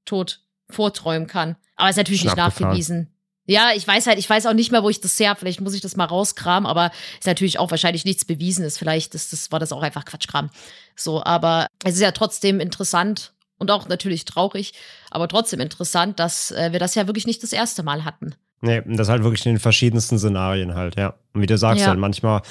Tod 0.09 0.41
vorträumen 0.69 1.27
kann. 1.27 1.57
Aber 1.77 1.91
ist 1.91 1.97
natürlich 1.97 2.25
nicht 2.25 2.37
nachgewiesen. 2.37 3.13
Ja, 3.47 3.71
ich 3.75 3.87
weiß 3.87 4.07
halt, 4.07 4.19
ich 4.19 4.29
weiß 4.29 4.45
auch 4.45 4.53
nicht 4.53 4.73
mehr, 4.73 4.83
wo 4.83 4.91
ich 4.91 5.01
das 5.01 5.19
her 5.19 5.31
habe. 5.31 5.41
Vielleicht 5.41 5.63
muss 5.63 5.73
ich 5.73 5.81
das 5.81 5.97
mal 5.97 6.05
rauskramen, 6.05 6.67
aber 6.69 6.91
ist 7.19 7.27
natürlich 7.27 7.59
auch 7.59 7.71
wahrscheinlich 7.71 8.05
nichts 8.05 8.27
bewiesen 8.27 8.65
ist. 8.65 8.79
Vielleicht 8.79 9.15
ist 9.15 9.33
das, 9.33 9.51
war 9.51 9.59
das 9.59 9.73
auch 9.73 9.83
einfach 9.83 10.05
Quatschkram. 10.05 10.51
So, 10.97 11.25
aber 11.25 11.67
es 11.83 11.95
ist 11.95 12.03
ja 12.03 12.13
trotzdem 12.13 12.61
interessant 12.61 13.33
und 13.59 13.71
auch 13.71 13.89
natürlich 13.89 14.27
traurig, 14.27 14.75
aber 15.11 15.29
trotzdem 15.29 15.61
interessant, 15.61 16.19
dass 16.21 16.51
äh, 16.51 16.73
wir 16.73 16.79
das 16.79 16.95
ja 16.95 17.07
wirklich 17.07 17.27
nicht 17.27 17.43
das 17.43 17.53
erste 17.53 17.83
Mal 17.83 18.05
hatten. 18.05 18.35
Nee, 18.61 18.83
das 18.87 19.09
halt 19.09 19.23
wirklich 19.23 19.47
in 19.47 19.55
den 19.55 19.61
verschiedensten 19.61 20.19
Szenarien 20.19 20.75
halt, 20.75 20.97
ja. 20.97 21.15
Und 21.33 21.43
wie 21.43 21.47
du 21.47 21.57
sagst, 21.57 21.83
ja. 21.83 21.89
halt 21.89 21.99
manchmal 21.99 22.43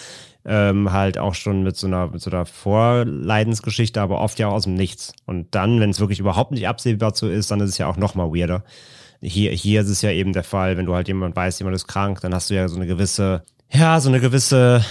ähm, 0.45 0.93
halt 0.93 1.17
auch 1.17 1.35
schon 1.35 1.63
mit 1.63 1.75
so 1.75 1.87
einer, 1.87 2.07
mit 2.07 2.21
so 2.21 2.31
einer 2.31 2.45
Vorleidensgeschichte, 2.45 3.99
aber 3.99 4.21
oft 4.21 4.39
ja 4.39 4.47
auch 4.47 4.53
aus 4.53 4.63
dem 4.63 4.75
Nichts. 4.75 5.13
Und 5.25 5.53
dann, 5.53 5.81
wenn 5.81 5.89
es 5.89 5.99
wirklich 5.99 6.19
überhaupt 6.19 6.51
nicht 6.51 6.67
absehbar 6.67 7.13
so 7.13 7.27
ist, 7.27 7.51
dann 7.51 7.59
ist 7.59 7.71
es 7.71 7.77
ja 7.77 7.87
auch 7.87 7.97
noch 7.97 8.15
mal 8.15 8.31
weirder. 8.31 8.63
Hier, 9.21 9.51
hier 9.51 9.81
ist 9.81 9.89
es 9.89 10.01
ja 10.01 10.11
eben 10.11 10.31
der 10.31 10.45
Fall, 10.45 10.77
wenn 10.77 10.85
du 10.85 10.95
halt 10.95 11.09
jemand 11.09 11.35
weißt, 11.35 11.59
jemand 11.59 11.75
ist 11.75 11.87
krank, 11.87 12.21
dann 12.21 12.33
hast 12.33 12.49
du 12.49 12.55
ja 12.55 12.67
so 12.69 12.77
eine 12.77 12.87
gewisse, 12.87 13.43
ja, 13.69 13.99
so 13.99 14.07
eine 14.09 14.21
gewisse 14.21 14.85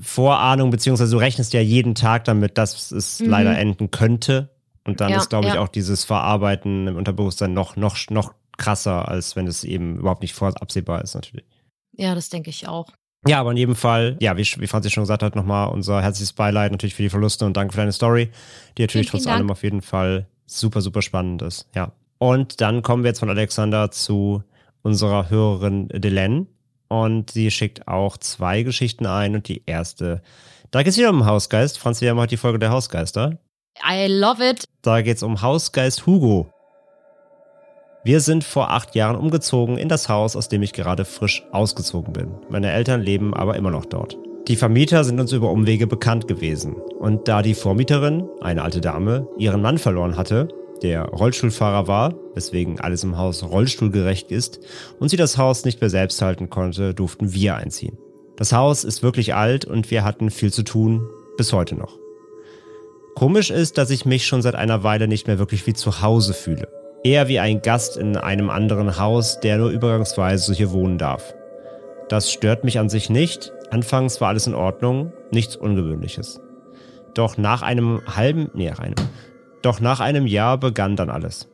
Vorahnung, 0.00 0.70
beziehungsweise 0.70 1.12
du 1.12 1.18
rechnest 1.18 1.52
ja 1.52 1.60
jeden 1.60 1.94
Tag 1.94 2.24
damit, 2.24 2.58
dass 2.58 2.90
es 2.90 3.20
mhm. 3.20 3.28
leider 3.28 3.56
enden 3.56 3.90
könnte. 3.92 4.50
Und 4.84 5.00
dann 5.00 5.10
ja, 5.10 5.18
ist, 5.18 5.28
glaube 5.28 5.48
ich, 5.48 5.54
ja. 5.54 5.60
auch 5.60 5.68
dieses 5.68 6.04
Verarbeiten 6.04 6.86
im 6.86 6.96
Unterbewusstsein 6.96 7.52
noch, 7.52 7.76
noch, 7.76 7.96
noch 8.10 8.34
krasser, 8.56 9.08
als 9.08 9.36
wenn 9.36 9.46
es 9.46 9.64
eben 9.64 9.98
überhaupt 9.98 10.22
nicht 10.22 10.40
absehbar 10.40 11.02
ist, 11.02 11.14
natürlich. 11.14 11.46
Ja, 11.92 12.14
das 12.14 12.28
denke 12.28 12.50
ich 12.50 12.68
auch. 12.68 12.88
Ja, 13.26 13.40
aber 13.40 13.50
in 13.50 13.56
jedem 13.56 13.74
Fall, 13.74 14.16
ja, 14.20 14.36
wie, 14.36 14.42
wie 14.42 14.66
Franzi 14.66 14.90
schon 14.90 15.02
gesagt 15.02 15.22
hat, 15.22 15.34
nochmal 15.34 15.68
unser 15.68 16.02
herzliches 16.02 16.32
Beileid 16.32 16.70
natürlich 16.70 16.94
für 16.94 17.02
die 17.02 17.10
Verluste 17.10 17.44
und 17.44 17.56
danke 17.56 17.72
für 17.72 17.78
deine 17.78 17.92
Story, 17.92 18.30
die 18.76 18.82
natürlich 18.82 19.10
vielen, 19.10 19.22
trotz 19.22 19.32
allem 19.32 19.50
auf 19.50 19.62
jeden 19.62 19.82
Fall 19.82 20.26
super, 20.46 20.80
super 20.80 21.02
spannend 21.02 21.42
ist. 21.42 21.66
Ja. 21.74 21.92
Und 22.18 22.60
dann 22.60 22.82
kommen 22.82 23.02
wir 23.02 23.08
jetzt 23.08 23.18
von 23.18 23.30
Alexander 23.30 23.90
zu 23.90 24.42
unserer 24.82 25.28
Hörerin 25.28 25.88
Delenn. 25.88 26.46
Und 26.88 27.32
sie 27.32 27.50
schickt 27.50 27.88
auch 27.88 28.16
zwei 28.16 28.62
Geschichten 28.62 29.06
ein. 29.06 29.34
Und 29.34 29.48
die 29.48 29.62
erste, 29.66 30.22
da 30.70 30.82
geht 30.82 30.92
es 30.92 30.98
wieder 30.98 31.10
um 31.10 31.26
Hausgeist. 31.26 31.78
Franz, 31.78 32.00
wir 32.00 32.10
haben 32.10 32.18
heute 32.18 32.30
die 32.30 32.36
Folge 32.36 32.60
der 32.60 32.70
Hausgeister. 32.70 33.38
I 33.84 34.06
love 34.06 34.42
it. 34.48 34.64
Da 34.82 35.02
geht 35.02 35.16
es 35.16 35.22
um 35.22 35.42
Hausgeist 35.42 36.06
Hugo. 36.06 36.48
Wir 38.06 38.20
sind 38.20 38.44
vor 38.44 38.70
acht 38.70 38.94
Jahren 38.94 39.16
umgezogen 39.16 39.76
in 39.76 39.88
das 39.88 40.08
Haus, 40.08 40.36
aus 40.36 40.48
dem 40.48 40.62
ich 40.62 40.72
gerade 40.72 41.04
frisch 41.04 41.44
ausgezogen 41.50 42.12
bin. 42.12 42.28
Meine 42.48 42.70
Eltern 42.70 43.00
leben 43.00 43.34
aber 43.34 43.56
immer 43.56 43.72
noch 43.72 43.84
dort. 43.84 44.16
Die 44.46 44.54
Vermieter 44.54 45.02
sind 45.02 45.18
uns 45.18 45.32
über 45.32 45.50
Umwege 45.50 45.88
bekannt 45.88 46.28
gewesen. 46.28 46.74
Und 47.00 47.26
da 47.26 47.42
die 47.42 47.54
Vormieterin, 47.54 48.28
eine 48.40 48.62
alte 48.62 48.80
Dame, 48.80 49.26
ihren 49.38 49.60
Mann 49.60 49.78
verloren 49.78 50.16
hatte, 50.16 50.46
der 50.84 51.06
Rollstuhlfahrer 51.06 51.88
war, 51.88 52.14
weswegen 52.36 52.78
alles 52.78 53.02
im 53.02 53.18
Haus 53.18 53.42
rollstuhlgerecht 53.42 54.30
ist, 54.30 54.60
und 55.00 55.08
sie 55.08 55.16
das 55.16 55.36
Haus 55.36 55.64
nicht 55.64 55.80
mehr 55.80 55.90
selbst 55.90 56.22
halten 56.22 56.48
konnte, 56.48 56.94
durften 56.94 57.34
wir 57.34 57.56
einziehen. 57.56 57.98
Das 58.36 58.52
Haus 58.52 58.84
ist 58.84 59.02
wirklich 59.02 59.34
alt 59.34 59.64
und 59.64 59.90
wir 59.90 60.04
hatten 60.04 60.30
viel 60.30 60.52
zu 60.52 60.62
tun, 60.62 61.04
bis 61.36 61.52
heute 61.52 61.74
noch. 61.74 61.98
Komisch 63.16 63.50
ist, 63.50 63.78
dass 63.78 63.90
ich 63.90 64.04
mich 64.04 64.28
schon 64.28 64.42
seit 64.42 64.54
einer 64.54 64.84
Weile 64.84 65.08
nicht 65.08 65.26
mehr 65.26 65.40
wirklich 65.40 65.66
wie 65.66 65.74
zu 65.74 66.02
Hause 66.02 66.34
fühle. 66.34 66.68
Eher 67.04 67.28
wie 67.28 67.38
ein 67.38 67.62
Gast 67.62 67.96
in 67.96 68.16
einem 68.16 68.50
anderen 68.50 68.98
Haus, 68.98 69.40
der 69.40 69.58
nur 69.58 69.70
übergangsweise 69.70 70.52
hier 70.54 70.72
wohnen 70.72 70.98
darf. 70.98 71.34
Das 72.08 72.32
stört 72.32 72.64
mich 72.64 72.78
an 72.78 72.88
sich 72.88 73.10
nicht. 73.10 73.52
Anfangs 73.70 74.20
war 74.20 74.28
alles 74.28 74.46
in 74.46 74.54
Ordnung, 74.54 75.12
nichts 75.30 75.56
Ungewöhnliches. 75.56 76.40
Doch 77.14 77.38
nach 77.38 77.62
einem 77.62 78.00
halben, 78.06 78.50
nee, 78.54 78.70
einem, 78.70 78.94
doch 79.62 79.80
nach 79.80 80.00
einem 80.00 80.26
Jahr 80.26 80.58
begann 80.58 80.96
dann 80.96 81.10
alles. 81.10 81.48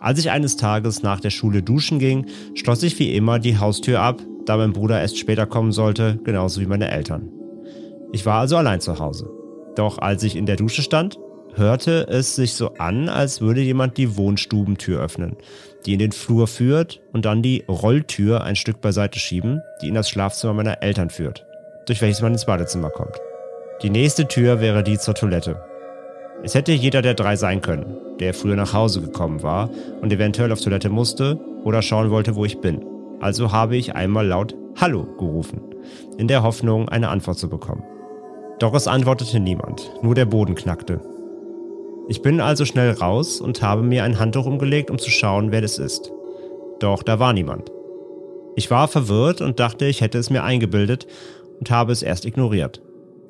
Als 0.00 0.18
ich 0.18 0.30
eines 0.30 0.56
Tages 0.56 1.02
nach 1.02 1.20
der 1.20 1.30
Schule 1.30 1.62
duschen 1.62 1.98
ging, 1.98 2.26
schloss 2.54 2.82
ich 2.82 2.98
wie 2.98 3.14
immer 3.14 3.38
die 3.38 3.58
Haustür 3.58 4.00
ab, 4.00 4.20
da 4.44 4.58
mein 4.58 4.74
Bruder 4.74 5.00
erst 5.00 5.18
später 5.18 5.46
kommen 5.46 5.72
sollte, 5.72 6.18
genauso 6.24 6.60
wie 6.60 6.66
meine 6.66 6.90
Eltern. 6.90 7.30
Ich 8.12 8.26
war 8.26 8.40
also 8.40 8.56
allein 8.56 8.80
zu 8.80 8.98
Hause. 8.98 9.30
Doch 9.76 9.98
als 9.98 10.22
ich 10.22 10.36
in 10.36 10.46
der 10.46 10.56
Dusche 10.56 10.82
stand, 10.82 11.18
hörte 11.56 12.06
es 12.08 12.36
sich 12.36 12.54
so 12.54 12.74
an, 12.74 13.08
als 13.08 13.40
würde 13.40 13.60
jemand 13.60 13.96
die 13.96 14.16
Wohnstubentür 14.16 15.00
öffnen, 15.00 15.36
die 15.86 15.94
in 15.94 15.98
den 15.98 16.12
Flur 16.12 16.46
führt 16.46 17.00
und 17.12 17.24
dann 17.24 17.42
die 17.42 17.64
Rolltür 17.68 18.42
ein 18.42 18.56
Stück 18.56 18.80
beiseite 18.80 19.18
schieben, 19.18 19.60
die 19.82 19.88
in 19.88 19.94
das 19.94 20.08
Schlafzimmer 20.08 20.54
meiner 20.54 20.82
Eltern 20.82 21.10
führt, 21.10 21.46
durch 21.86 22.00
welches 22.00 22.22
man 22.22 22.32
ins 22.32 22.46
Badezimmer 22.46 22.90
kommt. 22.90 23.16
Die 23.82 23.90
nächste 23.90 24.26
Tür 24.28 24.60
wäre 24.60 24.82
die 24.82 24.98
zur 24.98 25.14
Toilette. 25.14 25.62
Es 26.42 26.54
hätte 26.54 26.72
jeder 26.72 27.02
der 27.02 27.14
drei 27.14 27.36
sein 27.36 27.60
können, 27.60 27.96
der 28.20 28.34
früher 28.34 28.56
nach 28.56 28.72
Hause 28.72 29.00
gekommen 29.00 29.42
war 29.42 29.70
und 30.00 30.12
eventuell 30.12 30.52
auf 30.52 30.60
Toilette 30.60 30.90
musste 30.90 31.38
oder 31.64 31.82
schauen 31.82 32.10
wollte, 32.10 32.34
wo 32.36 32.44
ich 32.44 32.60
bin. 32.60 32.84
Also 33.20 33.52
habe 33.52 33.76
ich 33.76 33.94
einmal 33.94 34.26
laut 34.26 34.54
Hallo 34.76 35.04
gerufen, 35.18 35.60
in 36.18 36.28
der 36.28 36.42
Hoffnung, 36.42 36.88
eine 36.88 37.08
Antwort 37.08 37.38
zu 37.38 37.48
bekommen. 37.48 37.84
Doch 38.58 38.74
es 38.74 38.88
antwortete 38.88 39.40
niemand, 39.40 39.90
nur 40.02 40.14
der 40.14 40.26
Boden 40.26 40.54
knackte. 40.54 41.00
Ich 42.06 42.20
bin 42.20 42.40
also 42.40 42.64
schnell 42.66 42.90
raus 42.90 43.40
und 43.40 43.62
habe 43.62 43.82
mir 43.82 44.04
ein 44.04 44.18
Handtuch 44.18 44.44
umgelegt, 44.44 44.90
um 44.90 44.98
zu 44.98 45.10
schauen, 45.10 45.52
wer 45.52 45.62
das 45.62 45.78
ist. 45.78 46.12
Doch 46.78 47.02
da 47.02 47.18
war 47.18 47.32
niemand. 47.32 47.72
Ich 48.56 48.70
war 48.70 48.88
verwirrt 48.88 49.40
und 49.40 49.58
dachte, 49.58 49.86
ich 49.86 50.00
hätte 50.00 50.18
es 50.18 50.28
mir 50.28 50.44
eingebildet 50.44 51.06
und 51.58 51.70
habe 51.70 51.92
es 51.92 52.02
erst 52.02 52.26
ignoriert. 52.26 52.82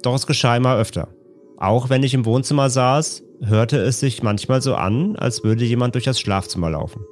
Doch 0.02 0.14
es 0.14 0.26
geschah 0.26 0.56
immer 0.56 0.76
öfter. 0.76 1.08
Auch 1.56 1.88
wenn 1.88 2.02
ich 2.02 2.14
im 2.14 2.26
Wohnzimmer 2.26 2.68
saß, 2.68 3.22
hörte 3.44 3.78
es 3.78 4.00
sich 4.00 4.22
manchmal 4.22 4.60
so 4.60 4.74
an, 4.74 5.16
als 5.16 5.44
würde 5.44 5.64
jemand 5.64 5.94
durch 5.94 6.04
das 6.04 6.18
Schlafzimmer 6.18 6.70
laufen. 6.70 7.04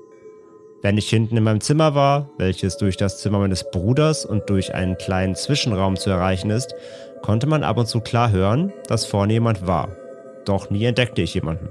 Wenn 0.83 0.99
ich 0.99 1.09
hinten 1.09 1.37
in 1.37 1.45
meinem 1.45 1.61
Zimmer 1.61 1.95
war, 1.95 2.29
welches 2.39 2.77
durch 2.77 2.97
das 2.97 3.19
Zimmer 3.19 3.39
meines 3.39 3.71
Bruders 3.71 4.27
und 4.27 4.51
durch 4.51 4.75
einen 4.75 4.99
kleinen 4.99 5.37
Zwischenraum 5.37 5.97
zu 5.97 6.11
erreichen 6.11 6.51
ist, 6.51 6.75
konnte 7.23 7.47
man 7.47 7.63
ab 7.63 7.79
und 7.79 7.87
zu 7.87 8.01
klar 8.01 8.33
hören, 8.33 8.73
dass 8.89 9.07
vorne 9.07 9.35
jemand 9.35 9.65
war. 9.65 9.97
Doch 10.45 10.71
nie 10.71 10.85
entdeckte 10.85 11.23
ich 11.23 11.35
jemanden. 11.35 11.69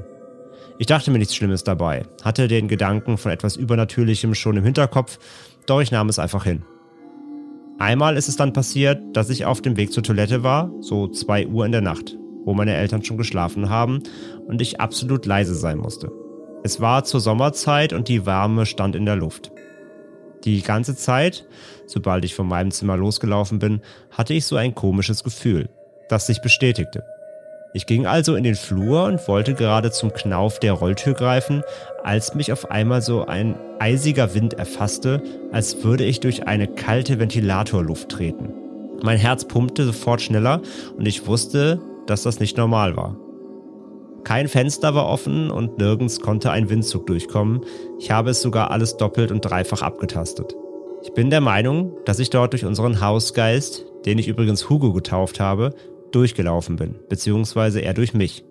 Ich 0.77 0.87
dachte 0.87 1.11
mir 1.11 1.19
nichts 1.19 1.35
Schlimmes 1.35 1.63
dabei, 1.63 2.03
hatte 2.23 2.47
den 2.47 2.67
Gedanken 2.67 3.17
von 3.17 3.31
etwas 3.31 3.55
Übernatürlichem 3.55 4.33
schon 4.33 4.57
im 4.57 4.63
Hinterkopf, 4.63 5.19
doch 5.65 5.81
ich 5.81 5.91
nahm 5.91 6.09
es 6.09 6.17
einfach 6.17 6.43
hin. 6.43 6.63
Einmal 7.77 8.17
ist 8.17 8.29
es 8.29 8.35
dann 8.35 8.53
passiert, 8.53 8.99
dass 9.13 9.29
ich 9.29 9.45
auf 9.45 9.61
dem 9.61 9.77
Weg 9.77 9.91
zur 9.91 10.03
Toilette 10.03 10.43
war, 10.43 10.71
so 10.81 11.07
2 11.07 11.47
Uhr 11.47 11.65
in 11.65 11.71
der 11.71 11.81
Nacht, 11.81 12.17
wo 12.45 12.53
meine 12.53 12.75
Eltern 12.75 13.03
schon 13.03 13.17
geschlafen 13.17 13.69
haben 13.69 14.01
und 14.47 14.61
ich 14.61 14.79
absolut 14.79 15.25
leise 15.25 15.55
sein 15.55 15.77
musste. 15.77 16.11
Es 16.63 16.79
war 16.79 17.03
zur 17.03 17.19
Sommerzeit 17.19 17.91
und 17.93 18.07
die 18.07 18.25
Wärme 18.25 18.65
stand 18.65 18.95
in 18.95 19.05
der 19.05 19.15
Luft. 19.15 19.51
Die 20.43 20.61
ganze 20.61 20.95
Zeit, 20.95 21.47
sobald 21.85 22.25
ich 22.25 22.35
von 22.35 22.47
meinem 22.47 22.71
Zimmer 22.71 22.97
losgelaufen 22.97 23.59
bin, 23.59 23.81
hatte 24.11 24.33
ich 24.33 24.45
so 24.45 24.55
ein 24.55 24.75
komisches 24.75 25.23
Gefühl, 25.23 25.69
das 26.09 26.27
sich 26.27 26.41
bestätigte. 26.41 27.03
Ich 27.73 27.85
ging 27.85 28.05
also 28.05 28.35
in 28.35 28.43
den 28.43 28.55
Flur 28.55 29.05
und 29.05 29.25
wollte 29.29 29.53
gerade 29.53 29.91
zum 29.91 30.11
Knauf 30.11 30.59
der 30.59 30.73
Rolltür 30.73 31.13
greifen, 31.13 31.63
als 32.03 32.35
mich 32.35 32.51
auf 32.51 32.69
einmal 32.69 33.01
so 33.01 33.25
ein 33.25 33.55
eisiger 33.79 34.35
Wind 34.35 34.55
erfasste, 34.55 35.23
als 35.53 35.83
würde 35.83 36.03
ich 36.03 36.19
durch 36.19 36.47
eine 36.47 36.67
kalte 36.67 37.17
Ventilatorluft 37.19 38.09
treten. 38.09 38.53
Mein 39.03 39.17
Herz 39.17 39.45
pumpte 39.45 39.85
sofort 39.85 40.21
schneller 40.21 40.61
und 40.97 41.07
ich 41.07 41.25
wusste, 41.27 41.79
dass 42.07 42.23
das 42.23 42.41
nicht 42.41 42.57
normal 42.57 42.97
war. 42.97 43.15
Kein 44.25 44.49
Fenster 44.49 44.93
war 44.93 45.07
offen 45.07 45.49
und 45.49 45.77
nirgends 45.77 46.19
konnte 46.19 46.51
ein 46.51 46.69
Windzug 46.69 47.07
durchkommen. 47.07 47.61
Ich 47.99 48.11
habe 48.11 48.31
es 48.31 48.41
sogar 48.41 48.69
alles 48.69 48.97
doppelt 48.97 49.31
und 49.31 49.41
dreifach 49.41 49.81
abgetastet. 49.81 50.55
Ich 51.03 51.13
bin 51.13 51.31
der 51.31 51.41
Meinung, 51.41 51.93
dass 52.05 52.19
ich 52.19 52.29
dort 52.29 52.53
durch 52.53 52.65
unseren 52.65 53.01
Hausgeist, 53.01 53.85
den 54.05 54.19
ich 54.19 54.27
übrigens 54.27 54.69
Hugo 54.69 54.93
getauft 54.93 55.39
habe, 55.39 55.73
durchgelaufen 56.11 56.75
bin, 56.75 56.95
beziehungsweise 57.09 57.81
er 57.81 57.93
durch 57.93 58.13
mich. 58.13 58.43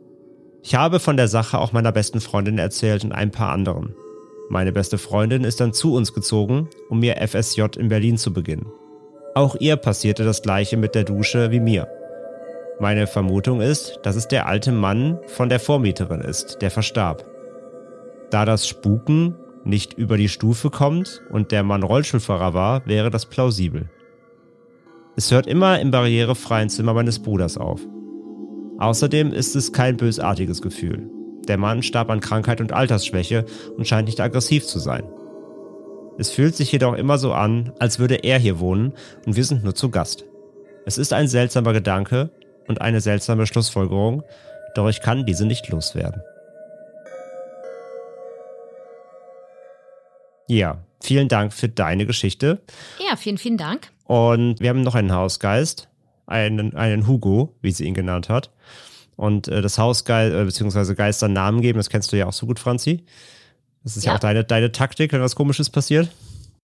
Ich 0.62 0.74
habe 0.74 1.00
von 1.00 1.16
der 1.16 1.28
Sache 1.28 1.58
auch 1.58 1.72
meiner 1.72 1.92
besten 1.92 2.20
Freundin 2.20 2.58
erzählt 2.58 3.04
und 3.04 3.12
ein 3.12 3.30
paar 3.30 3.52
anderen. 3.52 3.94
Meine 4.48 4.72
beste 4.72 4.98
Freundin 4.98 5.44
ist 5.44 5.61
dann 5.61 5.72
zu 5.72 5.94
uns 5.94 6.12
gezogen, 6.12 6.68
um 6.88 7.00
mir 7.00 7.16
FSJ 7.16 7.62
in 7.78 7.88
Berlin 7.88 8.18
zu 8.18 8.32
beginnen. 8.32 8.66
Auch 9.34 9.54
ihr 9.56 9.76
passierte 9.76 10.24
das 10.24 10.42
gleiche 10.42 10.76
mit 10.76 10.94
der 10.94 11.04
Dusche 11.04 11.50
wie 11.50 11.61
mir. 11.61 11.88
Meine 12.80 13.06
Vermutung 13.06 13.61
ist, 13.61 14.00
dass 14.02 14.16
es 14.16 14.26
der 14.26 14.46
alte 14.46 14.72
Mann 14.72 15.18
von 15.28 15.48
der 15.48 15.61
Vormieterin 15.61 16.20
ist, 16.20 16.62
der 16.62 16.70
verstarb. 16.70 17.24
Da 18.30 18.44
das 18.44 18.66
Spuken 18.66 19.36
nicht 19.64 19.94
über 19.94 20.16
die 20.16 20.28
Stufe 20.28 20.70
kommt 20.70 21.22
und 21.30 21.52
der 21.52 21.62
Mann 21.62 21.82
Rollstuhlfahrer 21.82 22.54
war, 22.54 22.86
wäre 22.86 23.11
das 23.11 23.26
plausibel. 23.26 23.88
Es 25.20 25.30
hört 25.30 25.46
immer 25.46 25.78
im 25.78 25.90
barrierefreien 25.90 26.70
Zimmer 26.70 26.94
meines 26.94 27.18
Bruders 27.18 27.58
auf. 27.58 27.82
Außerdem 28.78 29.34
ist 29.34 29.54
es 29.54 29.70
kein 29.70 29.98
bösartiges 29.98 30.62
Gefühl. 30.62 31.10
Der 31.46 31.58
Mann 31.58 31.82
starb 31.82 32.08
an 32.08 32.20
Krankheit 32.20 32.62
und 32.62 32.72
Altersschwäche 32.72 33.44
und 33.76 33.86
scheint 33.86 34.08
nicht 34.08 34.18
aggressiv 34.18 34.64
zu 34.64 34.78
sein. 34.78 35.02
Es 36.16 36.30
fühlt 36.30 36.56
sich 36.56 36.72
jedoch 36.72 36.94
immer 36.94 37.18
so 37.18 37.34
an, 37.34 37.74
als 37.78 37.98
würde 37.98 38.14
er 38.14 38.38
hier 38.38 38.60
wohnen 38.60 38.94
und 39.26 39.36
wir 39.36 39.44
sind 39.44 39.62
nur 39.62 39.74
zu 39.74 39.90
Gast. 39.90 40.24
Es 40.86 40.96
ist 40.96 41.12
ein 41.12 41.28
seltsamer 41.28 41.74
Gedanke, 41.74 42.30
und 42.66 42.80
eine 42.80 43.02
seltsame 43.02 43.46
Schlussfolgerung, 43.46 44.22
doch 44.74 44.88
ich 44.88 45.02
kann 45.02 45.26
diese 45.26 45.44
nicht 45.44 45.68
loswerden. 45.68 46.22
Ja, 50.46 50.78
vielen 51.03 51.28
Dank 51.28 51.53
für 51.53 51.68
deine 51.68 52.07
Geschichte. 52.07 52.62
Ja, 53.09 53.16
vielen, 53.16 53.38
vielen 53.38 53.57
Dank. 53.57 53.90
Und 54.05 54.61
wir 54.61 54.70
haben 54.70 54.82
noch 54.82 54.94
einen 54.94 55.12
Hausgeist, 55.12 55.88
einen, 56.26 56.74
einen 56.74 57.07
Hugo, 57.07 57.55
wie 57.62 57.72
sie 57.72 57.84
ihn 57.84 57.94
genannt 57.94 58.28
hat. 58.28 58.51
Und 59.16 59.48
äh, 59.48 59.61
das 59.62 59.78
Hausgeist, 59.78 60.34
äh, 60.34 60.44
beziehungsweise 60.44 60.94
Geister 60.94 61.28
Namen 61.28 61.61
geben, 61.61 61.78
das 61.78 61.90
kennst 61.90 62.12
du 62.12 62.16
ja 62.16 62.26
auch 62.26 62.32
so 62.32 62.46
gut, 62.46 62.59
Franzi. 62.59 63.05
Das 63.84 63.96
ist 63.96 64.05
ja, 64.05 64.12
ja 64.12 64.16
auch 64.16 64.20
deine, 64.20 64.44
deine 64.44 64.72
Taktik, 64.72 65.12
wenn 65.12 65.20
was 65.20 65.34
Komisches 65.34 65.70
passiert. 65.70 66.11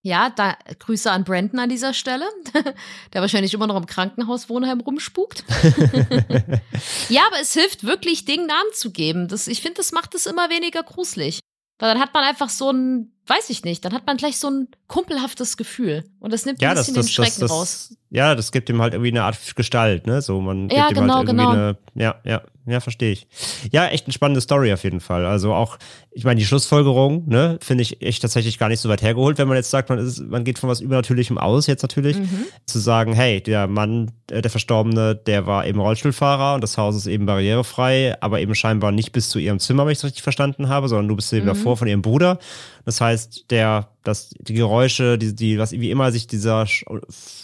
Ja, 0.03 0.31
da 0.31 0.57
Grüße 0.79 1.11
an 1.11 1.25
Brandon 1.25 1.59
an 1.59 1.69
dieser 1.69 1.93
Stelle, 1.93 2.27
der 3.13 3.21
wahrscheinlich 3.21 3.53
immer 3.55 3.67
noch 3.67 3.77
im 3.77 3.87
Krankenhaus-Wohnheim 3.87 4.81
rumspukt. 4.81 5.43
ja, 7.09 7.23
aber 7.27 7.41
es 7.41 7.55
hilft 7.55 7.85
wirklich, 7.85 8.25
Dingen 8.25 8.47
Namen 8.47 8.71
zu 8.73 8.93
geben. 8.93 9.27
Das, 9.27 9.49
ich 9.49 9.63
finde, 9.63 9.79
das 9.79 9.91
macht 9.91 10.15
es 10.15 10.27
immer 10.27 10.49
weniger 10.49 10.85
gruselig. 10.85 11.41
Weil 11.79 11.93
dann 11.93 12.01
hat 12.01 12.15
man 12.15 12.23
einfach 12.23 12.49
so 12.49 12.71
ein, 12.71 13.13
weiß 13.27 13.51
ich 13.51 13.65
nicht, 13.65 13.85
dann 13.85 13.93
hat 13.93 14.07
man 14.07 14.17
gleich 14.17 14.39
so 14.39 14.49
ein 14.49 14.69
kumpelhaftes 14.87 15.57
Gefühl. 15.57 16.05
Und 16.21 16.33
das 16.33 16.47
nimmt 16.47 16.63
ja, 16.63 16.71
ein 16.71 16.77
bisschen 16.77 16.95
das, 16.95 17.07
das, 17.07 17.15
den 17.15 17.25
Schrecken 17.25 17.41
das, 17.41 17.51
raus. 17.51 17.97
Ja, 18.11 18.35
das 18.35 18.53
gibt 18.53 18.69
ihm 18.71 18.81
halt 18.81 18.95
irgendwie 18.95 19.11
eine 19.11 19.25
Art 19.25 19.37
Gestalt, 19.57 20.07
ne? 20.07 20.23
So, 20.23 20.41
man 20.41 20.69
gibt 20.69 20.79
ja, 20.79 20.89
ihm 20.89 20.95
genau, 20.95 21.17
halt 21.17 21.29
irgendwie 21.29 21.45
genau. 21.45 21.51
eine, 21.51 21.77
ja, 21.95 22.15
ja, 22.25 22.43
ja, 22.67 22.81
verstehe 22.81 23.13
ich. 23.13 23.27
Ja, 23.73 23.87
echt 23.89 24.07
eine 24.07 24.13
spannende 24.13 24.41
Story 24.41 24.73
auf 24.73 24.85
jeden 24.85 25.01
Fall. 25.01 25.27
Also 25.27 25.55
auch, 25.55 25.77
ich 26.13 26.25
meine, 26.25 26.39
die 26.39 26.47
Schlussfolgerung, 26.47 27.29
ne, 27.29 27.59
finde 27.61 27.83
ich 27.83 28.03
echt 28.03 28.23
tatsächlich 28.23 28.59
gar 28.59 28.69
nicht 28.69 28.81
so 28.81 28.89
weit 28.89 29.03
hergeholt, 29.03 29.39
wenn 29.39 29.49
man 29.49 29.57
jetzt 29.57 29.71
sagt, 29.71 29.89
man 29.89 29.99
ist, 29.99 30.21
man 30.21 30.45
geht 30.45 30.59
von 30.59 30.71
was 30.71 30.81
Übernatürlichem 30.81 31.37
aus, 31.37 31.67
jetzt 31.67 31.83
natürlich, 31.83 32.19
mhm. 32.19 32.47
zu 32.65 32.79
sagen, 32.79 33.13
hey, 33.13 33.41
der 33.41 33.67
Mann, 33.67 34.13
äh, 34.31 34.41
der 34.41 34.51
Verstorbene, 34.51 35.15
der 35.15 35.47
war 35.47 35.67
eben 35.67 35.81
Rollstuhlfahrer 35.81 36.55
und 36.55 36.61
das 36.61 36.79
Haus 36.79 36.97
ist 36.97 37.07
eben 37.07 37.27
barrierefrei, 37.27 38.17
aber 38.21 38.41
eben 38.41 38.55
scheinbar 38.55 38.93
nicht 38.93 39.13
bis 39.13 39.29
zu 39.29 39.39
ihrem 39.39 39.59
Zimmer, 39.59 39.85
wenn 39.85 39.93
ich 39.93 39.99
es 39.99 40.05
richtig 40.05 40.23
verstanden 40.23 40.69
habe, 40.69 40.89
sondern 40.89 41.09
du 41.09 41.17
bist 41.17 41.33
eben 41.33 41.45
mhm. 41.45 41.51
davor 41.51 41.77
von 41.77 41.89
ihrem 41.89 42.03
Bruder. 42.03 42.39
Das 42.87 43.01
heißt, 43.01 43.51
der, 43.51 43.89
das, 44.05 44.31
die 44.39 44.55
Geräusche, 44.55 45.19
die, 45.19 45.35
die, 45.35 45.59
was 45.59 45.73
wie 45.73 45.91
immer 45.91 46.13
sich 46.13 46.29
dieser 46.29 46.67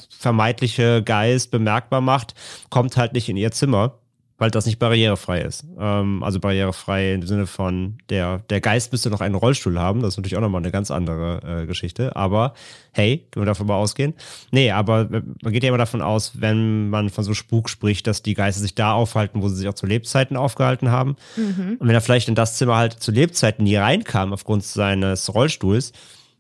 vermeintliche 0.09 1.03
Geist 1.03 1.51
bemerkbar 1.51 2.01
macht, 2.01 2.35
kommt 2.71 2.97
halt 2.97 3.13
nicht 3.13 3.29
in 3.29 3.37
ihr 3.37 3.51
Zimmer 3.51 3.99
weil 4.43 4.51
das 4.51 4.67
nicht 4.67 4.81
barrierefrei 4.81 5.43
ist. 5.43 5.65
Ähm, 5.79 6.21
also 6.25 6.41
barrierefrei 6.41 7.15
im 7.15 7.23
Sinne 7.25 7.47
von, 7.47 7.99
der, 8.11 8.41
der 8.51 8.61
Geist 8.61 8.91
müsste 8.91 9.09
noch 9.09 9.21
einen 9.21 9.37
Rollstuhl 9.37 9.79
haben. 9.79 10.03
Das 10.03 10.15
ist 10.15 10.17
natürlich 10.17 10.37
auch 10.37 10.41
nochmal 10.41 10.63
eine 10.63 10.73
ganz 10.73 10.91
andere 10.91 11.63
äh, 11.63 11.67
Geschichte. 11.67 12.17
Aber 12.17 12.55
hey, 12.91 13.25
können 13.31 13.43
wir 13.43 13.47
davon 13.47 13.69
mal 13.69 13.77
ausgehen? 13.77 14.15
Nee, 14.51 14.73
aber 14.73 15.09
man 15.11 15.53
geht 15.53 15.63
ja 15.63 15.69
immer 15.69 15.79
davon 15.79 16.03
aus, 16.03 16.41
wenn 16.41 16.91
man 16.91 17.09
von 17.09 17.23
so 17.23 17.35
Spuk 17.35 17.71
spricht, 17.71 18.09
dass 18.09 18.25
die 18.25 18.35
Geister 18.35 18.61
sich 18.61 18.75
da 18.75 18.95
aufhalten, 18.95 19.43
wo 19.43 19.49
sie 19.49 19.55
sich 19.55 19.69
auch 19.69 19.75
zu 19.75 19.87
Lebzeiten 19.87 20.37
aufgehalten 20.37 20.91
haben. 20.91 21.15
Mhm. 21.37 21.77
Und 21.79 21.87
wenn 21.87 21.95
er 21.95 22.01
vielleicht 22.01 22.29
in 22.29 22.35
das 22.35 22.57
Zimmer 22.57 22.75
halt 22.75 22.95
zu 22.95 23.13
Lebzeiten 23.13 23.63
nie 23.63 23.77
reinkam 23.77 24.33
aufgrund 24.33 24.65
seines 24.65 25.33
Rollstuhls, 25.33 25.93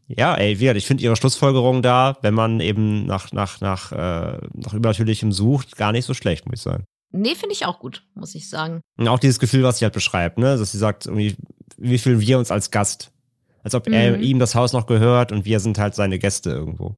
ja, 0.08 0.34
ey, 0.34 0.58
wie 0.58 0.68
ich 0.70 0.86
finde 0.86 1.04
ihre 1.04 1.14
Schlussfolgerung 1.14 1.82
da, 1.82 2.16
wenn 2.20 2.34
man 2.34 2.58
eben 2.58 3.06
nach, 3.06 3.30
nach, 3.30 3.60
nach, 3.60 3.92
äh, 3.92 4.38
nach 4.54 4.74
Übernatürlichem 4.74 5.30
sucht, 5.30 5.76
gar 5.76 5.92
nicht 5.92 6.04
so 6.04 6.14
schlecht, 6.14 6.46
muss 6.46 6.56
ich 6.56 6.62
sagen. 6.62 6.84
Nee, 7.12 7.34
finde 7.34 7.52
ich 7.52 7.66
auch 7.66 7.78
gut, 7.78 8.04
muss 8.14 8.34
ich 8.34 8.48
sagen. 8.48 8.80
Und 8.98 9.08
auch 9.08 9.18
dieses 9.18 9.38
Gefühl, 9.38 9.62
was 9.62 9.78
sie 9.78 9.84
halt 9.84 9.94
beschreibt, 9.94 10.38
ne? 10.38 10.56
Dass 10.56 10.72
sie 10.72 10.78
sagt, 10.78 11.06
irgendwie, 11.06 11.36
wie 11.76 11.98
fühlen 11.98 12.20
wir 12.20 12.38
uns 12.38 12.50
als 12.50 12.70
Gast? 12.70 13.12
Als 13.62 13.74
ob 13.74 13.86
mhm. 13.86 13.92
er 13.92 14.18
ihm 14.18 14.38
das 14.38 14.54
Haus 14.54 14.72
noch 14.72 14.86
gehört 14.86 15.30
und 15.30 15.44
wir 15.44 15.60
sind 15.60 15.78
halt 15.78 15.94
seine 15.94 16.18
Gäste 16.18 16.50
irgendwo. 16.50 16.96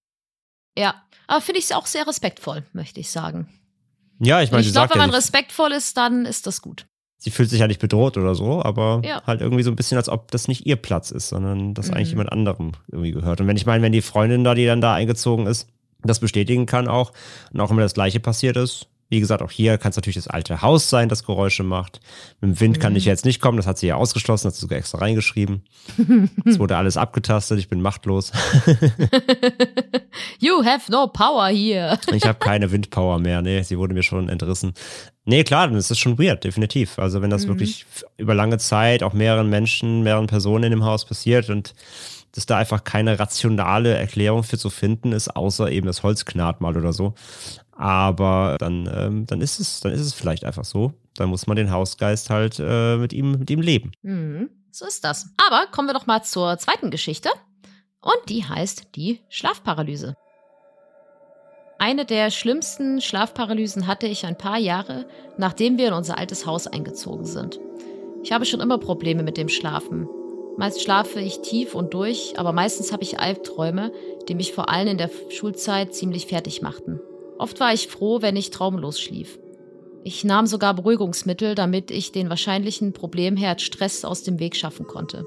Ja, 0.76 1.02
aber 1.26 1.40
finde 1.40 1.58
ich 1.58 1.66
es 1.66 1.72
auch 1.72 1.86
sehr 1.86 2.06
respektvoll, 2.06 2.64
möchte 2.72 3.00
ich 3.00 3.10
sagen. 3.10 3.48
Ja, 4.20 4.40
ich 4.40 4.50
meine, 4.50 4.64
ich 4.64 4.72
glaube, 4.72 4.94
wenn 4.94 5.00
man 5.00 5.10
respektvoll 5.10 5.72
ist, 5.72 5.96
dann 5.96 6.24
ist 6.24 6.46
das 6.46 6.62
gut. 6.62 6.86
Sie 7.18 7.30
fühlt 7.30 7.48
sich 7.48 7.60
ja 7.60 7.66
nicht 7.66 7.80
bedroht 7.80 8.16
oder 8.16 8.34
so, 8.34 8.62
aber 8.62 9.00
ja. 9.04 9.22
halt 9.26 9.40
irgendwie 9.40 9.62
so 9.62 9.70
ein 9.70 9.76
bisschen, 9.76 9.96
als 9.96 10.08
ob 10.08 10.30
das 10.30 10.46
nicht 10.46 10.66
ihr 10.66 10.76
Platz 10.76 11.10
ist, 11.10 11.28
sondern 11.28 11.74
das 11.74 11.88
mhm. 11.88 11.94
eigentlich 11.94 12.10
jemand 12.10 12.32
anderem 12.32 12.72
irgendwie 12.90 13.12
gehört. 13.12 13.40
Und 13.40 13.46
wenn 13.46 13.56
ich 13.56 13.66
meine, 13.66 13.82
wenn 13.82 13.92
die 13.92 14.02
Freundin 14.02 14.44
da, 14.44 14.54
die 14.54 14.66
dann 14.66 14.80
da 14.80 14.94
eingezogen 14.94 15.46
ist, 15.46 15.68
das 16.02 16.20
bestätigen 16.20 16.66
kann 16.66 16.86
auch 16.86 17.12
und 17.52 17.60
auch 17.60 17.70
immer 17.70 17.82
das 17.82 17.94
Gleiche 17.94 18.20
passiert 18.20 18.56
ist, 18.56 18.88
wie 19.14 19.20
gesagt, 19.20 19.42
auch 19.42 19.50
hier 19.52 19.78
kann 19.78 19.90
es 19.90 19.96
natürlich 19.96 20.16
das 20.16 20.26
alte 20.26 20.60
Haus 20.60 20.90
sein, 20.90 21.08
das 21.08 21.24
Geräusche 21.24 21.62
macht. 21.62 22.00
Mit 22.40 22.50
dem 22.50 22.60
Wind 22.60 22.76
mhm. 22.76 22.80
kann 22.80 22.96
ich 22.96 23.04
jetzt 23.04 23.24
nicht 23.24 23.40
kommen, 23.40 23.56
das 23.56 23.66
hat 23.68 23.78
sie 23.78 23.86
ja 23.86 23.94
ausgeschlossen, 23.94 24.48
hat 24.48 24.54
sie 24.56 24.60
sogar 24.60 24.76
extra 24.76 24.98
reingeschrieben. 24.98 25.62
es 26.44 26.58
wurde 26.58 26.76
alles 26.76 26.96
abgetastet, 26.96 27.60
ich 27.60 27.68
bin 27.68 27.80
machtlos. 27.80 28.32
you 30.40 30.64
have 30.64 30.90
no 30.90 31.06
power 31.06 31.46
here. 31.46 31.96
ich 32.12 32.26
habe 32.26 32.40
keine 32.40 32.72
Windpower 32.72 33.20
mehr, 33.20 33.40
nee, 33.40 33.62
sie 33.62 33.78
wurde 33.78 33.94
mir 33.94 34.02
schon 34.02 34.28
entrissen. 34.28 34.74
Nee, 35.24 35.44
klar, 35.44 35.68
dann 35.68 35.76
ist 35.76 35.92
das 35.92 35.98
schon 35.98 36.18
weird, 36.18 36.42
definitiv. 36.42 36.98
Also 36.98 37.22
wenn 37.22 37.30
das 37.30 37.44
mhm. 37.44 37.50
wirklich 37.50 37.86
über 38.16 38.34
lange 38.34 38.58
Zeit 38.58 39.04
auch 39.04 39.12
mehreren 39.12 39.48
Menschen, 39.48 40.02
mehreren 40.02 40.26
Personen 40.26 40.64
in 40.64 40.70
dem 40.72 40.84
Haus 40.84 41.04
passiert 41.04 41.50
und 41.50 41.72
dass 42.34 42.46
da 42.46 42.58
einfach 42.58 42.82
keine 42.82 43.18
rationale 43.18 43.94
Erklärung 43.94 44.42
für 44.42 44.58
zu 44.58 44.68
finden 44.68 45.12
ist, 45.12 45.36
außer 45.36 45.70
eben 45.70 45.86
das 45.86 46.02
Holz 46.02 46.24
knarrt 46.24 46.60
mal 46.60 46.76
oder 46.76 46.92
so. 46.92 47.14
Aber 47.76 48.56
dann, 48.58 48.88
ähm, 48.92 49.26
dann 49.26 49.40
ist 49.40 49.58
es, 49.58 49.80
dann 49.80 49.92
ist 49.92 50.00
es 50.00 50.12
vielleicht 50.12 50.44
einfach 50.44 50.64
so. 50.64 50.92
Dann 51.14 51.28
muss 51.28 51.46
man 51.46 51.56
den 51.56 51.70
Hausgeist 51.70 52.30
halt 52.30 52.60
äh, 52.60 52.96
mit 52.96 53.12
ihm, 53.12 53.32
mit 53.32 53.50
ihm 53.50 53.60
leben. 53.60 53.92
Mhm, 54.02 54.50
so 54.70 54.86
ist 54.86 55.04
das. 55.04 55.30
Aber 55.36 55.66
kommen 55.70 55.88
wir 55.88 55.94
doch 55.94 56.06
mal 56.06 56.22
zur 56.22 56.56
zweiten 56.58 56.90
Geschichte. 56.90 57.30
Und 58.00 58.28
die 58.28 58.44
heißt 58.44 58.94
die 58.96 59.20
Schlafparalyse. 59.28 60.14
Eine 61.78 62.04
der 62.04 62.30
schlimmsten 62.30 63.00
Schlafparalysen 63.00 63.86
hatte 63.86 64.06
ich 64.06 64.24
ein 64.26 64.38
paar 64.38 64.58
Jahre, 64.58 65.06
nachdem 65.36 65.76
wir 65.76 65.88
in 65.88 65.94
unser 65.94 66.18
altes 66.18 66.46
Haus 66.46 66.66
eingezogen 66.66 67.24
sind. 67.24 67.58
Ich 68.22 68.32
habe 68.32 68.44
schon 68.44 68.60
immer 68.60 68.78
Probleme 68.78 69.22
mit 69.22 69.36
dem 69.36 69.48
Schlafen. 69.48 70.08
Meist 70.56 70.82
schlafe 70.82 71.20
ich 71.20 71.40
tief 71.40 71.74
und 71.74 71.92
durch, 71.94 72.38
aber 72.38 72.52
meistens 72.52 72.92
habe 72.92 73.02
ich 73.02 73.18
Albträume, 73.18 73.92
die 74.28 74.34
mich 74.34 74.52
vor 74.52 74.68
allem 74.68 74.88
in 74.88 74.98
der 74.98 75.10
Schulzeit 75.30 75.94
ziemlich 75.94 76.26
fertig 76.26 76.62
machten. 76.62 77.00
Oft 77.38 77.60
war 77.60 77.72
ich 77.72 77.88
froh, 77.88 78.22
wenn 78.22 78.36
ich 78.36 78.50
traumlos 78.50 79.00
schlief. 79.00 79.38
Ich 80.04 80.22
nahm 80.22 80.46
sogar 80.46 80.74
Beruhigungsmittel, 80.74 81.54
damit 81.54 81.90
ich 81.90 82.12
den 82.12 82.28
wahrscheinlichen 82.28 82.92
Problemherd 82.92 83.62
Stress 83.62 84.04
aus 84.04 84.22
dem 84.22 84.38
Weg 84.38 84.54
schaffen 84.54 84.86
konnte. 84.86 85.24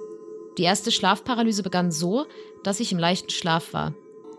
Die 0.57 0.63
erste 0.63 0.91
Schlafparalyse 0.91 1.63
begann 1.63 1.91
so, 1.91 2.25
dass 2.63 2.79
ich 2.79 2.91
im 2.91 2.99
leichten 2.99 3.29
Schlaf 3.29 3.73
war. 3.73 3.93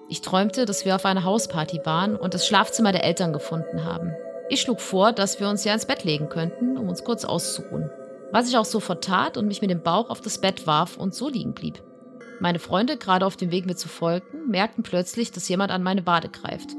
Ich 0.09 0.23
träumte, 0.23 0.65
dass 0.65 0.85
wir 0.85 0.95
auf 0.95 1.05
einer 1.05 1.25
Hausparty 1.25 1.81
waren 1.85 2.17
und 2.17 2.35
das 2.35 2.47
Schlafzimmer 2.47 2.93
der 2.93 3.05
Eltern 3.05 3.33
gefunden 3.33 3.85
haben. 3.85 4.13
Ich 4.49 4.61
schlug 4.63 4.81
vor, 4.81 5.13
dass 5.13 5.41
wir 5.41 5.49
uns 5.49 5.65
ja 5.65 5.75
ins 5.75 5.87
Bett 5.87 6.05
legen 6.05 6.29
könnten, 6.29 6.79
um 6.79 6.89
uns 6.89 7.05
kurz 7.05 7.25
auszuruhen. 7.25 7.91
Was 8.33 8.49
ich 8.49 8.57
auch 8.57 8.65
sofort 8.65 9.05
tat 9.05 9.37
und 9.37 9.47
mich 9.47 9.61
mit 9.61 9.71
dem 9.71 9.83
Bauch 9.83 10.09
auf 10.09 10.21
das 10.21 10.41
Bett 10.41 10.67
warf 10.67 10.97
und 10.97 11.15
so 11.15 11.29
liegen 11.29 11.53
blieb. 11.53 11.83
Meine 12.41 12.59
Freunde, 12.59 12.97
gerade 12.97 13.27
auf 13.27 13.37
dem 13.37 13.51
Weg 13.51 13.67
mir 13.67 13.77
zu 13.77 13.89
folgen, 13.89 14.49
merkten 14.49 14.83
plötzlich, 14.83 15.33
dass 15.33 15.49
jemand 15.49 15.73
an 15.73 15.83
meine 15.83 16.07
Wade 16.07 16.29
greift. 16.29 16.71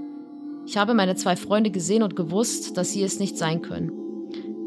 Ich 0.69 0.77
habe 0.77 0.93
meine 0.93 1.15
zwei 1.15 1.35
Freunde 1.35 1.71
gesehen 1.71 2.03
und 2.03 2.15
gewusst, 2.15 2.77
dass 2.77 2.91
sie 2.91 3.01
es 3.01 3.17
nicht 3.17 3.39
sein 3.39 3.63
können. 3.63 3.91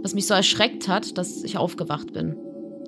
Was 0.03 0.15
mich 0.15 0.27
so 0.27 0.35
erschreckt 0.35 0.89
hat, 0.89 1.17
dass 1.17 1.45
ich 1.45 1.57
aufgewacht 1.57 2.13
bin. 2.13 2.37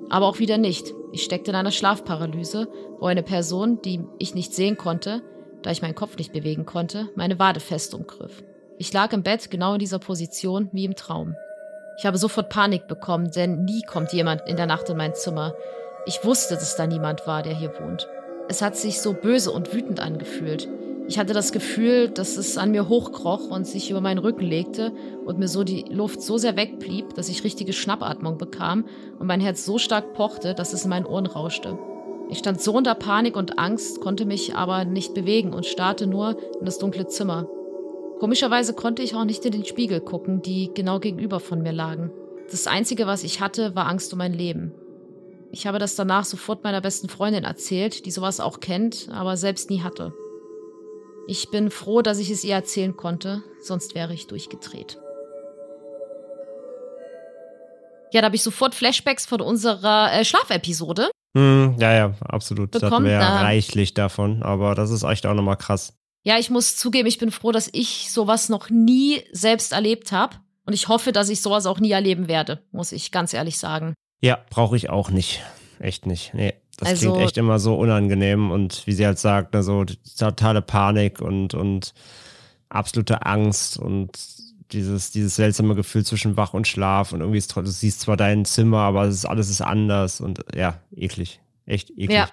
Aber 0.09 0.25
auch 0.25 0.39
wieder 0.39 0.57
nicht. 0.57 0.93
Ich 1.13 1.23
steckte 1.23 1.51
in 1.51 1.55
einer 1.55 1.71
Schlafparalyse, 1.71 2.67
wo 2.99 3.05
eine 3.05 3.23
Person, 3.23 3.81
die 3.81 4.01
ich 4.19 4.35
nicht 4.35 4.53
sehen 4.53 4.75
konnte, 4.75 5.21
da 5.61 5.71
ich 5.71 5.81
meinen 5.81 5.95
Kopf 5.95 6.17
nicht 6.17 6.33
bewegen 6.33 6.65
konnte, 6.65 7.07
meine 7.15 7.39
Wade 7.39 7.61
fest 7.61 7.93
umgriff. 7.93 8.43
Ich 8.79 8.91
lag 8.91 9.13
im 9.13 9.23
Bett 9.23 9.49
genau 9.49 9.75
in 9.75 9.79
dieser 9.79 9.99
Position 9.99 10.67
wie 10.73 10.83
im 10.83 10.97
Traum. 10.97 11.35
Ich 11.97 12.05
habe 12.05 12.17
sofort 12.17 12.49
Panik 12.49 12.85
bekommen, 12.89 13.31
denn 13.31 13.63
nie 13.63 13.83
kommt 13.83 14.11
jemand 14.11 14.41
in 14.45 14.57
der 14.57 14.67
Nacht 14.67 14.89
in 14.89 14.97
mein 14.97 15.15
Zimmer. 15.15 15.55
Ich 16.05 16.25
wusste, 16.25 16.55
dass 16.55 16.75
da 16.75 16.85
niemand 16.85 17.25
war, 17.25 17.43
der 17.43 17.55
hier 17.55 17.71
wohnt. 17.79 18.09
Es 18.49 18.61
hat 18.61 18.75
sich 18.75 18.99
so 18.99 19.13
böse 19.13 19.53
und 19.53 19.73
wütend 19.73 20.01
angefühlt. 20.01 20.67
Ich 21.07 21.19
hatte 21.19 21.33
das 21.33 21.51
Gefühl, 21.51 22.09
dass 22.09 22.35
es 22.35 22.57
an 22.57 22.71
mir 22.71 22.89
hochkroch 22.89 23.51
und 23.51 23.67
sich 23.67 23.91
über 23.91 24.01
meinen 24.01 24.17
Rücken 24.17 24.45
legte 24.45 24.91
und 25.23 25.37
mir 25.37 25.47
so 25.47 25.63
die 25.63 25.85
Luft 25.89 26.21
so 26.21 26.39
sehr 26.39 26.55
wegblieb, 26.55 27.13
dass 27.13 27.29
ich 27.29 27.43
richtige 27.43 27.73
Schnappatmung 27.73 28.39
bekam 28.39 28.85
und 29.19 29.27
mein 29.27 29.39
Herz 29.39 29.65
so 29.65 29.77
stark 29.77 30.13
pochte, 30.13 30.55
dass 30.55 30.73
es 30.73 30.83
in 30.83 30.89
meinen 30.89 31.05
Ohren 31.05 31.27
rauschte. 31.27 31.77
Ich 32.31 32.39
stand 32.39 32.59
so 32.59 32.73
unter 32.73 32.95
Panik 32.95 33.35
und 33.35 33.59
Angst, 33.59 34.01
konnte 34.01 34.25
mich 34.25 34.55
aber 34.55 34.83
nicht 34.83 35.13
bewegen 35.13 35.53
und 35.53 35.67
starrte 35.67 36.07
nur 36.07 36.37
in 36.59 36.65
das 36.65 36.79
dunkle 36.79 37.05
Zimmer. 37.05 37.47
Komischerweise 38.19 38.73
konnte 38.73 39.03
ich 39.03 39.13
auch 39.13 39.25
nicht 39.25 39.45
in 39.45 39.51
den 39.51 39.65
Spiegel 39.65 40.01
gucken, 40.01 40.41
die 40.41 40.71
genau 40.73 40.99
gegenüber 40.99 41.39
von 41.39 41.61
mir 41.61 41.73
lagen. 41.73 42.11
Das 42.49 42.65
Einzige, 42.65 43.05
was 43.05 43.23
ich 43.23 43.41
hatte, 43.41 43.75
war 43.75 43.87
Angst 43.87 44.11
um 44.11 44.17
mein 44.17 44.33
Leben. 44.33 44.73
Ich 45.51 45.67
habe 45.67 45.77
das 45.77 45.95
danach 45.95 46.25
sofort 46.25 46.63
meiner 46.63 46.81
besten 46.81 47.09
Freundin 47.09 47.43
erzählt, 47.43 48.07
die 48.07 48.11
sowas 48.11 48.39
auch 48.39 48.59
kennt, 48.59 49.07
aber 49.11 49.37
selbst 49.37 49.69
nie 49.69 49.81
hatte. 49.81 50.13
Ich 51.27 51.49
bin 51.49 51.71
froh, 51.71 52.01
dass 52.01 52.19
ich 52.19 52.29
es 52.29 52.43
ihr 52.43 52.53
erzählen 52.53 52.95
konnte, 52.95 53.43
sonst 53.61 53.95
wäre 53.95 54.13
ich 54.13 54.27
durchgedreht. 54.27 54.99
Ja, 58.13 58.21
da 58.21 58.25
habe 58.25 58.35
ich 58.35 58.43
sofort 58.43 58.75
Flashbacks 58.75 59.25
von 59.25 59.41
unserer 59.41 60.13
äh, 60.13 60.23
Schlafepisode. 60.23 61.09
Hm, 61.35 61.75
ja, 61.79 61.93
ja, 61.93 62.13
absolut. 62.21 62.71
Bekommt, 62.71 62.83
das 62.83 62.91
hatten 62.91 63.05
wir 63.05 63.11
ja 63.11 63.41
reichlich 63.41 63.93
davon, 63.93 64.43
aber 64.43 64.75
das 64.75 64.91
ist 64.91 65.03
echt 65.03 65.25
auch 65.25 65.33
nochmal 65.33 65.57
krass. 65.57 65.93
Ja, 66.23 66.37
ich 66.37 66.49
muss 66.49 66.77
zugeben, 66.77 67.07
ich 67.07 67.17
bin 67.17 67.31
froh, 67.31 67.51
dass 67.51 67.69
ich 67.73 68.11
sowas 68.11 68.49
noch 68.49 68.69
nie 68.69 69.23
selbst 69.31 69.73
erlebt 69.73 70.11
habe. 70.11 70.37
Und 70.65 70.73
ich 70.73 70.87
hoffe, 70.87 71.11
dass 71.11 71.29
ich 71.29 71.41
sowas 71.41 71.65
auch 71.65 71.79
nie 71.79 71.91
erleben 71.91 72.27
werde, 72.27 72.63
muss 72.71 72.91
ich 72.91 73.11
ganz 73.11 73.33
ehrlich 73.33 73.59
sagen. 73.59 73.93
Ja, 74.21 74.39
brauche 74.49 74.75
ich 74.75 74.89
auch 74.89 75.11
nicht. 75.11 75.43
Echt 75.79 76.05
nicht. 76.07 76.33
Nee. 76.33 76.53
Das 76.77 76.89
Also- 76.89 77.11
klingt 77.11 77.25
echt 77.25 77.37
immer 77.37 77.59
so 77.59 77.75
unangenehm 77.75 78.51
und 78.51 78.85
wie 78.85 78.93
sie 78.93 79.05
halt 79.05 79.19
sagt, 79.19 79.53
ne, 79.53 79.63
so 79.63 79.85
totale 80.17 80.61
Panik 80.61 81.21
und, 81.21 81.53
und 81.53 81.93
absolute 82.69 83.25
Angst 83.25 83.77
und 83.77 84.11
dieses, 84.71 85.11
dieses 85.11 85.35
seltsame 85.35 85.75
Gefühl 85.75 86.03
zwischen 86.05 86.35
Wach 86.37 86.53
und 86.53 86.67
Schlaf 86.67 87.13
und 87.13 87.21
irgendwie 87.21 87.37
ist, 87.37 87.55
du 87.55 87.65
siehst 87.65 88.01
zwar 88.01 88.17
dein 88.17 88.45
Zimmer, 88.45 88.79
aber 88.79 89.05
ist, 89.05 89.25
alles 89.25 89.49
ist 89.49 89.61
anders 89.61 90.19
und 90.19 90.43
ja, 90.55 90.79
eklig. 90.95 91.39
Echt 91.65 91.91
eklig. 91.91 92.11
Ja. 92.11 92.29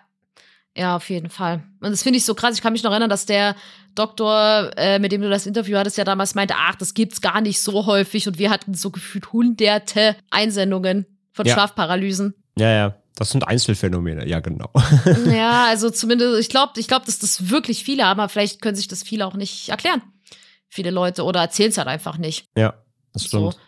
Ja, 0.74 0.96
auf 0.96 1.10
jeden 1.10 1.28
Fall. 1.28 1.62
Und 1.82 1.90
das 1.90 2.02
finde 2.02 2.16
ich 2.16 2.24
so 2.24 2.34
krass. 2.34 2.54
Ich 2.56 2.62
kann 2.62 2.72
mich 2.72 2.82
noch 2.82 2.92
erinnern, 2.92 3.10
dass 3.10 3.26
der 3.26 3.54
Doktor, 3.94 4.70
äh, 4.78 4.98
mit 4.98 5.12
dem 5.12 5.20
du 5.20 5.28
das 5.28 5.44
Interview 5.46 5.76
hattest, 5.76 5.98
ja 5.98 6.04
damals 6.04 6.34
meinte, 6.34 6.54
ach, 6.56 6.76
das 6.76 6.94
gibt's 6.94 7.20
gar 7.20 7.42
nicht 7.42 7.60
so 7.60 7.84
häufig. 7.84 8.26
Und 8.26 8.38
wir 8.38 8.48
hatten 8.48 8.72
so 8.72 8.90
gefühlt 8.90 9.34
hunderte 9.34 10.16
Einsendungen 10.30 11.04
von 11.32 11.44
Ja. 11.44 11.52
Schlafparalysen. 11.52 12.32
ja, 12.56 12.70
ja. 12.70 12.94
Das 13.16 13.30
sind 13.30 13.46
Einzelfänomene, 13.46 14.26
ja, 14.26 14.40
genau. 14.40 14.70
ja, 15.26 15.64
also 15.68 15.90
zumindest, 15.90 16.40
ich 16.40 16.48
glaube, 16.48 16.72
ich 16.76 16.88
glaub, 16.88 17.04
dass 17.04 17.18
das 17.18 17.50
wirklich 17.50 17.84
viele 17.84 18.06
haben, 18.06 18.20
aber 18.20 18.28
vielleicht 18.28 18.62
können 18.62 18.76
sich 18.76 18.88
das 18.88 19.02
viele 19.02 19.26
auch 19.26 19.34
nicht 19.34 19.68
erklären. 19.68 20.02
Viele 20.68 20.90
Leute 20.90 21.24
oder 21.24 21.40
erzählen 21.40 21.70
es 21.70 21.78
halt 21.78 21.88
einfach 21.88 22.16
nicht. 22.16 22.46
ja, 22.56 22.74
das 23.12 23.26
stimmt. 23.26 23.52
So. 23.52 23.60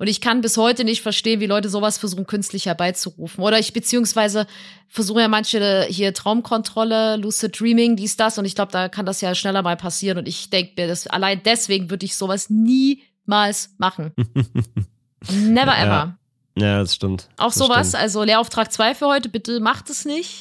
Und 0.00 0.06
ich 0.06 0.22
kann 0.22 0.40
bis 0.40 0.56
heute 0.56 0.84
nicht 0.84 1.02
verstehen, 1.02 1.40
wie 1.40 1.46
Leute 1.46 1.68
sowas 1.68 1.98
versuchen, 1.98 2.26
künstlich 2.26 2.64
herbeizurufen. 2.64 3.44
Oder 3.44 3.58
ich 3.58 3.74
beziehungsweise 3.74 4.46
versuche 4.88 5.20
ja 5.20 5.28
manche 5.28 5.84
hier 5.90 6.14
Traumkontrolle, 6.14 7.16
Lucid 7.16 7.60
Dreaming, 7.60 7.96
dies, 7.96 8.16
das. 8.16 8.38
Und 8.38 8.46
ich 8.46 8.54
glaube, 8.54 8.72
da 8.72 8.88
kann 8.88 9.04
das 9.04 9.20
ja 9.20 9.34
schneller 9.34 9.60
mal 9.60 9.76
passieren. 9.76 10.16
Und 10.16 10.26
ich 10.26 10.48
denke 10.48 10.72
mir, 10.78 10.88
das, 10.88 11.06
allein 11.06 11.42
deswegen 11.44 11.90
würde 11.90 12.06
ich 12.06 12.16
sowas 12.16 12.48
niemals 12.48 13.74
machen. 13.76 14.12
Never 15.30 15.76
ever. 15.76 15.86
ja, 15.86 16.18
das 16.60 16.94
stimmt. 16.94 17.28
Auch 17.36 17.46
das 17.46 17.54
sowas, 17.56 17.88
stimmt. 17.88 18.02
also 18.02 18.22
Lehrauftrag 18.22 18.72
2 18.72 18.94
für 18.94 19.06
heute, 19.06 19.28
bitte 19.28 19.60
macht 19.60 19.90
es 19.90 20.04
nicht. 20.04 20.40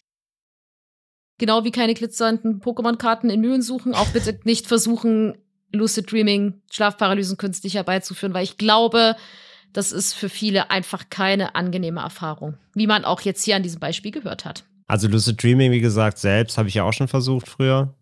Genau 1.37 1.63
wie 1.63 1.71
keine 1.71 1.93
glitzernden 1.93 2.59
Pokémon-Karten 2.61 3.29
in 3.29 3.39
Mühlen 3.41 3.61
suchen. 3.61 3.93
Auch 3.95 4.07
bitte 4.09 4.39
nicht 4.43 4.67
versuchen, 4.67 5.37
Lucid 5.71 6.11
Dreaming, 6.11 6.61
Schlafparalysen 6.71 7.37
künstlich 7.37 7.75
herbeizuführen, 7.75 8.33
weil 8.33 8.43
ich 8.43 8.57
glaube, 8.57 9.15
das 9.71 9.91
ist 9.91 10.13
für 10.13 10.29
viele 10.29 10.71
einfach 10.71 11.09
keine 11.09 11.55
angenehme 11.55 12.01
Erfahrung. 12.01 12.57
Wie 12.73 12.87
man 12.87 13.05
auch 13.05 13.21
jetzt 13.21 13.43
hier 13.43 13.55
an 13.55 13.63
diesem 13.63 13.79
Beispiel 13.79 14.11
gehört 14.11 14.43
hat. 14.45 14.63
Also 14.87 15.07
Lucid 15.07 15.41
Dreaming, 15.41 15.71
wie 15.71 15.79
gesagt, 15.81 16.17
selbst 16.17 16.57
habe 16.57 16.67
ich 16.67 16.73
ja 16.75 16.83
auch 16.83 16.93
schon 16.93 17.07
versucht 17.07 17.47
früher. 17.47 17.93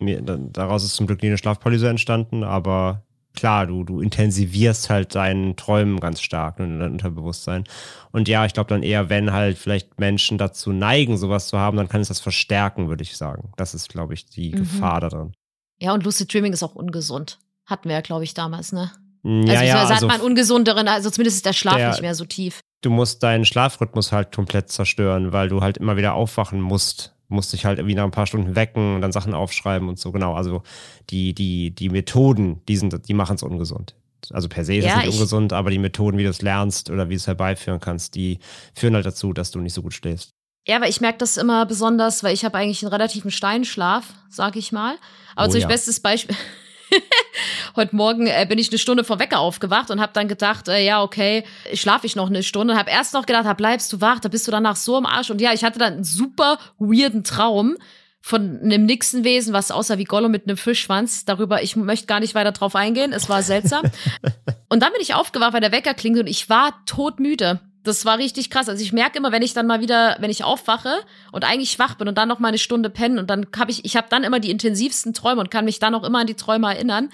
Mir, 0.00 0.22
da- 0.22 0.38
daraus 0.38 0.82
ist 0.84 0.94
zum 0.96 1.06
Glück 1.06 1.20
nie 1.22 1.28
eine 1.28 1.38
Schlafparalyse 1.38 1.88
entstanden, 1.88 2.42
aber 2.42 3.04
klar, 3.38 3.66
du, 3.66 3.84
du 3.84 4.00
intensivierst 4.00 4.90
halt 4.90 5.14
deinen 5.14 5.56
Träumen 5.56 5.98
ganz 6.00 6.20
stark 6.20 6.58
ne, 6.58 6.66
in 6.66 6.78
deinem 6.80 6.92
Unterbewusstsein. 6.92 7.64
Und 8.12 8.28
ja, 8.28 8.44
ich 8.44 8.52
glaube 8.52 8.68
dann 8.68 8.82
eher, 8.82 9.08
wenn 9.08 9.32
halt 9.32 9.56
vielleicht 9.56 9.98
Menschen 9.98 10.36
dazu 10.38 10.72
neigen, 10.72 11.16
sowas 11.16 11.48
zu 11.48 11.58
haben, 11.58 11.76
dann 11.76 11.88
kann 11.88 12.00
es 12.00 12.08
das 12.08 12.20
verstärken, 12.20 12.88
würde 12.88 13.02
ich 13.02 13.16
sagen. 13.16 13.52
Das 13.56 13.72
ist, 13.74 13.88
glaube 13.88 14.14
ich, 14.14 14.26
die 14.26 14.50
Mhm. 14.50 14.56
Gefahr 14.56 15.00
daran. 15.00 15.32
Ja, 15.80 15.94
und 15.94 16.04
Lucid 16.04 16.32
Dreaming 16.32 16.52
ist 16.52 16.62
auch 16.62 16.74
ungesund. 16.74 17.38
Hatten 17.64 17.88
wir 17.88 17.94
ja, 17.96 18.00
glaube 18.02 18.24
ich, 18.24 18.34
damals, 18.34 18.72
ne? 18.72 18.90
Ja, 19.24 19.30
also, 19.30 19.46
ja, 19.52 19.52
beziehungsweise 19.60 19.94
also 19.94 20.08
hat 20.10 20.18
man 20.18 20.20
ungesunderen, 20.26 20.88
also 20.88 21.10
zumindest 21.10 21.38
ist 21.38 21.46
der 21.46 21.52
Schlaf 21.52 21.76
Der- 21.76 21.90
nicht 21.90 22.02
mehr 22.02 22.14
so 22.14 22.24
tief. 22.24 22.60
du 22.82 22.90
musst 22.90 23.22
deinen 23.22 23.44
Schlafrhythmus 23.44 24.12
halt 24.12 24.34
komplett 24.34 24.70
zerstören, 24.70 25.32
weil 25.32 25.48
du 25.48 25.60
halt 25.60 25.76
immer 25.78 25.96
wieder 25.96 26.14
aufwachen 26.14 26.60
musst. 26.60 27.14
Du 27.28 27.34
musst 27.34 27.52
dich 27.52 27.64
halt 27.66 27.78
irgendwie 27.78 27.94
nach 27.94 28.04
ein 28.04 28.10
paar 28.10 28.26
Stunden 28.26 28.56
wecken 28.56 28.94
und 28.96 29.00
dann 29.02 29.12
Sachen 29.12 29.34
aufschreiben 29.34 29.88
und 29.88 29.98
so, 29.98 30.12
genau. 30.12 30.34
Also 30.34 30.62
die, 31.10 31.34
die, 31.34 31.70
die 31.70 31.90
Methoden, 31.90 32.62
die, 32.68 32.76
sind, 32.76 33.06
die 33.08 33.14
machen 33.14 33.36
es 33.36 33.42
ungesund. 33.42 33.94
Also 34.30 34.48
per 34.48 34.64
se 34.64 34.76
ist 34.76 34.84
Ja, 34.84 34.90
es 34.92 34.96
nicht 34.98 35.08
ich- 35.08 35.14
ungesund, 35.14 35.52
aber 35.52 35.70
die 35.70 35.78
Methoden, 35.78 36.18
wie 36.18 36.24
du 36.24 36.30
es 36.30 36.42
lernst 36.42 36.90
oder 36.90 37.08
wie 37.08 37.14
du 37.14 37.18
es 37.18 37.26
herbeiführen 37.26 37.80
kannst, 37.80 38.14
die 38.14 38.38
führen 38.74 38.94
halt 38.94 39.06
dazu, 39.06 39.32
dass 39.32 39.50
du 39.50 39.60
nicht 39.60 39.74
so 39.74 39.82
gut 39.82 39.94
schläfst. 39.94 40.30
Ja, 40.66 40.76
aber 40.76 40.88
ich 40.88 41.00
merke 41.00 41.18
das 41.18 41.36
immer 41.36 41.64
besonders, 41.66 42.22
weil 42.24 42.34
ich 42.34 42.44
habe 42.44 42.58
eigentlich 42.58 42.82
einen 42.82 42.92
relativen 42.92 43.30
Steinschlaf, 43.30 44.12
sag 44.28 44.56
ich 44.56 44.72
mal. 44.72 44.96
Aber 45.36 45.48
Oh 45.48 45.52
zum 45.52 45.60
ja. 45.60 45.66
bestes 45.68 46.00
Beispiel. 46.00 46.36
Heute 47.76 47.94
Morgen 47.94 48.26
äh, 48.26 48.46
bin 48.48 48.58
ich 48.58 48.70
eine 48.70 48.78
Stunde 48.78 49.04
vor 49.04 49.18
Wecker 49.18 49.40
aufgewacht 49.40 49.90
und 49.90 50.00
habe 50.00 50.12
dann 50.12 50.28
gedacht, 50.28 50.68
äh, 50.68 50.84
ja, 50.84 51.02
okay, 51.02 51.44
schlafe 51.74 52.06
ich 52.06 52.16
noch 52.16 52.28
eine 52.28 52.42
Stunde 52.42 52.74
und 52.74 52.78
habe 52.78 52.90
erst 52.90 53.14
noch 53.14 53.26
gedacht, 53.26 53.46
da 53.46 53.54
bleibst 53.54 53.92
du 53.92 54.00
wach, 54.00 54.20
da 54.20 54.28
bist 54.28 54.46
du 54.46 54.50
danach 54.50 54.76
so 54.76 54.96
am 54.96 55.06
Arsch. 55.06 55.30
Und 55.30 55.40
ja, 55.40 55.52
ich 55.52 55.64
hatte 55.64 55.78
dann 55.78 55.94
einen 55.94 56.04
super 56.04 56.58
weirden 56.78 57.24
Traum 57.24 57.76
von 58.20 58.60
einem 58.62 58.84
Nixenwesen, 58.84 59.52
was 59.52 59.70
aussah 59.70 59.98
wie 59.98 60.04
Gollum 60.04 60.30
mit 60.30 60.46
einem 60.46 60.56
Fischschwanz. 60.56 61.24
Darüber, 61.24 61.62
ich 61.62 61.76
möchte 61.76 62.06
gar 62.06 62.20
nicht 62.20 62.34
weiter 62.34 62.52
drauf 62.52 62.74
eingehen. 62.74 63.12
Es 63.12 63.28
war 63.28 63.42
seltsam. 63.42 63.84
und 64.68 64.82
dann 64.82 64.92
bin 64.92 65.00
ich 65.00 65.14
aufgewacht, 65.14 65.52
weil 65.52 65.60
der 65.60 65.72
Wecker 65.72 65.94
klingelt 65.94 66.24
und 66.24 66.30
ich 66.30 66.48
war 66.48 66.84
todmüde. 66.84 67.60
Das 67.84 68.04
war 68.04 68.18
richtig 68.18 68.50
krass. 68.50 68.68
Also 68.68 68.82
ich 68.82 68.92
merke 68.92 69.18
immer, 69.18 69.32
wenn 69.32 69.42
ich 69.42 69.54
dann 69.54 69.66
mal 69.66 69.80
wieder, 69.80 70.16
wenn 70.20 70.30
ich 70.30 70.44
aufwache 70.44 70.92
und 71.32 71.44
eigentlich 71.44 71.78
wach 71.78 71.94
bin 71.94 72.08
und 72.08 72.18
dann 72.18 72.28
noch 72.28 72.38
mal 72.38 72.48
eine 72.48 72.58
Stunde 72.58 72.90
pennen 72.90 73.18
und 73.18 73.30
dann 73.30 73.46
habe 73.56 73.70
ich, 73.70 73.84
ich 73.84 73.96
habe 73.96 74.08
dann 74.10 74.24
immer 74.24 74.40
die 74.40 74.50
intensivsten 74.50 75.14
Träume 75.14 75.40
und 75.40 75.50
kann 75.50 75.64
mich 75.64 75.78
dann 75.78 75.94
auch 75.94 76.04
immer 76.04 76.20
an 76.20 76.26
die 76.26 76.34
Träume 76.34 76.66
erinnern. 76.74 77.10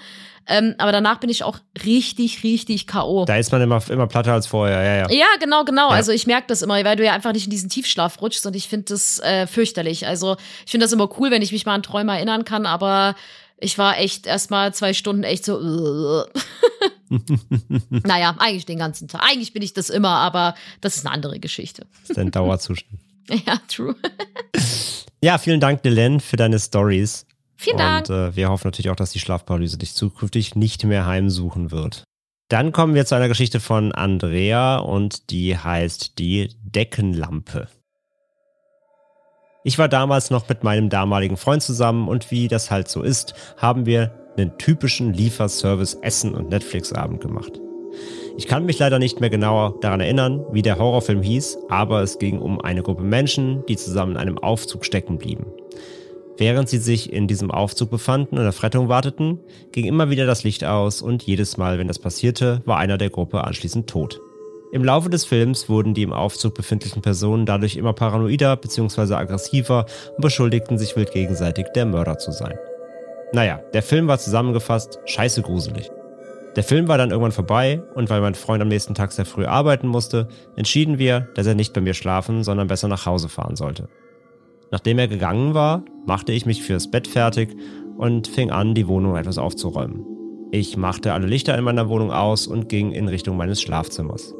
Ähm, 0.47 0.75
aber 0.77 0.91
danach 0.91 1.19
bin 1.19 1.29
ich 1.29 1.43
auch 1.43 1.57
richtig, 1.85 2.43
richtig 2.43 2.85
K.O. 2.85 3.25
Da 3.25 3.37
ist 3.37 3.51
man 3.51 3.61
immer, 3.61 3.81
immer 3.89 4.07
platter 4.07 4.33
als 4.33 4.45
vorher, 4.47 4.83
ja, 4.83 4.95
ja. 4.97 5.11
Ja, 5.11 5.27
genau, 5.39 5.63
genau. 5.63 5.89
Ja. 5.89 5.95
Also 5.95 6.11
ich 6.11 6.27
merke 6.27 6.47
das 6.47 6.61
immer, 6.61 6.83
weil 6.83 6.95
du 6.95 7.03
ja 7.03 7.13
einfach 7.13 7.33
nicht 7.33 7.45
in 7.45 7.51
diesen 7.51 7.69
Tiefschlaf 7.69 8.21
rutschst 8.21 8.45
und 8.45 8.55
ich 8.55 8.67
finde 8.67 8.85
das 8.89 9.19
äh, 9.19 9.47
fürchterlich. 9.47 10.05
Also 10.05 10.37
ich 10.65 10.71
finde 10.71 10.85
das 10.85 10.93
immer 10.93 11.09
cool, 11.19 11.31
wenn 11.31 11.41
ich 11.41 11.51
mich 11.51 11.65
mal 11.65 11.73
an 11.73 11.83
Träume 11.83 12.13
erinnern 12.13 12.45
kann, 12.45 12.65
aber 12.67 13.15
ich 13.57 13.77
war 13.77 13.97
echt 13.97 14.27
erst 14.27 14.51
mal 14.51 14.73
zwei 14.73 14.93
Stunden 14.93 15.23
echt 15.23 15.45
so. 15.45 15.59
naja, 17.89 18.35
eigentlich 18.39 18.65
den 18.65 18.79
ganzen 18.79 19.07
Tag. 19.07 19.21
Eigentlich 19.23 19.53
bin 19.53 19.61
ich 19.61 19.73
das 19.73 19.89
immer, 19.89 20.09
aber 20.09 20.55
das 20.81 20.97
ist 20.97 21.05
eine 21.05 21.13
andere 21.13 21.39
Geschichte. 21.39 21.85
Das 22.01 22.11
ist 22.11 22.19
ein 22.19 22.31
Dauerzustand. 22.31 22.99
Ja, 23.47 23.59
true. 23.67 23.95
Ja, 25.19 25.39
vielen 25.39 25.59
Dank, 25.59 25.81
Dylan, 25.81 26.19
für 26.19 26.37
deine 26.37 26.59
Stories. 26.59 27.25
Vielen 27.57 27.77
Dank. 27.77 28.07
Und 28.07 28.15
äh, 28.15 28.35
wir 28.35 28.49
hoffen 28.49 28.67
natürlich 28.67 28.91
auch, 28.91 28.95
dass 28.95 29.09
die 29.09 29.19
Schlafparalyse 29.19 29.79
dich 29.79 29.95
zukünftig 29.95 30.53
nicht 30.53 30.83
mehr 30.83 31.07
heimsuchen 31.07 31.71
wird. 31.71 32.03
Dann 32.49 32.71
kommen 32.71 32.93
wir 32.93 33.07
zu 33.07 33.15
einer 33.15 33.27
Geschichte 33.27 33.59
von 33.59 33.91
Andrea 33.91 34.77
und 34.77 35.31
die 35.31 35.57
heißt 35.57 36.19
die 36.19 36.55
Deckenlampe. 36.61 37.67
Ich 39.63 39.79
war 39.79 39.89
damals 39.89 40.29
noch 40.29 40.47
mit 40.47 40.63
meinem 40.63 40.89
damaligen 40.89 41.37
Freund 41.37 41.63
zusammen 41.63 42.07
und 42.07 42.29
wie 42.29 42.47
das 42.47 42.69
halt 42.69 42.87
so 42.87 43.01
ist, 43.01 43.33
haben 43.57 43.87
wir 43.87 44.24
einen 44.37 44.57
typischen 44.57 45.13
Lieferservice 45.13 45.95
Essen 46.01 46.35
und 46.35 46.49
Netflix-Abend 46.49 47.21
gemacht. 47.21 47.59
Ich 48.37 48.47
kann 48.47 48.65
mich 48.65 48.79
leider 48.79 48.99
nicht 48.99 49.21
mehr 49.21 49.29
genauer 49.29 49.79
daran 49.79 50.01
erinnern, 50.01 50.43
wie 50.51 50.61
der 50.61 50.77
Horrorfilm 50.77 51.21
hieß, 51.21 51.57
aber 51.69 52.01
es 52.01 52.19
ging 52.19 52.39
um 52.39 52.59
eine 52.59 52.83
Gruppe 52.83 53.03
Menschen, 53.03 53.63
die 53.67 53.77
zusammen 53.77 54.13
in 54.13 54.17
einem 54.17 54.37
Aufzug 54.37 54.85
stecken 54.85 55.17
blieben. 55.17 55.45
Während 56.37 56.67
sie 56.67 56.79
sich 56.79 57.13
in 57.13 57.27
diesem 57.27 57.49
Aufzug 57.49 57.89
befanden 57.89 58.37
und 58.37 58.45
auf 58.45 58.61
Rettung 58.61 58.89
warteten, 58.89 59.39
ging 59.71 59.85
immer 59.85 60.09
wieder 60.09 60.25
das 60.25 60.43
Licht 60.43 60.65
aus 60.65 61.01
und 61.01 61.23
jedes 61.23 61.55
Mal, 61.55 61.79
wenn 61.79 61.87
das 61.87 61.99
passierte, 61.99 62.61
war 62.65 62.77
einer 62.77 62.97
der 62.97 63.09
Gruppe 63.09 63.45
anschließend 63.45 63.89
tot. 63.89 64.19
Im 64.73 64.83
Laufe 64.83 65.09
des 65.09 65.23
Films 65.23 65.69
wurden 65.69 65.93
die 65.93 66.03
im 66.03 66.11
Aufzug 66.11 66.55
befindlichen 66.55 67.01
Personen 67.01 67.45
dadurch 67.45 67.77
immer 67.77 67.93
paranoider 67.93 68.57
bzw. 68.57 69.13
aggressiver 69.13 69.85
und 70.17 70.21
beschuldigten 70.21 70.77
sich 70.77 70.97
wild 70.97 71.13
gegenseitig, 71.13 71.67
der 71.73 71.85
Mörder 71.85 72.17
zu 72.17 72.31
sein. 72.31 72.57
Naja, 73.33 73.59
der 73.73 73.83
Film 73.83 74.07
war 74.07 74.17
zusammengefasst 74.17 74.99
scheiße 75.05 75.41
gruselig. 75.41 75.91
Der 76.55 76.63
Film 76.63 76.87
war 76.87 76.97
dann 76.97 77.09
irgendwann 77.11 77.33
vorbei 77.33 77.81
und 77.95 78.09
weil 78.09 78.21
mein 78.21 78.35
Freund 78.35 78.61
am 78.61 78.69
nächsten 78.69 78.93
Tag 78.93 79.11
sehr 79.11 79.25
früh 79.25 79.45
arbeiten 79.45 79.87
musste, 79.87 80.29
entschieden 80.55 80.99
wir, 80.99 81.27
dass 81.35 81.47
er 81.47 81.55
nicht 81.55 81.73
bei 81.73 81.81
mir 81.81 81.93
schlafen, 81.93 82.43
sondern 82.43 82.67
besser 82.67 82.87
nach 82.87 83.05
Hause 83.05 83.27
fahren 83.27 83.57
sollte. 83.57 83.89
Nachdem 84.71 84.97
er 84.97 85.07
gegangen 85.07 85.53
war, 85.53 85.83
machte 86.05 86.31
ich 86.31 86.45
mich 86.45 86.63
fürs 86.63 86.89
Bett 86.89 87.07
fertig 87.07 87.55
und 87.97 88.27
fing 88.27 88.51
an, 88.51 88.73
die 88.73 88.87
Wohnung 88.87 89.17
etwas 89.17 89.37
aufzuräumen. 89.37 90.05
Ich 90.51 90.77
machte 90.77 91.11
alle 91.11 91.27
Lichter 91.27 91.57
in 91.57 91.65
meiner 91.65 91.89
Wohnung 91.89 92.11
aus 92.11 92.47
und 92.47 92.69
ging 92.69 92.91
in 92.91 93.09
Richtung 93.09 93.35
meines 93.35 93.61
Schlafzimmers. 93.61 94.33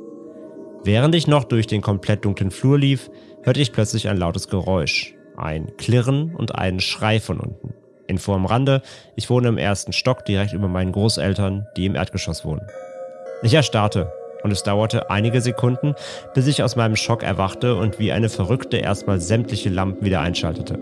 Während 0.83 1.15
ich 1.15 1.27
noch 1.27 1.43
durch 1.43 1.67
den 1.67 1.81
komplett 1.81 2.23
dunklen 2.23 2.51
Flur 2.51 2.77
lief, 2.77 3.09
hörte 3.43 3.59
ich 3.59 3.73
plötzlich 3.73 4.07
ein 4.07 4.17
lautes 4.17 4.47
Geräusch, 4.47 5.15
ein 5.35 5.75
Klirren 5.77 6.33
und 6.35 6.55
einen 6.55 6.79
Schrei 6.79 7.19
von 7.19 7.39
unten. 7.39 7.73
Info 8.07 8.33
am 8.33 8.45
Rande, 8.45 8.81
ich 9.15 9.29
wohne 9.29 9.47
im 9.47 9.57
ersten 9.57 9.93
Stock 9.93 10.25
direkt 10.25 10.53
über 10.53 10.67
meinen 10.67 10.91
Großeltern, 10.91 11.67
die 11.75 11.85
im 11.85 11.95
Erdgeschoss 11.95 12.45
wohnen. 12.45 12.67
Ich 13.43 13.53
erstarrte 13.53 14.11
und 14.43 14.51
es 14.51 14.63
dauerte 14.63 15.09
einige 15.09 15.41
Sekunden, 15.41 15.95
bis 16.33 16.47
ich 16.47 16.63
aus 16.63 16.75
meinem 16.75 16.95
Schock 16.95 17.23
erwachte 17.23 17.75
und 17.75 17.99
wie 17.99 18.11
eine 18.11 18.29
Verrückte 18.29 18.77
erstmal 18.77 19.19
sämtliche 19.19 19.69
Lampen 19.69 20.05
wieder 20.05 20.21
einschaltete. 20.21 20.79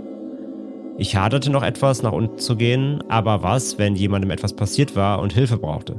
Ich 0.98 1.16
haderte 1.16 1.50
noch 1.50 1.64
etwas, 1.64 2.04
nach 2.04 2.12
unten 2.12 2.38
zu 2.38 2.56
gehen, 2.56 3.04
aber 3.10 3.42
was, 3.42 3.80
wenn 3.80 3.96
jemandem 3.96 4.32
etwas 4.32 4.54
passiert 4.54 4.96
war 4.96 5.20
und 5.22 5.34
Hilfe 5.34 5.58
brauchte? 5.58 5.96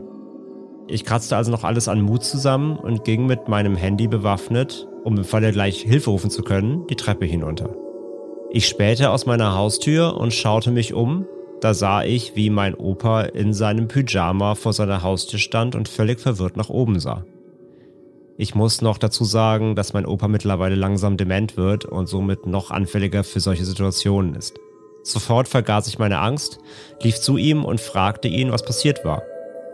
Ich 0.86 1.04
kratzte 1.04 1.36
also 1.36 1.50
noch 1.50 1.64
alles 1.64 1.88
an 1.88 2.02
Mut 2.02 2.22
zusammen 2.22 2.76
und 2.76 3.04
ging 3.04 3.26
mit 3.26 3.48
meinem 3.48 3.74
Handy 3.74 4.06
bewaffnet, 4.06 4.86
um 5.02 5.16
im 5.16 5.24
Falle 5.24 5.50
gleich 5.50 5.80
Hilfe 5.80 6.10
rufen 6.10 6.30
zu 6.30 6.42
können, 6.42 6.86
die 6.88 6.96
Treppe 6.96 7.24
hinunter. 7.24 7.70
Ich 8.56 8.68
spähte 8.68 9.10
aus 9.10 9.26
meiner 9.26 9.56
Haustür 9.56 10.16
und 10.16 10.32
schaute 10.32 10.70
mich 10.70 10.94
um. 10.94 11.26
Da 11.60 11.74
sah 11.74 12.04
ich, 12.04 12.36
wie 12.36 12.50
mein 12.50 12.76
Opa 12.76 13.22
in 13.22 13.52
seinem 13.52 13.88
Pyjama 13.88 14.54
vor 14.54 14.72
seiner 14.72 15.02
Haustür 15.02 15.40
stand 15.40 15.74
und 15.74 15.88
völlig 15.88 16.20
verwirrt 16.20 16.56
nach 16.56 16.68
oben 16.68 17.00
sah. 17.00 17.24
Ich 18.36 18.54
muss 18.54 18.80
noch 18.80 18.98
dazu 18.98 19.24
sagen, 19.24 19.74
dass 19.74 19.92
mein 19.92 20.06
Opa 20.06 20.28
mittlerweile 20.28 20.76
langsam 20.76 21.16
dement 21.16 21.56
wird 21.56 21.84
und 21.84 22.08
somit 22.08 22.46
noch 22.46 22.70
anfälliger 22.70 23.24
für 23.24 23.40
solche 23.40 23.64
Situationen 23.64 24.36
ist. 24.36 24.56
Sofort 25.02 25.48
vergaß 25.48 25.88
ich 25.88 25.98
meine 25.98 26.20
Angst, 26.20 26.60
lief 27.02 27.20
zu 27.20 27.36
ihm 27.36 27.64
und 27.64 27.80
fragte 27.80 28.28
ihn, 28.28 28.52
was 28.52 28.64
passiert 28.64 29.04
war. 29.04 29.24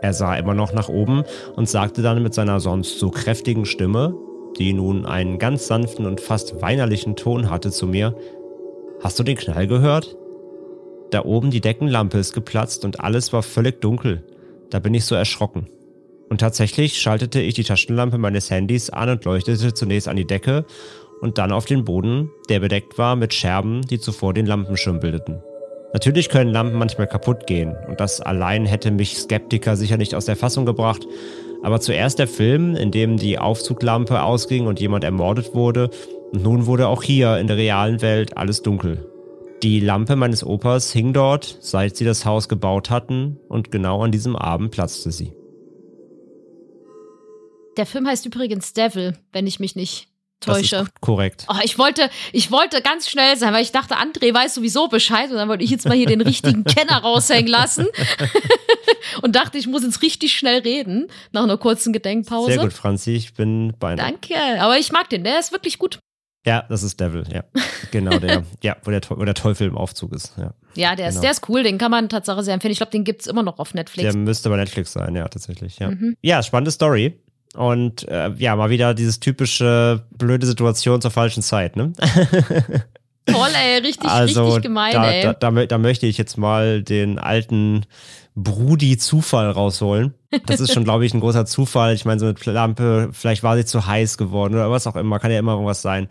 Er 0.01 0.15
sah 0.15 0.35
immer 0.35 0.55
noch 0.55 0.73
nach 0.73 0.89
oben 0.89 1.23
und 1.55 1.69
sagte 1.69 2.01
dann 2.01 2.23
mit 2.23 2.33
seiner 2.33 2.59
sonst 2.59 2.97
so 2.97 3.11
kräftigen 3.11 3.65
Stimme, 3.65 4.15
die 4.57 4.73
nun 4.73 5.05
einen 5.05 5.37
ganz 5.37 5.67
sanften 5.67 6.07
und 6.07 6.19
fast 6.19 6.63
weinerlichen 6.63 7.15
Ton 7.15 7.51
hatte, 7.51 7.69
zu 7.69 7.85
mir, 7.85 8.15
Hast 9.03 9.17
du 9.17 9.23
den 9.23 9.35
Knall 9.35 9.65
gehört? 9.65 10.15
Da 11.09 11.25
oben 11.25 11.49
die 11.49 11.59
Deckenlampe 11.59 12.19
ist 12.19 12.33
geplatzt 12.33 12.85
und 12.85 12.99
alles 12.99 13.33
war 13.33 13.41
völlig 13.41 13.81
dunkel. 13.81 14.23
Da 14.69 14.77
bin 14.77 14.93
ich 14.93 15.05
so 15.05 15.15
erschrocken. 15.15 15.67
Und 16.29 16.39
tatsächlich 16.39 17.01
schaltete 17.01 17.41
ich 17.41 17.55
die 17.55 17.63
Taschenlampe 17.63 18.19
meines 18.19 18.51
Handys 18.51 18.91
an 18.91 19.09
und 19.09 19.25
leuchtete 19.25 19.73
zunächst 19.73 20.07
an 20.07 20.17
die 20.17 20.27
Decke 20.27 20.65
und 21.19 21.39
dann 21.39 21.51
auf 21.51 21.65
den 21.65 21.83
Boden, 21.83 22.29
der 22.47 22.59
bedeckt 22.59 22.99
war 22.99 23.15
mit 23.15 23.33
Scherben, 23.33 23.81
die 23.81 23.99
zuvor 23.99 24.35
den 24.35 24.45
Lampenschirm 24.45 24.99
bildeten. 24.99 25.41
Natürlich 25.93 26.29
können 26.29 26.51
Lampen 26.51 26.77
manchmal 26.77 27.07
kaputt 27.07 27.47
gehen 27.47 27.75
und 27.89 27.99
das 27.99 28.21
allein 28.21 28.65
hätte 28.65 28.91
mich 28.91 29.17
Skeptiker 29.17 29.75
sicher 29.75 29.97
nicht 29.97 30.13
aus 30.13 30.25
der 30.25 30.37
Fassung 30.37 30.65
gebracht, 30.65 31.05
aber 31.63 31.81
zuerst 31.81 32.19
der 32.19 32.27
Film, 32.27 32.75
in 32.75 32.91
dem 32.91 33.17
die 33.17 33.39
Aufzuglampe 33.39 34.21
ausging 34.21 34.67
und 34.67 34.79
jemand 34.79 35.03
ermordet 35.03 35.53
wurde 35.53 35.89
und 36.31 36.43
nun 36.43 36.65
wurde 36.65 36.87
auch 36.87 37.03
hier 37.03 37.37
in 37.37 37.47
der 37.47 37.57
realen 37.57 38.01
Welt 38.01 38.37
alles 38.37 38.61
dunkel. 38.61 39.07
Die 39.63 39.79
Lampe 39.79 40.15
meines 40.15 40.43
Opas 40.43 40.91
hing 40.91 41.13
dort, 41.13 41.57
seit 41.59 41.95
sie 41.95 42.05
das 42.05 42.25
Haus 42.25 42.49
gebaut 42.49 42.89
hatten, 42.89 43.37
und 43.47 43.71
genau 43.71 44.03
an 44.03 44.11
diesem 44.11 44.35
Abend 44.35 44.71
platzte 44.71 45.11
sie. 45.11 45.33
Der 47.77 47.85
Film 47.85 48.07
heißt 48.07 48.25
übrigens 48.25 48.73
Devil, 48.73 49.17
wenn 49.31 49.45
ich 49.45 49.59
mich 49.59 49.75
nicht 49.75 50.07
täusche. 50.39 50.77
Das 50.77 50.87
ist 50.87 51.01
korrekt. 51.01 51.45
Oh, 51.47 51.55
ich 51.63 51.77
wollte, 51.77 52.09
ich 52.31 52.51
wollte 52.51 52.81
ganz 52.81 53.07
schnell 53.07 53.37
sein, 53.37 53.53
weil 53.53 53.61
ich 53.61 53.71
dachte, 53.71 53.95
André 53.97 54.33
weiß 54.33 54.55
sowieso 54.55 54.87
Bescheid 54.87 55.29
und 55.29 55.37
dann 55.37 55.47
wollte 55.47 55.63
ich 55.63 55.69
jetzt 55.69 55.87
mal 55.87 55.95
hier 55.95 56.07
den 56.07 56.21
richtigen 56.21 56.63
Kenner 56.63 57.01
raushängen 57.01 57.47
lassen 57.47 57.85
und 59.21 59.35
dachte, 59.35 59.59
ich 59.59 59.67
muss 59.67 59.83
jetzt 59.83 60.01
richtig 60.01 60.33
schnell 60.33 60.61
reden 60.61 61.07
nach 61.31 61.43
einer 61.43 61.57
kurzen 61.57 61.93
Gedenkpause. 61.93 62.53
Sehr 62.53 62.61
gut, 62.61 62.73
Franzi, 62.73 63.11
ich 63.11 63.35
bin 63.35 63.73
bei 63.79 63.95
Danke, 63.95 64.35
aber 64.59 64.77
ich 64.79 64.91
mag 64.91 65.07
den, 65.09 65.23
der 65.23 65.39
ist 65.39 65.51
wirklich 65.51 65.77
gut. 65.77 65.99
Ja, 66.45 66.63
das 66.69 66.81
ist 66.83 66.99
Devil, 66.99 67.23
ja. 67.31 67.43
Genau, 67.91 68.17
der, 68.17 68.43
ja, 68.63 68.75
wo 68.83 68.91
der, 68.91 69.01
wo 69.09 69.23
der 69.23 69.33
Teufel 69.35 69.67
im 69.67 69.77
Aufzug 69.77 70.13
ist, 70.13 70.33
ja. 70.37 70.53
Ja, 70.75 70.95
der 70.95 71.09
ist, 71.09 71.15
Genau. 71.15 71.21
der 71.21 71.31
ist 71.31 71.49
cool, 71.49 71.63
den 71.63 71.77
kann 71.77 71.91
man 71.91 72.09
tatsächlich 72.09 72.45
sehr 72.45 72.53
empfehlen. 72.55 72.71
Ich 72.71 72.79
glaube, 72.79 72.91
den 72.91 73.03
gibt's 73.03 73.27
immer 73.27 73.43
noch 73.43 73.59
auf 73.59 73.73
Netflix. 73.73 74.11
Der 74.11 74.17
müsste 74.19 74.49
bei 74.49 74.57
Netflix 74.57 74.93
sein, 74.93 75.15
ja, 75.15 75.27
tatsächlich, 75.27 75.77
ja. 75.79 75.91
Mhm. 75.91 76.15
Ja, 76.21 76.41
spannende 76.41 76.71
Story. 76.71 77.19
Und 77.55 78.07
äh, 78.07 78.31
ja, 78.37 78.55
mal 78.55 78.69
wieder 78.69 78.93
dieses 78.93 79.19
typische 79.19 80.05
blöde 80.17 80.45
Situation 80.47 81.01
zur 81.01 81.11
falschen 81.11 81.43
Zeit, 81.43 81.75
ne? 81.75 81.91
Toll, 83.25 83.49
ey, 83.53 83.79
richtig, 83.79 84.09
also 84.09 84.45
richtig 84.45 84.63
gemein, 84.63 84.93
da, 84.93 85.11
ey. 85.11 85.23
da, 85.23 85.33
da, 85.33 85.65
da 85.65 85.77
möchte 85.77 86.07
ich 86.07 86.17
jetzt 86.17 86.37
mal 86.37 86.81
den 86.81 87.19
alten 87.19 87.85
Brudi-Zufall 88.35 89.51
rausholen. 89.51 90.13
Das 90.45 90.59
ist 90.59 90.73
schon, 90.73 90.85
glaube 90.85 91.05
ich, 91.05 91.13
ein 91.13 91.19
großer 91.19 91.45
Zufall. 91.45 91.93
Ich 91.93 92.05
meine, 92.05 92.19
so 92.19 92.25
eine 92.25 92.35
Lampe, 92.45 93.09
vielleicht 93.11 93.43
war 93.43 93.57
sie 93.57 93.65
zu 93.65 93.85
heiß 93.85 94.17
geworden 94.17 94.53
oder 94.53 94.71
was 94.71 94.87
auch 94.87 94.95
immer, 94.95 95.19
kann 95.19 95.31
ja 95.31 95.39
immer 95.39 95.53
irgendwas 95.53 95.81
sein. 95.81 96.07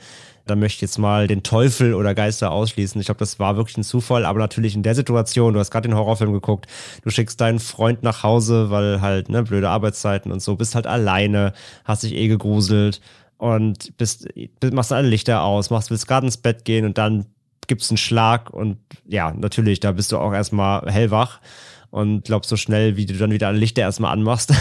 Da 0.47 0.57
möchte 0.57 0.77
ich 0.77 0.81
jetzt 0.83 0.99
mal 0.99 1.27
den 1.27 1.43
Teufel 1.43 1.95
oder 1.95 2.15
Geister 2.15 2.51
ausschließen. 2.51 3.01
Ich 3.01 3.07
glaube, 3.07 3.21
das 3.21 3.39
war 3.39 3.57
wirklich 3.57 3.79
ein 3.79 3.85
Zufall, 3.85 4.25
aber 4.25 4.39
natürlich 4.39 4.75
in 4.75 4.83
der 4.83 4.95
Situation, 4.95 5.55
du 5.55 5.61
hast 5.61 5.71
gerade 5.71 5.89
den 5.89 5.97
Horrorfilm 5.97 6.33
geguckt, 6.33 6.67
du 7.03 7.11
schickst 7.11 7.41
deinen 7.41 7.61
Freund 7.61 8.03
nach 8.03 8.23
Hause, 8.23 8.71
weil 8.71 9.01
halt, 9.01 9.29
ne, 9.29 9.43
blöde 9.43 9.69
Arbeitszeiten 9.69 10.33
und 10.33 10.41
so, 10.41 10.57
bist 10.57 10.75
halt 10.75 10.87
alleine, 10.87 11.53
hast 11.85 12.03
dich 12.03 12.15
eh 12.15 12.29
gegruselt 12.29 13.01
und 13.41 13.97
bist, 13.97 14.29
machst 14.71 14.93
alle 14.93 15.09
Lichter 15.09 15.43
aus, 15.43 15.71
machst, 15.71 15.91
willst 15.91 16.07
gerade 16.07 16.27
ins 16.27 16.37
Bett 16.37 16.67
gehen 16.67 16.85
und 16.85 16.99
dann 16.99 17.25
gibt's 17.67 17.91
einen 17.91 17.97
Schlag 17.97 18.51
und 18.51 18.77
ja, 19.09 19.33
natürlich, 19.33 19.81
da 19.81 19.93
bist 19.93 20.13
du 20.13 20.19
auch 20.19 20.35
erstmal 20.35 20.83
hellwach 20.93 21.41
und 21.89 22.25
glaubst 22.25 22.51
so 22.51 22.57
schnell, 22.57 22.99
wie 22.99 23.07
du 23.07 23.15
dann 23.15 23.33
wieder 23.33 23.49
alle 23.49 23.59
Lichter 23.59 23.81
erstmal 23.81 24.13
anmachst. 24.13 24.53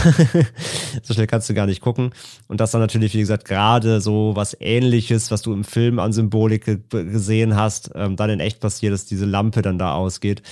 so 1.02 1.12
schnell 1.12 1.26
kannst 1.26 1.50
du 1.50 1.54
gar 1.54 1.66
nicht 1.66 1.82
gucken. 1.82 2.12
Und 2.48 2.60
das 2.60 2.70
dann 2.70 2.80
natürlich, 2.80 3.12
wie 3.12 3.20
gesagt, 3.20 3.44
gerade 3.44 4.00
so 4.00 4.32
was 4.34 4.56
ähnliches, 4.58 5.30
was 5.30 5.42
du 5.42 5.52
im 5.52 5.64
Film 5.64 5.98
an 5.98 6.14
Symbolik 6.14 6.64
ge 6.64 6.78
gesehen 6.90 7.56
hast, 7.56 7.90
ähm, 7.94 8.16
dann 8.16 8.30
in 8.30 8.40
echt 8.40 8.60
passiert, 8.60 8.94
dass 8.94 9.04
diese 9.04 9.26
Lampe 9.26 9.60
dann 9.60 9.78
da 9.78 9.92
ausgeht. 9.92 10.42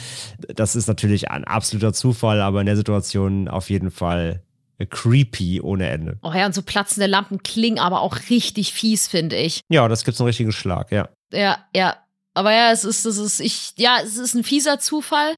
Das 0.54 0.76
ist 0.76 0.86
natürlich 0.86 1.30
ein 1.30 1.44
absoluter 1.44 1.94
Zufall, 1.94 2.42
aber 2.42 2.60
in 2.60 2.66
der 2.66 2.76
Situation 2.76 3.48
auf 3.48 3.70
jeden 3.70 3.90
Fall 3.90 4.42
creepy 4.86 5.60
ohne 5.60 5.88
Ende. 5.88 6.18
Oh 6.22 6.32
ja, 6.32 6.46
und 6.46 6.54
so 6.54 6.62
platzende 6.62 7.06
Lampen 7.06 7.42
klingen 7.42 7.78
aber 7.78 8.00
auch 8.00 8.16
richtig 8.30 8.72
fies, 8.72 9.08
finde 9.08 9.36
ich. 9.36 9.60
Ja, 9.68 9.88
das 9.88 10.04
gibt's 10.04 10.20
einen 10.20 10.28
richtigen 10.28 10.52
Schlag, 10.52 10.92
ja. 10.92 11.08
Ja, 11.32 11.66
ja. 11.74 11.96
Aber 12.34 12.52
ja, 12.52 12.70
es 12.70 12.84
ist, 12.84 13.04
es 13.04 13.18
ist, 13.18 13.40
ich, 13.40 13.72
ja, 13.76 13.98
es 14.02 14.16
ist 14.16 14.34
ein 14.34 14.44
fieser 14.44 14.78
Zufall, 14.78 15.34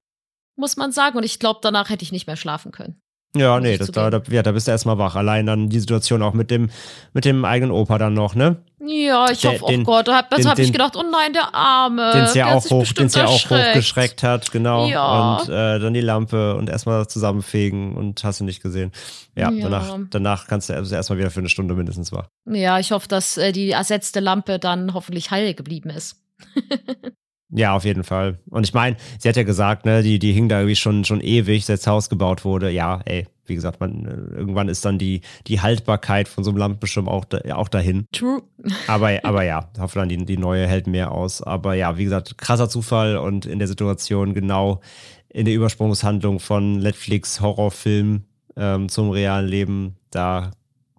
muss 0.57 0.77
man 0.77 0.93
sagen. 0.93 1.17
Und 1.17 1.25
ich 1.25 1.39
glaube, 1.39 1.61
danach 1.63 1.89
hätte 1.89 2.05
ich 2.05 2.13
nicht 2.13 2.27
mehr 2.27 2.37
schlafen 2.37 2.73
können. 2.73 3.01
Ja, 3.37 3.61
nee, 3.61 3.79
das, 3.79 3.93
da, 3.93 4.11
da, 4.11 4.21
ja, 4.29 4.43
da 4.43 4.51
bist 4.51 4.67
du 4.67 4.73
erstmal 4.73 4.99
wach. 4.99 5.15
Allein 5.15 5.47
dann 5.47 5.69
die 5.69 5.79
Situation 5.79 6.21
auch 6.21 6.35
mit 6.35 6.51
dem, 6.51 6.69
mit 7.13 7.25
dem 7.25 7.45
eigenen 7.45 7.71
Opa 7.71 7.97
dann 7.97 8.13
noch, 8.15 8.35
ne? 8.35 8.57
Ja, 8.85 9.31
ich 9.31 9.41
Der- 9.43 9.53
hoffe, 9.53 9.65
oh 9.67 9.69
den- 9.69 9.85
Gott, 9.85 10.09
deshalb 10.09 10.31
den- 10.31 10.49
habe 10.49 10.61
ich 10.63 10.67
den- 10.69 10.73
gedacht, 10.73 10.97
oh 10.97 11.05
nein, 11.09 11.33
der 11.33 11.55
Arme. 11.55 12.11
den 12.13 12.23
es 12.25 12.35
ja 12.35 12.53
auch 12.55 12.65
hoch, 12.71 12.85
den's 12.93 13.15
ja 13.15 13.27
auch 13.27 13.51
hochgeschreckt 13.51 14.25
hat, 14.25 14.51
genau. 14.51 14.89
Ja. 14.89 15.37
Und 15.37 15.49
äh, 15.49 15.79
dann 15.79 15.95
die 15.95 16.01
Lampe 16.01 16.57
und 16.57 16.69
erstmal 16.69 17.07
zusammenfegen 17.07 17.95
und 17.97 18.25
hast 18.25 18.41
du 18.41 18.45
nicht 18.45 18.63
gesehen. 18.63 18.91
Ja, 19.37 19.51
Ja. 19.53 19.63
danach, 19.69 19.97
danach 20.11 20.47
kannst 20.49 20.69
du 20.69 20.75
also 20.75 20.93
erstmal 20.93 21.19
wieder 21.21 21.31
für 21.31 21.39
eine 21.41 21.49
Stunde 21.51 21.75
mindestens 21.75 22.11
wach. 22.11 22.27
Ja, 22.47 22.81
ich 22.81 22.91
hoffe, 22.91 23.07
dass 23.07 23.37
äh, 23.37 23.53
die 23.53 23.71
ersetzte 23.71 24.19
Lampe 24.19 24.59
dann 24.59 24.93
hoffentlich 24.93 25.31
heil 25.31 25.55
geblieben 25.55 25.91
ist. 25.91 26.17
Ja, 27.53 27.75
auf 27.75 27.85
jeden 27.85 28.05
Fall. 28.05 28.39
Und 28.49 28.67
ich 28.67 28.75
meine, 28.75 28.97
sie 29.19 29.29
hat 29.29 29.37
ja 29.37 29.43
gesagt, 29.43 29.85
ne, 29.85 30.03
die, 30.03 30.19
die 30.19 30.33
hing 30.33 30.49
da 30.49 30.59
irgendwie 30.59 30.77
schon, 30.77 31.05
schon 31.05 31.21
ewig, 31.21 31.67
seit 31.67 31.81
das 31.81 31.87
Haus 31.87 32.09
gebaut 32.09 32.45
wurde. 32.45 32.71
Ja, 32.71 33.01
ey, 33.05 33.27
wie 33.47 33.57
gesagt, 33.57 33.81
man, 33.81 34.07
äh, 34.07 34.37
irgendwann 34.37 34.69
ist 34.69 34.85
dann 34.85 34.99
die, 34.99 35.21
die 35.47 35.61
Haltbarkeit 35.61 36.29
von 36.29 36.45
so 36.45 36.51
einem 36.51 36.59
Lampenschirm 36.59 37.09
auch, 37.09 37.25
da, 37.25 37.41
auch 37.57 37.69
dahin. 37.69 38.07
True. 38.13 38.43
Aber, 38.87 39.19
aber 39.25 39.43
ja, 39.43 39.69
hoffe 39.79 39.99
dann, 39.99 40.09
die, 40.09 40.25
die 40.25 40.39
neue 40.39 40.67
hält 40.67 40.87
mehr 40.87 41.11
aus. 41.11 41.43
Aber 41.43 41.75
ja, 41.75 41.99
wie 41.99 42.05
gesagt, 42.05 42.39
krasser 42.39 42.69
Zufall 42.69 43.17
und 43.17 43.47
in 43.47 43.59
der 43.59 43.69
Situation 43.69 44.33
genau 44.35 44.81
in 45.29 45.45
der 45.45 45.55
Übersprungshandlung 45.55 46.41
von 46.41 46.79
Netflix 46.79 47.41
Horrorfilm 47.41 48.25
ähm, 48.57 48.89
zum 48.89 49.11
realen 49.11 49.47
Leben, 49.47 49.97
da, 50.11 50.51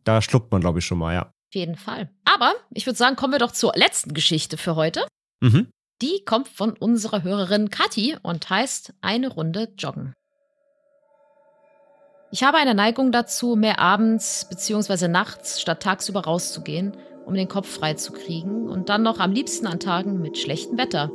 da 0.04 0.22
schluckt 0.22 0.52
man, 0.52 0.62
glaube 0.62 0.80
ich, 0.80 0.86
schon 0.86 0.98
mal, 0.98 1.14
ja. 1.14 1.24
Auf 1.24 1.56
jeden 1.56 1.76
Fall. 1.76 2.10
Aber 2.24 2.54
ich 2.74 2.86
würde 2.86 2.98
sagen, 2.98 3.18
kommen 3.18 3.34
wir 3.34 3.40
doch 3.40 3.52
zur 3.52 3.74
letzten 3.76 4.14
Geschichte 4.14 4.58
für 4.58 4.76
heute. 4.76 5.06
Mhm. 5.42 5.68
Die 6.02 6.24
kommt 6.26 6.48
von 6.48 6.72
unserer 6.72 7.22
Hörerin 7.22 7.70
Kathi 7.70 8.18
und 8.24 8.50
heißt 8.50 8.94
Eine 9.02 9.28
Runde 9.28 9.70
Joggen. 9.78 10.16
Ich 12.32 12.44
habe 12.44 12.58
eine 12.58 12.74
Neigung 12.74 13.12
dazu, 13.12 13.56
mehr 13.56 13.78
abends 13.78 14.48
bzw. 14.50 15.08
nachts 15.08 15.62
statt 15.62 15.84
tagsüber 15.84 16.22
rauszugehen, 16.22 16.98
um 17.26 17.36
den 17.36 17.48
Kopf 17.48 17.68
frei 17.68 17.94
zu 17.94 18.14
kriegen 18.14 18.68
und 18.68 18.90
dann 18.90 19.04
noch 19.04 19.20
am 19.20 19.32
liebsten 19.32 19.68
an 19.68 19.80
Tagen 19.80 20.22
mit 20.22 20.40
schlechtem 20.40 20.80
Wetter. 20.80 21.12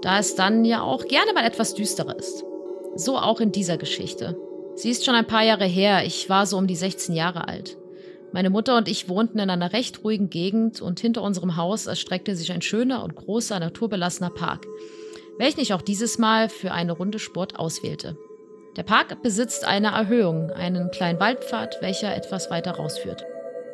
Da 0.00 0.18
es 0.18 0.34
dann 0.34 0.64
ja 0.64 0.80
auch 0.80 1.06
gerne 1.06 1.34
mal 1.34 1.44
etwas 1.44 1.74
düsterer 1.74 2.16
ist. 2.16 2.44
So 2.94 3.18
auch 3.18 3.40
in 3.40 3.52
dieser 3.52 3.76
Geschichte. 3.76 4.38
Sie 4.74 4.90
ist 4.90 5.04
schon 5.04 5.16
ein 5.16 5.26
paar 5.26 5.42
Jahre 5.42 5.66
her, 5.66 6.06
ich 6.06 6.30
war 6.30 6.46
so 6.46 6.56
um 6.56 6.66
die 6.66 6.76
16 6.76 7.14
Jahre 7.14 7.46
alt. 7.46 7.76
Meine 8.32 8.50
Mutter 8.50 8.76
und 8.76 8.88
ich 8.88 9.08
wohnten 9.08 9.38
in 9.38 9.48
einer 9.48 9.72
recht 9.72 10.04
ruhigen 10.04 10.28
Gegend 10.28 10.82
und 10.82 11.00
hinter 11.00 11.22
unserem 11.22 11.56
Haus 11.56 11.86
erstreckte 11.86 12.36
sich 12.36 12.52
ein 12.52 12.60
schöner 12.60 13.02
und 13.02 13.14
großer 13.14 13.58
naturbelassener 13.58 14.30
Park, 14.30 14.66
welchen 15.38 15.60
ich 15.60 15.72
auch 15.72 15.82
dieses 15.82 16.18
Mal 16.18 16.48
für 16.48 16.72
eine 16.72 16.92
Runde 16.92 17.18
Sport 17.18 17.58
auswählte. 17.58 18.18
Der 18.76 18.82
Park 18.82 19.22
besitzt 19.22 19.64
eine 19.64 19.88
Erhöhung, 19.88 20.50
einen 20.50 20.90
kleinen 20.90 21.18
Waldpfad, 21.18 21.78
welcher 21.80 22.14
etwas 22.14 22.50
weiter 22.50 22.72
rausführt. 22.72 23.24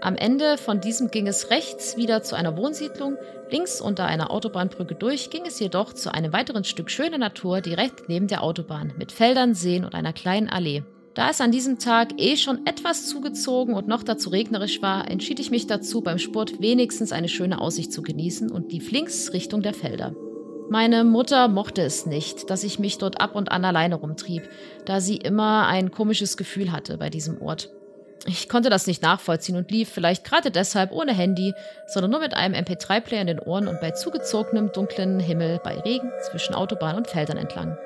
Am 0.01 0.17
Ende 0.17 0.57
von 0.57 0.81
diesem 0.81 1.11
ging 1.11 1.27
es 1.27 1.51
rechts 1.51 1.97
wieder 1.97 2.23
zu 2.23 2.37
einer 2.37 2.57
Wohnsiedlung, 2.57 3.17
links 3.51 3.81
unter 3.81 4.05
einer 4.05 4.31
Autobahnbrücke 4.31 4.95
durch 4.95 5.31
ging 5.31 5.47
es 5.47 5.59
jedoch 5.59 5.95
zu 5.95 6.13
einem 6.13 6.33
weiteren 6.33 6.65
Stück 6.65 6.91
schöner 6.91 7.19
Natur 7.19 7.61
direkt 7.61 8.09
neben 8.09 8.29
der 8.29 8.43
Autobahn 8.43 8.93
mit 8.99 9.13
Feldern, 9.13 9.55
Seen 9.55 9.85
und 9.85 9.95
einer 9.95 10.13
kleinen 10.13 10.49
Allee. 10.49 10.85
Da 11.15 11.31
es 11.31 11.41
an 11.41 11.53
diesem 11.53 11.79
Tag 11.79 12.21
eh 12.21 12.37
schon 12.37 12.67
etwas 12.67 13.07
zugezogen 13.07 13.75
und 13.75 13.87
noch 13.87 14.03
dazu 14.03 14.31
regnerisch 14.31 14.83
war, 14.83 15.09
entschied 15.09 15.39
ich 15.39 15.53
mich 15.53 15.69
dazu, 15.69 16.01
beim 16.01 16.19
Sport 16.19 16.61
wenigstens 16.61 17.13
eine 17.13 17.29
schöne 17.29 17.61
Aussicht 17.61 17.93
zu 17.93 18.03
genießen 18.03 18.51
und 18.51 18.73
lief 18.73 18.91
links 18.91 19.33
Richtung 19.33 19.63
der 19.63 19.75
Felder. 19.75 20.15
Meine 20.71 21.05
Mutter 21.05 21.47
mochte 21.47 21.83
es 21.83 22.05
nicht, 22.05 22.51
dass 22.51 22.65
ich 22.65 22.81
mich 22.81 22.99
dort 22.99 23.21
ab 23.21 23.37
und 23.37 23.53
an 23.53 23.65
alleine 23.65 23.95
rumtrieb, 23.95 24.49
da 24.87 25.01
sie 25.01 25.17
immer 25.17 25.69
ein 25.69 25.93
komisches 25.93 26.37
Gefühl 26.37 26.73
hatte 26.73 26.99
bei 26.99 27.11
diesem 27.11 27.41
Ort. 27.41 27.71
Ich 28.27 28.49
konnte 28.49 28.71
das 28.71 28.87
nicht 28.87 29.03
nachvollziehen 29.03 29.57
und 29.57 29.71
lief 29.71 29.91
vielleicht 29.91 30.25
gerade 30.25 30.51
deshalb 30.51 30.91
ohne 30.91 31.13
Handy, 31.13 31.53
sondern 31.87 32.11
nur 32.11 32.21
mit 32.21 32.35
einem 32.35 32.55
MP3-Player 32.55 33.21
in 33.21 33.27
den 33.27 33.39
Ohren 33.39 33.69
und 33.69 33.81
bei 33.81 33.91
zugezogenem 33.93 34.73
dunklen 34.73 35.21
Himmel 35.21 35.61
bei 35.63 35.79
Regen 35.79 36.11
zwischen 36.31 36.55
Autobahn 36.55 36.97
und 36.97 37.07
Feldern 37.07 37.37
entlang. 37.37 37.77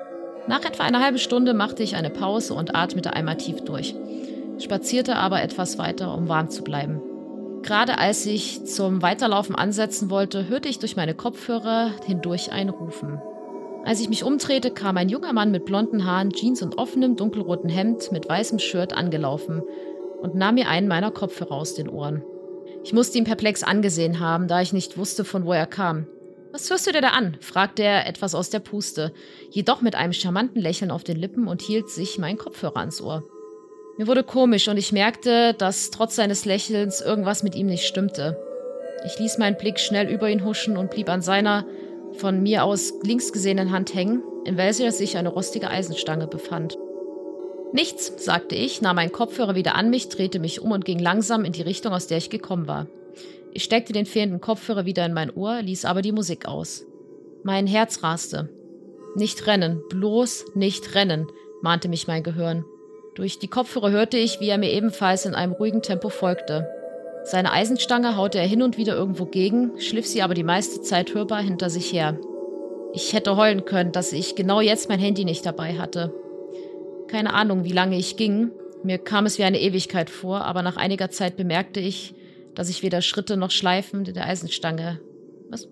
Nach 0.48 0.64
etwa 0.64 0.84
einer 0.84 1.02
halben 1.02 1.18
Stunde 1.18 1.52
machte 1.52 1.82
ich 1.82 1.94
eine 1.94 2.08
Pause 2.08 2.54
und 2.54 2.74
atmete 2.74 3.12
einmal 3.12 3.36
tief 3.36 3.60
durch, 3.60 3.94
spazierte 4.58 5.16
aber 5.16 5.42
etwas 5.42 5.76
weiter, 5.76 6.14
um 6.14 6.28
warm 6.28 6.48
zu 6.48 6.64
bleiben. 6.64 7.02
Gerade 7.62 7.98
als 7.98 8.24
ich 8.24 8.64
zum 8.64 9.02
Weiterlaufen 9.02 9.54
ansetzen 9.54 10.08
wollte, 10.08 10.48
hörte 10.48 10.70
ich 10.70 10.78
durch 10.78 10.96
meine 10.96 11.12
Kopfhörer 11.12 11.90
hindurch 12.06 12.50
ein 12.50 12.70
Rufen. 12.70 13.20
Als 13.84 14.00
ich 14.00 14.08
mich 14.08 14.24
umdrehte, 14.24 14.70
kam 14.70 14.96
ein 14.96 15.10
junger 15.10 15.34
Mann 15.34 15.50
mit 15.50 15.66
blonden 15.66 16.06
Haaren, 16.06 16.32
Jeans 16.32 16.62
und 16.62 16.78
offenem 16.78 17.16
dunkelroten 17.16 17.68
Hemd 17.68 18.10
mit 18.10 18.26
weißem 18.26 18.58
Shirt 18.58 18.94
angelaufen 18.94 19.62
und 20.22 20.34
nahm 20.34 20.54
mir 20.54 20.68
einen 20.68 20.88
meiner 20.88 21.10
Kopfhörer 21.10 21.52
aus 21.52 21.74
den 21.74 21.90
Ohren. 21.90 22.24
Ich 22.84 22.94
musste 22.94 23.18
ihn 23.18 23.24
perplex 23.24 23.62
angesehen 23.62 24.18
haben, 24.18 24.48
da 24.48 24.62
ich 24.62 24.72
nicht 24.72 24.96
wusste, 24.96 25.24
von 25.24 25.44
wo 25.44 25.52
er 25.52 25.66
kam. 25.66 26.06
Was 26.58 26.70
hörst 26.70 26.88
du 26.88 26.92
dir 26.92 27.02
da 27.02 27.10
an? 27.10 27.36
fragte 27.40 27.84
er 27.84 28.08
etwas 28.08 28.34
aus 28.34 28.50
der 28.50 28.58
Puste, 28.58 29.12
jedoch 29.48 29.80
mit 29.80 29.94
einem 29.94 30.12
charmanten 30.12 30.60
Lächeln 30.60 30.90
auf 30.90 31.04
den 31.04 31.16
Lippen 31.16 31.46
und 31.46 31.62
hielt 31.62 31.88
sich 31.88 32.18
meinen 32.18 32.36
Kopfhörer 32.36 32.78
ans 32.78 33.00
Ohr. 33.00 33.22
Mir 33.96 34.08
wurde 34.08 34.24
komisch 34.24 34.66
und 34.66 34.76
ich 34.76 34.90
merkte, 34.90 35.54
dass 35.54 35.92
trotz 35.92 36.16
seines 36.16 36.46
Lächelns 36.46 37.00
irgendwas 37.00 37.44
mit 37.44 37.54
ihm 37.54 37.68
nicht 37.68 37.86
stimmte. 37.86 38.36
Ich 39.06 39.20
ließ 39.20 39.38
meinen 39.38 39.56
Blick 39.56 39.78
schnell 39.78 40.08
über 40.08 40.28
ihn 40.28 40.44
huschen 40.44 40.76
und 40.76 40.90
blieb 40.90 41.08
an 41.10 41.22
seiner 41.22 41.64
von 42.14 42.42
mir 42.42 42.64
aus 42.64 42.92
links 43.04 43.32
gesehenen 43.32 43.70
Hand 43.70 43.94
hängen, 43.94 44.24
in 44.44 44.56
welcher 44.56 44.90
sich 44.90 45.16
eine 45.16 45.28
rostige 45.28 45.70
Eisenstange 45.70 46.26
befand. 46.26 46.76
Nichts, 47.72 48.12
sagte 48.16 48.56
ich, 48.56 48.82
nahm 48.82 48.96
meinen 48.96 49.12
Kopfhörer 49.12 49.54
wieder 49.54 49.76
an 49.76 49.90
mich, 49.90 50.08
drehte 50.08 50.40
mich 50.40 50.60
um 50.60 50.72
und 50.72 50.84
ging 50.84 50.98
langsam 50.98 51.44
in 51.44 51.52
die 51.52 51.62
Richtung, 51.62 51.92
aus 51.92 52.08
der 52.08 52.18
ich 52.18 52.30
gekommen 52.30 52.66
war. 52.66 52.88
Ich 53.52 53.64
steckte 53.64 53.92
den 53.92 54.06
fehlenden 54.06 54.40
Kopfhörer 54.40 54.84
wieder 54.84 55.04
in 55.06 55.14
mein 55.14 55.34
Ohr, 55.34 55.62
ließ 55.62 55.84
aber 55.84 56.02
die 56.02 56.12
Musik 56.12 56.46
aus. 56.46 56.84
Mein 57.42 57.66
Herz 57.66 58.02
raste. 58.02 58.48
Nicht 59.14 59.46
rennen, 59.46 59.82
bloß 59.88 60.54
nicht 60.54 60.94
rennen, 60.94 61.26
mahnte 61.62 61.88
mich 61.88 62.06
mein 62.06 62.22
Gehirn. 62.22 62.64
Durch 63.14 63.38
die 63.38 63.48
Kopfhörer 63.48 63.90
hörte 63.90 64.16
ich, 64.16 64.40
wie 64.40 64.48
er 64.48 64.58
mir 64.58 64.70
ebenfalls 64.70 65.26
in 65.26 65.34
einem 65.34 65.52
ruhigen 65.52 65.82
Tempo 65.82 66.08
folgte. 66.08 66.68
Seine 67.24 67.52
Eisenstange 67.52 68.16
haute 68.16 68.38
er 68.38 68.46
hin 68.46 68.62
und 68.62 68.78
wieder 68.78 68.94
irgendwo 68.94 69.24
gegen, 69.24 69.78
schliff 69.80 70.06
sie 70.06 70.22
aber 70.22 70.34
die 70.34 70.44
meiste 70.44 70.82
Zeit 70.82 71.14
hörbar 71.14 71.42
hinter 71.42 71.68
sich 71.68 71.92
her. 71.92 72.18
Ich 72.92 73.12
hätte 73.12 73.36
heulen 73.36 73.64
können, 73.64 73.92
dass 73.92 74.12
ich 74.12 74.34
genau 74.34 74.60
jetzt 74.60 74.88
mein 74.88 75.00
Handy 75.00 75.24
nicht 75.24 75.44
dabei 75.44 75.74
hatte. 75.74 76.14
Keine 77.08 77.34
Ahnung, 77.34 77.64
wie 77.64 77.72
lange 77.72 77.98
ich 77.98 78.16
ging. 78.16 78.50
Mir 78.82 78.98
kam 78.98 79.26
es 79.26 79.38
wie 79.38 79.44
eine 79.44 79.60
Ewigkeit 79.60 80.10
vor, 80.10 80.44
aber 80.44 80.62
nach 80.62 80.76
einiger 80.76 81.10
Zeit 81.10 81.36
bemerkte 81.36 81.80
ich, 81.80 82.14
dass 82.58 82.68
ich 82.68 82.82
weder 82.82 83.02
Schritte 83.02 83.36
noch 83.36 83.52
Schleifen 83.52 84.02
der 84.02 84.26
Eisenstange. 84.26 84.98
Was? 85.48 85.68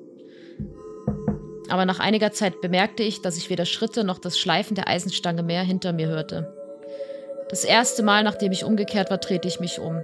Aber 1.68 1.84
nach 1.84 1.98
einiger 1.98 2.30
Zeit 2.30 2.60
bemerkte 2.60 3.02
ich, 3.02 3.22
dass 3.22 3.36
ich 3.36 3.50
weder 3.50 3.64
Schritte 3.64 4.04
noch 4.04 4.20
das 4.20 4.38
Schleifen 4.38 4.76
der 4.76 4.86
Eisenstange 4.86 5.42
mehr 5.42 5.64
hinter 5.64 5.92
mir 5.92 6.06
hörte. 6.06 6.54
Das 7.48 7.64
erste 7.64 8.04
Mal, 8.04 8.22
nachdem 8.22 8.52
ich 8.52 8.62
umgekehrt 8.62 9.10
war, 9.10 9.18
drehte 9.18 9.48
ich 9.48 9.58
mich 9.58 9.80
um. 9.80 10.00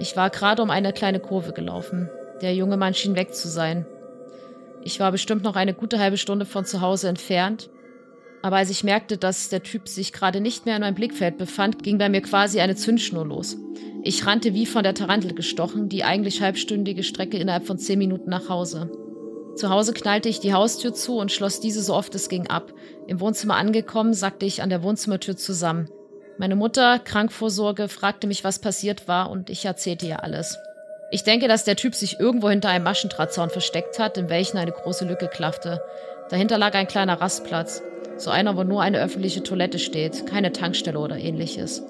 Ich 0.00 0.16
war 0.16 0.30
gerade 0.30 0.62
um 0.62 0.70
eine 0.70 0.92
kleine 0.92 1.20
Kurve 1.20 1.52
gelaufen. 1.52 2.10
Der 2.40 2.56
junge 2.56 2.76
Mann 2.76 2.94
schien 2.94 3.14
weg 3.14 3.32
zu 3.32 3.46
sein. 3.46 3.86
Ich 4.82 4.98
war 4.98 5.12
bestimmt 5.12 5.44
noch 5.44 5.54
eine 5.54 5.74
gute 5.74 6.00
halbe 6.00 6.16
Stunde 6.16 6.44
von 6.44 6.64
zu 6.64 6.80
Hause 6.80 7.08
entfernt. 7.08 7.70
Aber 8.42 8.56
als 8.56 8.70
ich 8.70 8.84
merkte, 8.84 9.16
dass 9.16 9.48
der 9.48 9.62
Typ 9.62 9.88
sich 9.88 10.12
gerade 10.12 10.40
nicht 10.40 10.66
mehr 10.66 10.76
in 10.76 10.82
meinem 10.82 10.96
Blickfeld 10.96 11.38
befand, 11.38 11.82
ging 11.82 11.98
bei 11.98 12.08
mir 12.08 12.22
quasi 12.22 12.60
eine 12.60 12.74
Zündschnur 12.74 13.24
los. 13.24 13.56
Ich 14.02 14.26
rannte 14.26 14.52
wie 14.52 14.66
von 14.66 14.82
der 14.82 14.94
Tarantel 14.94 15.32
gestochen, 15.32 15.88
die 15.88 16.02
eigentlich 16.02 16.42
halbstündige 16.42 17.04
Strecke 17.04 17.38
innerhalb 17.38 17.66
von 17.66 17.78
zehn 17.78 18.00
Minuten 18.00 18.30
nach 18.30 18.48
Hause. 18.48 18.90
Zu 19.54 19.70
Hause 19.70 19.92
knallte 19.92 20.28
ich 20.28 20.40
die 20.40 20.54
Haustür 20.54 20.92
zu 20.92 21.18
und 21.18 21.30
schloss 21.30 21.60
diese 21.60 21.82
so 21.82 21.94
oft 21.94 22.14
es 22.14 22.28
ging 22.28 22.48
ab. 22.48 22.72
Im 23.06 23.20
Wohnzimmer 23.20 23.56
angekommen, 23.56 24.14
sackte 24.14 24.46
ich 24.46 24.62
an 24.62 24.70
der 24.70 24.82
Wohnzimmertür 24.82 25.36
zusammen. 25.36 25.88
Meine 26.38 26.56
Mutter, 26.56 26.98
Krankvorsorge, 26.98 27.88
fragte 27.88 28.26
mich, 28.26 28.42
was 28.42 28.58
passiert 28.58 29.06
war, 29.06 29.30
und 29.30 29.50
ich 29.50 29.64
erzählte 29.64 30.06
ihr 30.06 30.24
alles. 30.24 30.58
Ich 31.10 31.22
denke, 31.22 31.46
dass 31.46 31.64
der 31.64 31.76
Typ 31.76 31.94
sich 31.94 32.18
irgendwo 32.18 32.48
hinter 32.48 32.70
einem 32.70 32.84
Maschendrahtzaun 32.84 33.50
versteckt 33.50 33.98
hat, 33.98 34.16
in 34.16 34.30
welchen 34.30 34.56
eine 34.56 34.72
große 34.72 35.04
Lücke 35.04 35.28
klaffte. 35.28 35.82
Dahinter 36.30 36.56
lag 36.56 36.74
ein 36.74 36.88
kleiner 36.88 37.20
Rastplatz. 37.20 37.82
So 38.22 38.30
einer, 38.30 38.56
wo 38.56 38.62
nur 38.62 38.80
eine 38.80 39.00
öffentliche 39.00 39.42
Toilette 39.42 39.80
steht, 39.80 40.26
keine 40.26 40.52
Tankstelle 40.52 41.00
oder 41.00 41.18
ähnliches. 41.18 41.82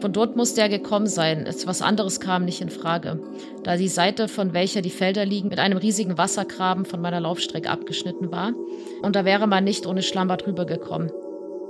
Von 0.00 0.12
dort 0.12 0.34
musste 0.34 0.60
er 0.60 0.68
gekommen 0.68 1.06
sein, 1.06 1.46
etwas 1.46 1.80
anderes 1.80 2.18
kam 2.18 2.44
nicht 2.44 2.60
in 2.60 2.70
Frage, 2.70 3.20
da 3.62 3.76
die 3.76 3.86
Seite, 3.86 4.26
von 4.26 4.52
welcher 4.52 4.82
die 4.82 4.90
Felder 4.90 5.24
liegen, 5.24 5.48
mit 5.48 5.60
einem 5.60 5.78
riesigen 5.78 6.18
Wassergraben 6.18 6.86
von 6.86 7.00
meiner 7.00 7.20
Laufstrecke 7.20 7.70
abgeschnitten 7.70 8.32
war, 8.32 8.52
und 9.02 9.14
da 9.14 9.24
wäre 9.24 9.46
man 9.46 9.62
nicht 9.62 9.86
ohne 9.86 10.02
Schlammbad 10.02 10.44
drüber 10.44 10.66
gekommen. 10.66 11.12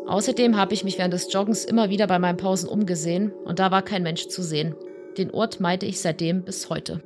Außerdem 0.07 0.57
habe 0.57 0.73
ich 0.73 0.83
mich 0.83 0.97
während 0.97 1.12
des 1.12 1.31
Joggens 1.31 1.67
immer 1.67 1.91
wieder 1.91 2.07
bei 2.07 2.19
meinen 2.19 2.39
Pausen 2.39 2.71
umgesehen, 2.71 3.35
und 3.45 3.59
da 3.59 3.71
war 3.71 3.83
kein 3.83 4.03
Mensch 4.03 4.29
zu 4.29 4.43
sehen. 4.43 4.75
Den 5.19 5.31
Ort 5.31 5.61
meide 5.61 5.85
ich 5.85 6.01
seitdem 6.01 6.43
bis 6.43 6.71
heute. 6.71 7.03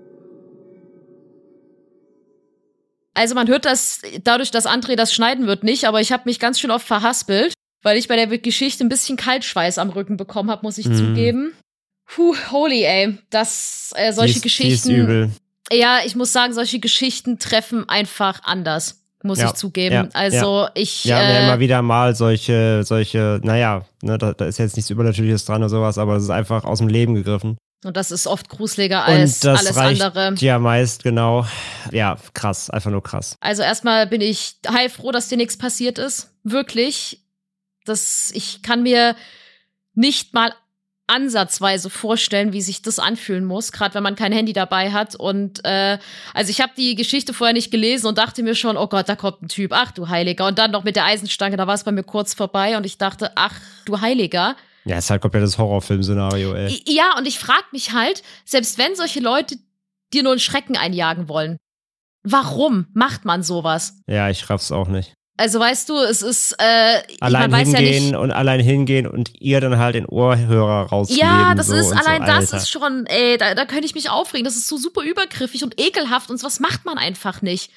Also 3.14 3.34
man 3.34 3.48
hört 3.48 3.64
das 3.64 4.02
dadurch, 4.24 4.50
dass 4.50 4.66
André 4.66 4.96
das 4.96 5.12
schneiden 5.12 5.46
wird, 5.46 5.64
nicht, 5.64 5.84
aber 5.86 6.00
ich 6.00 6.12
habe 6.12 6.22
mich 6.26 6.38
ganz 6.38 6.60
schön 6.60 6.70
oft 6.70 6.86
verhaspelt, 6.86 7.52
weil 7.82 7.96
ich 7.96 8.08
bei 8.08 8.16
der 8.16 8.26
Geschichte 8.38 8.84
ein 8.84 8.88
bisschen 8.88 9.16
Kaltschweiß 9.16 9.78
am 9.78 9.90
Rücken 9.90 10.16
bekommen 10.16 10.50
habe, 10.50 10.62
muss 10.62 10.78
ich 10.78 10.86
Mhm. 10.86 10.94
zugeben. 10.96 11.52
Puh, 12.06 12.34
holy 12.50 12.82
ey, 12.84 13.18
das 13.30 13.92
äh, 13.96 14.12
solche 14.12 14.36
ist, 14.36 14.42
Geschichten. 14.42 14.90
Ist 14.90 14.96
übel. 14.96 15.30
Ja, 15.72 16.00
ich 16.04 16.16
muss 16.16 16.32
sagen, 16.32 16.52
solche 16.52 16.80
Geschichten 16.80 17.38
treffen 17.38 17.88
einfach 17.88 18.40
anders, 18.44 19.02
muss 19.22 19.38
Ja, 19.38 19.46
ich 19.46 19.52
zugeben. 19.54 19.94
ja, 19.94 20.08
also 20.14 20.66
ich. 20.74 21.04
Ja, 21.04 21.20
äh, 21.20 21.34
ja, 21.34 21.40
immer 21.44 21.60
wieder 21.60 21.82
mal 21.82 22.16
solche, 22.16 22.82
solche, 22.84 23.40
naja, 23.44 23.84
ne, 24.02 24.18
da, 24.18 24.32
da 24.32 24.46
ist 24.46 24.58
jetzt 24.58 24.76
nichts 24.76 24.90
Übernatürliches 24.90 25.44
dran 25.44 25.62
oder 25.62 25.68
sowas, 25.68 25.98
aber 25.98 26.16
es 26.16 26.24
ist 26.24 26.30
einfach 26.30 26.64
aus 26.64 26.78
dem 26.78 26.88
Leben 26.88 27.14
gegriffen. 27.14 27.56
Und 27.84 27.96
das 27.96 28.10
ist 28.10 28.26
oft 28.26 28.48
gruseliger 28.48 29.04
als 29.04 29.36
Und 29.36 29.44
das 29.44 29.60
alles 29.60 29.76
reicht 29.76 30.02
andere. 30.02 30.34
ja 30.38 30.58
meist, 30.58 31.02
genau. 31.02 31.46
Ja, 31.90 32.16
krass, 32.34 32.68
einfach 32.68 32.90
nur 32.90 33.02
krass. 33.02 33.36
Also 33.40 33.62
erstmal 33.62 34.06
bin 34.06 34.20
ich 34.20 34.56
heilfroh, 34.68 35.12
dass 35.12 35.28
dir 35.28 35.38
nichts 35.38 35.56
passiert 35.56 35.98
ist. 35.98 36.34
Wirklich. 36.44 37.22
Das, 37.86 38.30
ich 38.34 38.62
kann 38.62 38.82
mir 38.82 39.16
nicht 39.94 40.34
mal 40.34 40.52
ansatzweise 41.06 41.90
vorstellen, 41.90 42.52
wie 42.52 42.60
sich 42.62 42.82
das 42.82 42.98
anfühlen 42.98 43.44
muss, 43.44 43.72
gerade 43.72 43.94
wenn 43.94 44.02
man 44.02 44.14
kein 44.14 44.32
Handy 44.32 44.52
dabei 44.52 44.92
hat. 44.92 45.16
Und 45.16 45.64
äh, 45.64 45.98
also 46.34 46.50
ich 46.50 46.60
habe 46.60 46.72
die 46.76 46.94
Geschichte 46.94 47.34
vorher 47.34 47.54
nicht 47.54 47.70
gelesen 47.70 48.06
und 48.06 48.18
dachte 48.18 48.42
mir 48.42 48.54
schon, 48.54 48.76
oh 48.76 48.86
Gott, 48.86 49.08
da 49.08 49.16
kommt 49.16 49.42
ein 49.42 49.48
Typ, 49.48 49.72
ach 49.74 49.90
du 49.90 50.08
Heiliger. 50.08 50.46
Und 50.46 50.58
dann 50.58 50.70
noch 50.70 50.84
mit 50.84 50.96
der 50.96 51.06
Eisenstange, 51.06 51.56
da 51.56 51.66
war 51.66 51.74
es 51.74 51.84
bei 51.84 51.92
mir 51.92 52.04
kurz 52.04 52.34
vorbei 52.34 52.76
und 52.76 52.86
ich 52.86 52.98
dachte, 52.98 53.32
ach 53.34 53.54
du 53.86 54.00
Heiliger. 54.00 54.54
Ja, 54.90 54.98
ist 54.98 55.08
halt 55.08 55.22
komplettes 55.22 55.56
Horrorfilm-Szenario, 55.56 56.52
ey. 56.52 56.82
Ja, 56.84 57.16
und 57.16 57.24
ich 57.28 57.38
frag 57.38 57.72
mich 57.72 57.92
halt, 57.92 58.24
selbst 58.44 58.76
wenn 58.76 58.96
solche 58.96 59.20
Leute 59.20 59.54
dir 60.12 60.24
nur 60.24 60.32
einen 60.32 60.40
Schrecken 60.40 60.76
einjagen 60.76 61.28
wollen, 61.28 61.56
warum 62.24 62.86
macht 62.92 63.24
man 63.24 63.44
sowas? 63.44 64.00
Ja, 64.08 64.28
ich 64.30 64.50
raff's 64.50 64.72
auch 64.72 64.88
nicht. 64.88 65.14
Also 65.36 65.60
weißt 65.60 65.88
du, 65.88 65.96
es 65.96 66.22
ist, 66.22 66.56
äh, 66.58 67.02
Allein 67.20 67.50
man 67.50 67.60
weiß 67.60 67.72
ja 67.72 67.78
hingehen 67.78 68.04
nicht. 68.06 68.16
und 68.16 68.32
allein 68.32 68.58
hingehen 68.58 69.06
und 69.06 69.30
ihr 69.40 69.60
dann 69.60 69.78
halt 69.78 69.94
den 69.94 70.06
Ohrhörer 70.06 70.88
rausnehmen. 70.88 71.22
Ja, 71.22 71.54
das 71.54 71.68
so 71.68 71.76
ist 71.76 71.92
allein 71.92 72.22
so, 72.22 72.26
das 72.26 72.52
Alter. 72.52 72.56
ist 72.56 72.68
schon, 72.68 73.06
ey, 73.06 73.38
da, 73.38 73.54
da 73.54 73.64
könnte 73.66 73.86
ich 73.86 73.94
mich 73.94 74.10
aufregen. 74.10 74.44
Das 74.44 74.56
ist 74.56 74.66
so 74.66 74.76
super 74.76 75.02
übergriffig 75.02 75.62
und 75.62 75.80
ekelhaft 75.80 76.30
und 76.30 76.38
sowas 76.38 76.58
macht 76.58 76.84
man 76.84 76.98
einfach 76.98 77.42
nicht. 77.42 77.70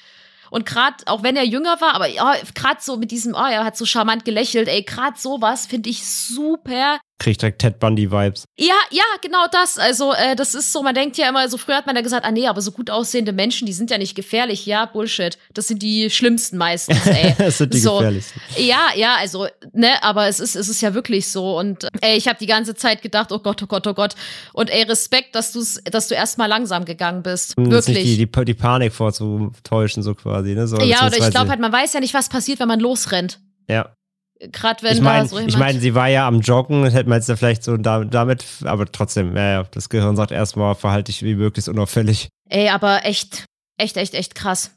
Und 0.50 0.66
gerade, 0.66 0.96
auch 1.06 1.22
wenn 1.22 1.36
er 1.36 1.44
jünger 1.44 1.80
war, 1.80 1.94
aber 1.94 2.06
ja, 2.06 2.34
gerade 2.54 2.80
so 2.80 2.96
mit 2.96 3.10
diesem, 3.10 3.34
oh, 3.34 3.46
er 3.46 3.64
hat 3.64 3.76
so 3.76 3.86
charmant 3.86 4.24
gelächelt, 4.24 4.68
ey, 4.68 4.82
gerade 4.82 5.18
sowas 5.18 5.66
finde 5.66 5.90
ich 5.90 6.06
super. 6.06 7.00
Krieg 7.18 7.38
direkt 7.38 7.60
Ted 7.60 7.78
Bundy-Vibes. 7.78 8.44
Ja, 8.58 8.74
ja, 8.90 9.04
genau 9.22 9.46
das. 9.50 9.78
Also, 9.78 10.12
äh, 10.12 10.34
das 10.34 10.54
ist 10.54 10.72
so, 10.72 10.82
man 10.82 10.94
denkt 10.94 11.16
ja 11.16 11.28
immer, 11.28 11.48
so 11.48 11.56
früher 11.56 11.76
hat 11.76 11.86
man 11.86 11.94
ja 11.94 12.02
gesagt, 12.02 12.26
ah 12.26 12.32
nee, 12.32 12.48
aber 12.48 12.60
so 12.60 12.72
gut 12.72 12.90
aussehende 12.90 13.32
Menschen, 13.32 13.66
die 13.66 13.72
sind 13.72 13.90
ja 13.90 13.98
nicht 13.98 14.16
gefährlich. 14.16 14.66
Ja, 14.66 14.86
Bullshit. 14.86 15.38
Das 15.54 15.68
sind 15.68 15.80
die 15.80 16.10
schlimmsten 16.10 16.58
meistens, 16.58 17.06
ey. 17.06 17.34
das 17.38 17.58
sind 17.58 17.72
die 17.72 17.78
so. 17.78 17.98
gefährlichsten. 17.98 18.40
Ja, 18.56 18.88
ja, 18.96 19.14
also, 19.16 19.46
ne, 19.72 20.02
aber 20.02 20.26
es 20.26 20.40
ist, 20.40 20.56
es 20.56 20.68
ist 20.68 20.80
ja 20.80 20.92
wirklich 20.92 21.28
so. 21.28 21.56
Und 21.56 21.88
ey, 22.00 22.16
ich 22.16 22.26
habe 22.26 22.38
die 22.38 22.46
ganze 22.46 22.74
Zeit 22.74 23.00
gedacht, 23.00 23.30
oh 23.30 23.38
Gott, 23.38 23.62
oh 23.62 23.66
Gott, 23.66 23.86
oh 23.86 23.94
Gott. 23.94 24.16
Und 24.52 24.70
ey, 24.70 24.82
Respekt, 24.82 25.36
dass, 25.36 25.52
du's, 25.52 25.80
dass 25.84 26.08
du 26.08 26.14
erstmal 26.14 26.48
langsam 26.48 26.84
gegangen 26.84 27.22
bist. 27.22 27.56
Um 27.56 27.64
jetzt 27.70 27.86
wirklich. 27.86 28.06
nicht 28.06 28.18
die, 28.18 28.26
die, 28.26 28.44
die 28.44 28.54
Panik 28.54 28.92
vorzutäuschen, 28.92 30.02
so 30.02 30.14
quasi. 30.14 30.54
Ne? 30.54 30.66
So, 30.66 30.80
ja, 30.80 31.06
oder 31.06 31.16
ich 31.16 31.30
glaube 31.30 31.48
halt, 31.48 31.60
man 31.60 31.72
weiß 31.72 31.92
ja 31.92 32.00
nicht, 32.00 32.12
was 32.12 32.28
passiert, 32.28 32.58
wenn 32.58 32.68
man 32.68 32.80
losrennt. 32.80 33.38
Ja. 33.68 33.94
Gerade 34.40 34.82
wenn 34.82 34.94
Ich 34.94 35.00
meine, 35.00 35.22
da 35.22 35.28
so 35.28 35.38
ich 35.38 35.56
mein, 35.56 35.80
sie 35.80 35.94
war 35.94 36.08
ja 36.08 36.26
am 36.26 36.40
Joggen, 36.40 36.82
das 36.82 36.92
hätte 36.92 37.08
man 37.08 37.18
jetzt 37.18 37.28
ja 37.28 37.36
vielleicht 37.36 37.62
so 37.62 37.76
da- 37.76 38.04
damit, 38.04 38.44
aber 38.64 38.84
trotzdem, 38.90 39.36
ja, 39.36 39.50
ja, 39.50 39.62
das 39.70 39.88
Gehirn 39.88 40.16
sagt 40.16 40.32
erstmal, 40.32 40.74
verhalte 40.74 41.12
dich 41.12 41.22
wie 41.22 41.36
möglichst 41.36 41.68
unauffällig. 41.68 42.28
Ey, 42.48 42.68
aber 42.68 43.04
echt, 43.04 43.44
echt, 43.78 43.96
echt, 43.96 44.14
echt 44.14 44.34
krass. 44.34 44.72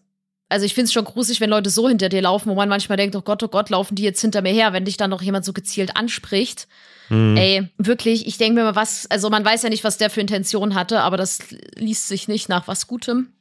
Also 0.50 0.66
ich 0.66 0.74
find's 0.74 0.94
schon 0.94 1.04
gruselig, 1.04 1.42
wenn 1.42 1.50
Leute 1.50 1.70
so 1.70 1.90
hinter 1.90 2.08
dir 2.08 2.22
laufen, 2.22 2.50
wo 2.50 2.56
man 2.56 2.70
manchmal 2.70 2.98
denkt, 2.98 3.16
oh 3.16 3.22
Gott, 3.22 3.44
oh 3.44 3.50
Gott, 3.50 3.70
laufen 3.70 3.96
die 3.96 4.04
jetzt 4.04 4.22
hinter 4.22 4.42
mir 4.42 4.54
her, 4.54 4.72
wenn 4.72 4.86
dich 4.86 4.96
dann 4.96 5.10
noch 5.10 5.22
jemand 5.22 5.44
so 5.44 5.52
gezielt 5.52 5.98
anspricht. 5.98 6.68
Hm. 7.10 7.36
Ey, 7.36 7.68
wirklich, 7.78 8.28
ich 8.28 8.38
denke 8.38 8.60
mir 8.60 8.64
mal, 8.66 8.76
was, 8.76 9.10
also 9.12 9.30
man 9.30 9.44
weiß 9.44 9.64
ja 9.64 9.70
nicht, 9.70 9.84
was 9.84 9.98
der 9.98 10.10
für 10.10 10.22
Intention 10.22 10.76
hatte, 10.76 11.02
aber 11.02 11.18
das 11.18 11.40
liest 11.76 12.08
sich 12.08 12.28
nicht 12.28 12.48
nach 12.48 12.68
was 12.68 12.88
Gutem. 12.88 13.34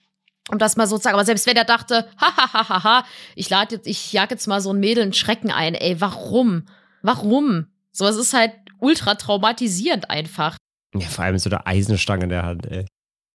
Um 0.50 0.58
das 0.58 0.76
mal 0.76 0.86
so 0.86 0.96
zu 0.96 1.02
sagen. 1.02 1.14
Aber 1.14 1.24
selbst 1.24 1.46
wenn 1.46 1.56
er 1.56 1.64
dachte, 1.64 2.08
hahaha, 2.20 3.04
ich 3.34 3.50
lade 3.50 3.76
jetzt, 3.76 3.86
ich 3.86 4.12
jag 4.12 4.30
jetzt 4.30 4.46
mal 4.46 4.60
so 4.60 4.72
ein 4.72 4.78
Mädel 4.78 5.02
einen 5.02 5.12
Schrecken 5.12 5.50
ein, 5.50 5.74
ey, 5.74 6.00
warum? 6.00 6.66
Warum? 7.02 7.66
So, 7.92 8.06
es 8.06 8.16
ist 8.16 8.32
halt 8.32 8.52
ultra 8.78 9.14
traumatisierend 9.16 10.10
einfach. 10.10 10.56
Ja, 10.94 11.08
vor 11.08 11.24
allem 11.24 11.38
so 11.38 11.50
einer 11.50 11.66
Eisenstange 11.66 12.24
in 12.24 12.30
der 12.30 12.44
Hand, 12.44 12.66
ey. 12.66 12.86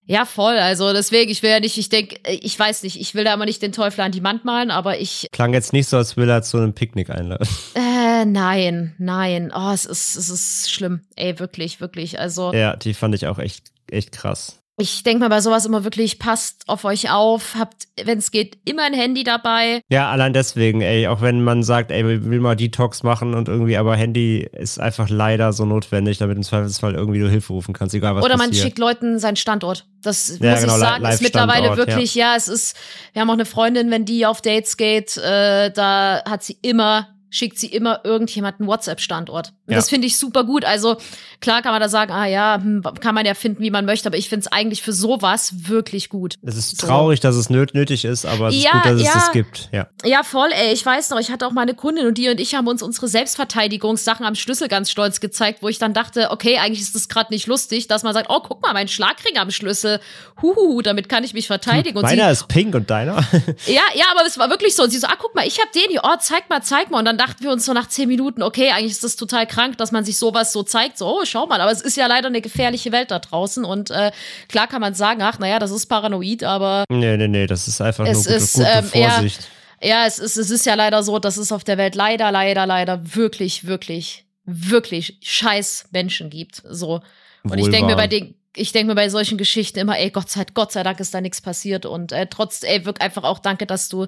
Ja, 0.05 0.25
voll. 0.25 0.57
Also 0.57 0.93
deswegen, 0.93 1.29
ich 1.31 1.43
will 1.43 1.51
ja 1.51 1.59
nicht, 1.59 1.77
ich 1.77 1.89
denke, 1.89 2.17
ich 2.27 2.57
weiß 2.57 2.83
nicht, 2.83 2.99
ich 2.99 3.13
will 3.13 3.23
da 3.23 3.33
immer 3.33 3.45
nicht 3.45 3.61
den 3.61 3.71
Teufel 3.71 4.01
an 4.01 4.11
die 4.11 4.23
Wand 4.23 4.45
malen, 4.45 4.71
aber 4.71 4.99
ich, 4.99 5.27
Klang 5.31 5.53
jetzt 5.53 5.73
nicht 5.73 5.87
so, 5.87 5.97
als 5.97 6.17
will 6.17 6.29
er 6.29 6.41
zu 6.41 6.57
einem 6.57 6.73
Picknick 6.73 7.09
einladen. 7.09 7.47
äh, 7.75 8.25
nein, 8.25 8.95
nein. 8.97 9.51
Oh, 9.55 9.71
es 9.71 9.85
ist, 9.85 10.15
es 10.15 10.29
ist 10.29 10.71
schlimm. 10.71 11.01
Ey, 11.15 11.39
wirklich, 11.39 11.81
wirklich. 11.81 12.19
Also 12.19 12.51
Ja, 12.53 12.75
die 12.75 12.93
fand 12.93 13.15
ich 13.15 13.27
auch 13.27 13.37
echt, 13.37 13.71
echt 13.89 14.11
krass. 14.11 14.60
Ich 14.77 15.03
denke 15.03 15.19
mal 15.19 15.29
bei 15.29 15.41
sowas 15.41 15.65
immer 15.65 15.83
wirklich, 15.83 16.17
passt 16.17 16.63
auf 16.67 16.85
euch 16.85 17.11
auf, 17.11 17.55
habt, 17.57 17.87
wenn 18.03 18.17
es 18.17 18.31
geht, 18.31 18.57
immer 18.65 18.83
ein 18.83 18.93
Handy 18.93 19.23
dabei. 19.23 19.81
Ja, 19.89 20.09
allein 20.09 20.33
deswegen, 20.33 20.81
ey, 20.81 21.07
auch 21.07 21.21
wenn 21.21 21.43
man 21.43 21.63
sagt, 21.63 21.91
ey, 21.91 22.03
will 22.05 22.39
mal 22.39 22.55
Detox 22.55 23.03
machen 23.03 23.33
und 23.33 23.47
irgendwie, 23.47 23.77
aber 23.77 23.95
Handy 23.95 24.47
ist 24.53 24.79
einfach 24.79 25.09
leider 25.09 25.53
so 25.53 25.65
notwendig, 25.65 26.17
damit 26.17 26.37
im 26.37 26.43
Zweifelsfall 26.43 26.95
irgendwie 26.95 27.19
du 27.19 27.29
Hilfe 27.29 27.53
rufen 27.53 27.73
kannst, 27.73 27.93
egal 27.93 28.15
was 28.15 28.23
Oder 28.23 28.37
man 28.37 28.49
passiert. 28.49 28.67
schickt 28.67 28.79
Leuten 28.79 29.19
seinen 29.19 29.35
Standort. 29.35 29.85
Das 30.01 30.39
Ja, 30.39 30.51
muss 30.51 30.61
genau, 30.61 30.73
ich 30.75 30.79
sagen, 30.79 31.05
ist 31.05 31.21
mittlerweile 31.21 31.77
wirklich, 31.77 32.15
ja. 32.15 32.35
es 32.35 32.47
ist, 32.47 32.75
wir 33.13 33.21
haben 33.21 33.29
auch 33.29 33.35
eine 33.35 33.45
Freundin, 33.45 33.91
wenn 33.91 34.05
die 34.05 34.25
auf 34.25 34.41
Dates 34.41 34.77
geht, 34.77 35.17
äh, 35.17 35.71
da 35.71 36.23
hat 36.27 36.43
sie 36.43 36.57
immer, 36.61 37.09
schickt 37.29 37.59
sie 37.59 37.67
immer 37.67 38.01
irgendjemanden 38.03 38.65
WhatsApp-Standort. 38.67 39.53
Und 39.71 39.75
Ja. 39.75 39.77
das 39.77 39.89
finde 39.89 40.05
ich 40.07 40.17
super 40.17 40.43
gut. 40.43 40.65
Also 40.65 40.97
klar 41.39 41.61
kann 41.61 41.71
man 41.71 41.81
da 41.81 41.87
sagen, 41.89 42.11
ah 42.11 42.25
ja, 42.25 42.59
hm, 42.61 42.83
kann 42.99 43.15
man 43.15 43.25
ja 43.25 43.33
finden, 43.33 43.63
wie 43.63 43.71
man 43.71 43.85
möchte, 43.85 44.07
aber 44.09 44.17
ich 44.17 44.27
finde 44.29 44.41
es 44.45 44.51
eigentlich 44.51 44.81
für 44.83 44.93
sowas 44.93 45.67
wirklich 45.69 46.09
gut. 46.09 46.35
Es 46.43 46.55
ist 46.57 46.79
So. 46.79 46.87
traurig, 46.87 47.19
dass 47.21 47.35
es 47.35 47.49
nöt 47.49 47.73
nötig 47.73 48.05
ist, 48.05 48.25
aber 48.25 48.49
es 48.49 48.55
Ja, 48.61 48.69
ist 48.69 48.73
gut, 48.73 48.85
dass 48.85 48.93
es 48.99 49.03
ja. 49.07 49.13
das 49.13 49.31
gibt. 49.31 49.69
Ja. 49.71 49.87
Ja, 50.03 50.23
voll, 50.23 50.49
ey. 50.51 50.73
Ich 50.73 50.85
weiß 50.85 51.09
noch, 51.11 51.19
ich 51.19 51.31
hatte 51.31 51.47
auch 51.47 51.51
mal 51.51 51.61
eine 51.61 51.73
Kundin 51.73 52.05
und 52.05 52.17
die 52.17 52.29
und 52.29 52.39
ich 52.39 52.53
haben 52.53 52.67
uns 52.67 52.83
unsere 52.83 53.07
Selbstverteidigungssachen 53.07 54.25
am 54.25 54.35
Schlüssel 54.35 54.67
ganz 54.67 54.91
stolz 54.91 55.19
gezeigt, 55.19 55.61
wo 55.61 55.67
ich 55.69 55.79
dann 55.79 55.93
dachte, 55.93 56.29
okay, 56.31 56.57
eigentlich 56.57 56.81
ist 56.81 56.95
das 56.95 57.07
gerade 57.09 57.33
nicht 57.33 57.47
lustig, 57.47 57.87
dass 57.87 58.03
man 58.03 58.13
sagt, 58.13 58.27
oh, 58.29 58.39
guck 58.41 58.61
mal, 58.61 58.73
mein 58.73 58.87
Schlagring 58.87 59.37
am 59.37 59.51
Schlüssel. 59.51 59.99
Huhuhu, 60.41 60.81
damit 60.81 61.09
kann 61.09 61.23
ich 61.23 61.33
mich 61.33 61.47
verteidigen. 61.47 61.97
Und 61.97 62.07
sie, 62.07 62.15
Meiner 62.15 62.31
ist 62.31 62.47
pink 62.47 62.73
und 62.75 62.89
deiner? 62.89 63.15
ja, 63.65 63.81
ja, 63.95 64.05
aber 64.15 64.25
es 64.27 64.37
war 64.37 64.49
wirklich 64.49 64.75
so. 64.75 64.83
Und 64.83 64.89
sie 64.89 64.97
so, 64.97 65.07
ah, 65.07 65.15
guck 65.19 65.35
mal, 65.35 65.45
ich 65.45 65.59
hab 65.59 65.71
den 65.71 65.83
hier, 65.89 66.01
oh, 66.03 66.15
zeig 66.19 66.49
mal, 66.49 66.61
zeig 66.63 66.89
mal. 66.91 66.99
Und 66.99 67.05
dann 67.05 67.17
dachten 67.17 67.43
wir 67.43 67.51
uns 67.51 67.65
so 67.65 67.73
nach 67.73 67.87
zehn 67.87 68.07
Minuten, 68.07 68.41
okay, 68.43 68.71
eigentlich 68.71 68.91
ist 68.91 69.03
das 69.03 69.15
total 69.15 69.45
krank, 69.61 69.77
dass 69.77 69.91
man 69.91 70.03
sich 70.03 70.17
sowas 70.17 70.51
so 70.51 70.63
zeigt. 70.63 70.97
So, 70.97 71.07
oh, 71.07 71.25
schau 71.25 71.45
mal. 71.45 71.61
Aber 71.61 71.71
es 71.71 71.81
ist 71.81 71.97
ja 71.97 72.07
leider 72.07 72.27
eine 72.27 72.41
gefährliche 72.41 72.91
Welt 72.91 73.11
da 73.11 73.19
draußen. 73.19 73.63
Und 73.63 73.91
äh, 73.91 74.11
klar 74.47 74.67
kann 74.67 74.81
man 74.81 74.93
sagen, 74.93 75.21
ach, 75.21 75.39
naja, 75.39 75.59
das 75.59 75.71
ist 75.71 75.87
paranoid, 75.87 76.43
aber 76.43 76.85
nee, 76.89 77.17
nee, 77.17 77.27
nee, 77.27 77.47
das 77.47 77.67
ist 77.67 77.81
einfach 77.81 78.05
Es 78.05 78.13
nur 78.13 78.23
gute, 78.23 78.35
ist, 78.35 78.53
gute 78.53 78.67
ähm, 78.67 78.83
Vorsicht. 78.85 79.47
Ja, 79.83 80.05
es 80.05 80.19
ist, 80.19 80.37
es 80.37 80.51
ist 80.51 80.65
ja 80.65 80.75
leider 80.75 81.01
so, 81.01 81.17
dass 81.19 81.37
es 81.37 81.51
auf 81.51 81.63
der 81.63 81.77
Welt 81.77 81.95
leider, 81.95 82.31
leider, 82.31 82.65
leider 82.65 83.15
wirklich, 83.15 83.65
wirklich, 83.65 84.25
wirklich 84.45 85.17
scheiß 85.21 85.89
Menschen 85.91 86.29
gibt. 86.29 86.61
So. 86.69 87.01
Und 87.43 87.57
ich 87.57 87.65
Wohl 87.65 87.71
denke 87.71 87.87
mir 87.87 87.95
bei 87.95 88.07
den, 88.07 88.35
ich 88.55 88.71
denke 88.73 88.89
mir 88.89 88.95
bei 88.95 89.09
solchen 89.09 89.37
Geschichten 89.37 89.79
immer, 89.79 89.97
ey, 89.97 90.11
Gott 90.11 90.29
sei, 90.29 90.45
Gott 90.53 90.71
sei 90.71 90.83
Dank 90.83 90.99
ist 90.99 91.13
da 91.13 91.21
nichts 91.21 91.41
passiert. 91.41 91.85
Und 91.85 92.11
äh, 92.11 92.27
trotz, 92.27 92.63
ey, 92.63 92.85
wirklich 92.85 93.01
einfach 93.01 93.23
auch 93.23 93.39
danke, 93.39 93.65
dass 93.65 93.89
du 93.89 94.05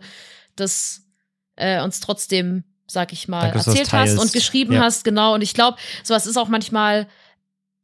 das 0.55 1.01
äh, 1.55 1.81
uns 1.81 1.99
trotzdem, 1.99 2.63
sag 2.87 3.13
ich 3.13 3.27
mal, 3.27 3.41
Danke, 3.41 3.57
das 3.57 3.67
erzählt 3.67 3.93
hast 3.93 4.17
und 4.17 4.33
geschrieben 4.33 4.73
Ja. 4.73 4.81
hast, 4.81 5.03
genau. 5.03 5.33
Und 5.33 5.41
ich 5.41 5.53
glaube, 5.53 5.77
sowas 6.03 6.25
ist 6.25 6.37
auch 6.37 6.47
manchmal, 6.49 7.07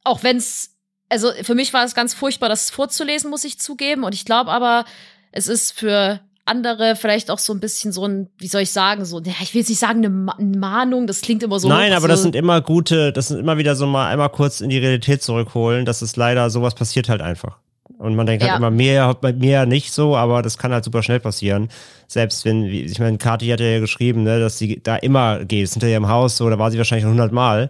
auch 0.04 0.22
wenn's, 0.22 0.76
also 1.08 1.30
für 1.42 1.54
mich 1.54 1.72
war 1.72 1.84
es 1.84 1.94
ganz 1.94 2.14
furchtbar, 2.14 2.48
das 2.48 2.70
vorzulesen, 2.70 3.30
muss 3.30 3.44
ich 3.44 3.58
zugeben. 3.58 4.04
Und 4.04 4.14
ich 4.14 4.24
glaube 4.24 4.50
aber, 4.50 4.84
es 5.32 5.48
ist 5.48 5.72
für 5.72 6.20
andere 6.46 6.96
vielleicht 6.96 7.30
auch 7.30 7.38
so 7.38 7.52
ein 7.52 7.60
bisschen 7.60 7.92
so 7.92 8.06
ein, 8.06 8.28
wie 8.38 8.48
soll 8.48 8.62
ich 8.62 8.72
sagen, 8.72 9.04
so, 9.04 9.20
ja, 9.20 9.32
ich 9.42 9.54
will 9.54 9.60
jetzt 9.60 9.68
nicht 9.68 9.78
sagen, 9.78 9.98
eine 9.98 10.08
Ma- 10.10 10.32
eine 10.36 10.56
Mahnung, 10.58 11.06
das 11.06 11.20
klingt 11.20 11.42
immer 11.42 11.60
so. 11.60 11.68
Nein, 11.68 11.92
aber 11.92 12.08
das 12.08 12.20
so, 12.20 12.24
sind 12.24 12.34
immer 12.36 12.60
gute, 12.60 13.12
das 13.12 13.28
sind 13.28 13.38
immer 13.38 13.56
wieder 13.58 13.76
so 13.76 13.86
mal 13.86 14.08
einmal 14.10 14.30
kurz 14.30 14.60
in 14.60 14.68
die 14.70 14.78
Realität 14.78 15.22
zurückholen, 15.22 15.84
dass 15.84 16.02
es 16.02 16.16
leider 16.16 16.50
sowas 16.50 16.74
passiert 16.74 17.08
halt 17.08 17.20
einfach. 17.22 17.58
Und 18.00 18.14
man 18.16 18.26
denkt 18.26 18.42
Ja. 18.42 18.52
halt 18.52 18.60
immer, 18.60 18.70
mehr, 18.70 19.14
mir 19.36 19.66
nicht 19.66 19.92
so, 19.92 20.16
aber 20.16 20.40
das 20.40 20.56
kann 20.56 20.72
halt 20.72 20.84
super 20.84 21.02
schnell 21.02 21.20
passieren. 21.20 21.68
Selbst 22.08 22.46
wenn, 22.46 22.64
ich 22.64 22.98
meine, 22.98 23.18
Kathi 23.18 23.48
hat 23.48 23.60
ja 23.60 23.78
geschrieben, 23.78 24.22
ne, 24.22 24.40
dass 24.40 24.56
sie 24.56 24.80
da 24.82 24.96
immer 24.96 25.44
geht, 25.44 25.64
ist 25.64 25.74
hinter 25.74 25.88
ihrem 25.88 26.08
Haus, 26.08 26.38
so, 26.38 26.48
da 26.48 26.58
war 26.58 26.70
sie 26.70 26.78
wahrscheinlich 26.78 27.02
schon 27.02 27.10
100 27.12 27.30
Mal. 27.30 27.64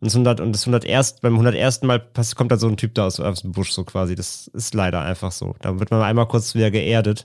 Und 0.00 0.06
das 0.06 0.14
100, 0.14 0.40
und 0.40 0.52
das 0.52 0.62
101, 0.66 1.20
beim 1.20 1.34
101. 1.34 1.82
Mal 1.82 2.02
kommt 2.34 2.50
da 2.50 2.56
so 2.56 2.66
ein 2.66 2.76
Typ 2.76 2.94
da 2.94 3.06
aus, 3.06 3.20
aus 3.20 3.42
dem 3.42 3.52
Busch, 3.52 3.70
so 3.70 3.84
quasi. 3.84 4.16
Das 4.16 4.48
ist 4.48 4.74
leider 4.74 5.02
einfach 5.02 5.30
so. 5.30 5.54
Da 5.60 5.78
wird 5.78 5.92
man 5.92 6.02
einmal 6.02 6.26
kurz 6.26 6.54
wieder 6.56 6.72
geerdet, 6.72 7.24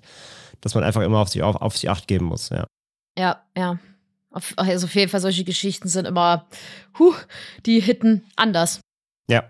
dass 0.61 0.75
man 0.75 0.83
einfach 0.83 1.01
immer 1.01 1.19
auf 1.19 1.29
sich, 1.29 1.41
auf, 1.41 1.55
auf 1.55 1.75
sich 1.75 1.89
Acht 1.89 2.07
geben 2.07 2.25
muss, 2.25 2.49
ja. 2.49 2.65
Ja, 3.17 3.41
ja. 3.57 3.79
Auf, 4.29 4.53
also 4.57 4.85
auf 4.85 4.93
jeden 4.93 5.09
Fall, 5.09 5.21
solche 5.21 5.45
Geschichten 5.45 5.87
sind 5.87 6.05
immer, 6.05 6.45
huh, 6.99 7.13
die 7.65 7.79
hitten 7.79 8.23
anders. 8.35 8.81
Ja. 9.29 9.45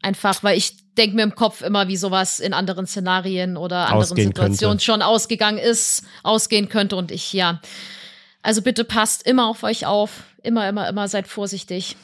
Einfach, 0.00 0.42
weil 0.44 0.56
ich 0.56 0.76
denke 0.98 1.16
mir 1.16 1.22
im 1.22 1.34
Kopf 1.34 1.62
immer, 1.62 1.88
wie 1.88 1.96
sowas 1.96 2.40
in 2.40 2.52
anderen 2.52 2.86
Szenarien 2.86 3.56
oder 3.56 3.86
anderen 3.86 4.02
Ausgehen 4.02 4.28
Situationen 4.28 4.72
könnte. 4.78 4.84
schon 4.84 5.02
ausgegangen 5.02 5.58
ist, 5.58 6.02
ausgehen 6.22 6.68
könnte 6.68 6.96
und 6.96 7.10
ich, 7.10 7.32
ja. 7.32 7.60
Also 8.42 8.62
bitte 8.62 8.84
passt 8.84 9.26
immer 9.26 9.46
auf 9.46 9.62
euch 9.62 9.86
auf. 9.86 10.24
Immer, 10.42 10.68
immer, 10.68 10.88
immer 10.88 11.08
seid 11.08 11.28
vorsichtig. 11.28 11.96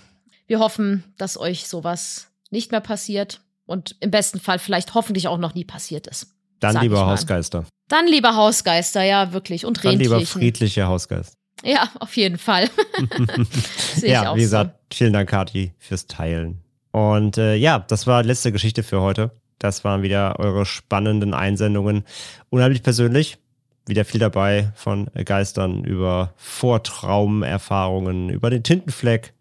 Wir 0.46 0.58
hoffen, 0.58 1.04
dass 1.16 1.38
euch 1.38 1.68
sowas 1.68 2.28
nicht 2.50 2.70
mehr 2.70 2.80
passiert 2.80 3.40
und 3.66 3.96
im 4.00 4.10
besten 4.10 4.40
Fall 4.40 4.58
vielleicht 4.58 4.94
hoffentlich 4.94 5.28
auch 5.28 5.38
noch 5.38 5.54
nie 5.54 5.64
passiert 5.64 6.06
ist. 6.06 6.28
Dann 6.60 6.80
lieber. 6.80 7.06
Hausgeister. 7.06 7.64
Dann 7.88 8.06
lieber 8.06 8.34
Hausgeister, 8.34 9.02
ja, 9.02 9.32
wirklich. 9.32 9.64
Und 9.66 9.84
Dann 9.84 9.98
lieber 9.98 10.20
friedliche 10.22 10.86
Hausgeister. 10.86 11.36
Ja, 11.62 11.90
auf 12.00 12.16
jeden 12.16 12.38
Fall. 12.38 12.70
Ja, 14.02 14.34
wie 14.34 14.40
gesagt, 14.40 14.78
vielen 14.92 15.12
Dank, 15.12 15.30
Kati, 15.30 15.72
fürs 15.78 16.06
Teilen. 16.06 16.63
Und 16.94 17.38
äh, 17.38 17.56
ja, 17.56 17.80
das 17.80 18.06
war 18.06 18.22
letzte 18.22 18.52
Geschichte 18.52 18.84
für 18.84 19.00
heute. 19.00 19.32
Das 19.58 19.82
waren 19.82 20.02
wieder 20.02 20.38
eure 20.38 20.64
spannenden 20.64 21.34
Einsendungen. 21.34 22.04
Unheimlich 22.50 22.84
persönlich. 22.84 23.38
Wieder 23.84 24.04
viel 24.04 24.20
dabei 24.20 24.70
von 24.76 25.08
Geistern 25.24 25.82
über 25.82 26.34
Vortraumerfahrungen, 26.36 28.28
über 28.30 28.48
den 28.48 28.62
Tintenfleck 28.62 29.34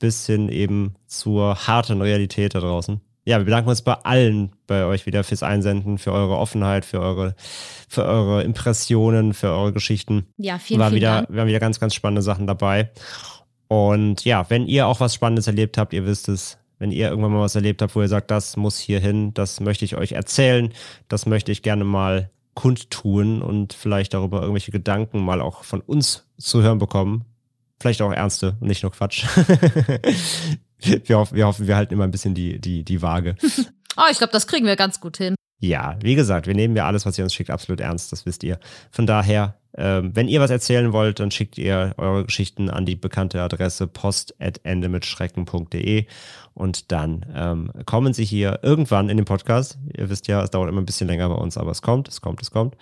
bis 0.00 0.26
hin 0.26 0.48
eben 0.48 0.96
zur 1.06 1.68
harten 1.68 2.02
Realität 2.02 2.56
da 2.56 2.60
draußen. 2.60 3.00
Ja, 3.24 3.38
wir 3.38 3.44
bedanken 3.44 3.70
uns 3.70 3.82
bei 3.82 3.94
allen 3.94 4.50
bei 4.66 4.84
euch 4.84 5.06
wieder 5.06 5.22
fürs 5.22 5.44
Einsenden, 5.44 5.96
für 5.98 6.10
eure 6.10 6.38
Offenheit, 6.38 6.84
für 6.84 6.98
eure, 6.98 7.36
für 7.88 8.04
eure 8.04 8.42
Impressionen, 8.42 9.32
für 9.32 9.50
eure 9.50 9.72
Geschichten. 9.72 10.26
Ja, 10.38 10.58
vielen, 10.58 10.80
war 10.80 10.88
vielen 10.88 10.96
wieder, 10.96 11.14
Dank. 11.14 11.30
wir 11.30 11.40
haben 11.42 11.48
wieder 11.48 11.60
ganz, 11.60 11.78
ganz 11.78 11.94
spannende 11.94 12.22
Sachen 12.22 12.48
dabei. 12.48 12.90
Und 13.68 14.24
ja, 14.24 14.50
wenn 14.50 14.66
ihr 14.66 14.88
auch 14.88 14.98
was 14.98 15.14
Spannendes 15.14 15.46
erlebt 15.46 15.78
habt, 15.78 15.92
ihr 15.92 16.04
wisst 16.04 16.28
es, 16.28 16.58
wenn 16.80 16.90
ihr 16.90 17.10
irgendwann 17.10 17.32
mal 17.32 17.42
was 17.42 17.54
erlebt 17.54 17.82
habt, 17.82 17.94
wo 17.94 18.00
ihr 18.00 18.08
sagt, 18.08 18.30
das 18.30 18.56
muss 18.56 18.78
hier 18.78 18.98
hin, 18.98 19.32
das 19.34 19.60
möchte 19.60 19.84
ich 19.84 19.96
euch 19.96 20.12
erzählen, 20.12 20.72
das 21.08 21.26
möchte 21.26 21.52
ich 21.52 21.62
gerne 21.62 21.84
mal 21.84 22.30
kundtun 22.54 23.42
und 23.42 23.74
vielleicht 23.74 24.14
darüber 24.14 24.40
irgendwelche 24.40 24.72
Gedanken 24.72 25.20
mal 25.20 25.40
auch 25.40 25.62
von 25.62 25.82
uns 25.82 26.26
zu 26.38 26.62
hören 26.62 26.78
bekommen. 26.78 27.26
Vielleicht 27.78 28.02
auch 28.02 28.12
ernste 28.12 28.56
und 28.60 28.68
nicht 28.68 28.82
nur 28.82 28.92
Quatsch. 28.92 29.24
wir, 30.78 31.18
hoffen, 31.18 31.36
wir 31.36 31.46
hoffen, 31.46 31.66
wir 31.66 31.76
halten 31.76 31.94
immer 31.94 32.04
ein 32.04 32.10
bisschen 32.10 32.34
die, 32.34 32.58
die, 32.58 32.82
die 32.82 33.02
Waage. 33.02 33.36
Oh, 33.96 34.02
ich 34.10 34.18
glaube, 34.18 34.32
das 34.32 34.46
kriegen 34.46 34.66
wir 34.66 34.76
ganz 34.76 35.00
gut 35.00 35.18
hin. 35.18 35.34
Ja, 35.58 35.96
wie 36.02 36.14
gesagt, 36.14 36.46
wir 36.46 36.54
nehmen 36.54 36.74
ja 36.74 36.86
alles, 36.86 37.04
was 37.04 37.18
ihr 37.18 37.24
uns 37.24 37.34
schickt, 37.34 37.50
absolut 37.50 37.80
ernst, 37.80 38.10
das 38.12 38.24
wisst 38.24 38.42
ihr. 38.42 38.58
Von 38.90 39.06
daher, 39.06 39.59
ähm, 39.76 40.12
wenn 40.14 40.28
ihr 40.28 40.40
was 40.40 40.50
erzählen 40.50 40.92
wollt, 40.92 41.18
dann 41.20 41.30
schickt 41.30 41.58
ihr 41.58 41.94
eure 41.96 42.24
Geschichten 42.24 42.68
an 42.70 42.86
die 42.86 42.96
bekannte 42.96 43.40
Adresse 43.40 43.86
post.endemitschrecken.de 43.86 46.06
und 46.54 46.90
dann 46.92 47.26
ähm, 47.34 47.70
kommen 47.86 48.12
sie 48.12 48.24
hier 48.24 48.58
irgendwann 48.62 49.08
in 49.08 49.16
den 49.16 49.26
Podcast. 49.26 49.78
Ihr 49.96 50.10
wisst 50.10 50.26
ja, 50.26 50.42
es 50.42 50.50
dauert 50.50 50.68
immer 50.68 50.82
ein 50.82 50.86
bisschen 50.86 51.06
länger 51.06 51.28
bei 51.28 51.36
uns, 51.36 51.56
aber 51.56 51.70
es 51.70 51.82
kommt, 51.82 52.08
es 52.08 52.20
kommt, 52.20 52.42
es 52.42 52.50
kommt. 52.50 52.76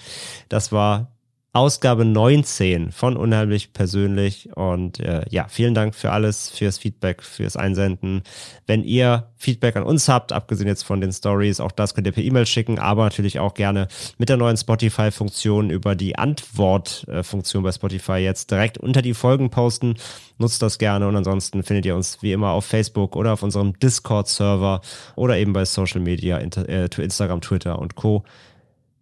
Das 0.49 0.73
war 0.73 1.13
Ausgabe 1.59 2.05
19 2.05 2.93
von 2.93 3.17
Unheimlich 3.17 3.73
Persönlich. 3.73 4.49
Und 4.55 5.01
äh, 5.01 5.25
ja, 5.29 5.49
vielen 5.49 5.75
Dank 5.75 5.97
für 5.97 6.13
alles, 6.13 6.51
fürs 6.51 6.79
Feedback, 6.79 7.21
fürs 7.21 7.57
Einsenden. 7.57 8.23
Wenn 8.69 8.85
ihr 8.85 9.33
Feedback 9.37 9.75
an 9.75 9.83
uns 9.83 10.09
habt, 10.09 10.33
abgesehen 10.33 10.69
jetzt 10.69 10.85
von 10.85 11.01
den 11.01 11.11
Stories, 11.11 11.59
auch 11.59 11.73
das 11.73 11.97
könnt 11.97 12.07
ihr 12.07 12.13
per 12.13 12.23
E-Mail 12.23 12.47
schicken, 12.47 12.79
aber 12.79 13.03
natürlich 13.03 13.41
auch 13.41 13.55
gerne 13.55 13.89
mit 14.19 14.29
der 14.29 14.37
neuen 14.37 14.57
Spotify-Funktion 14.57 15.71
über 15.71 15.97
die 15.97 16.17
Antwort-Funktion 16.17 17.65
bei 17.65 17.73
Spotify 17.73 18.19
jetzt 18.19 18.53
direkt 18.53 18.79
unter 18.79 19.03
die 19.03 19.15
Folgen 19.15 19.51
posten. 19.51 19.97
Nutzt 20.39 20.63
das 20.63 20.79
gerne 20.79 21.09
und 21.09 21.17
ansonsten 21.17 21.65
findet 21.65 21.87
ihr 21.87 21.97
uns 21.97 22.23
wie 22.23 22.31
immer 22.31 22.51
auf 22.51 22.67
Facebook 22.67 23.17
oder 23.17 23.33
auf 23.33 23.43
unserem 23.43 23.77
Discord-Server 23.81 24.81
oder 25.17 25.37
eben 25.37 25.55
bei 25.55 25.65
Social 25.65 26.03
Media, 26.03 26.39
äh, 26.39 26.89
Instagram, 26.99 27.41
Twitter 27.41 27.81
und 27.81 27.97
Co. 27.97 28.23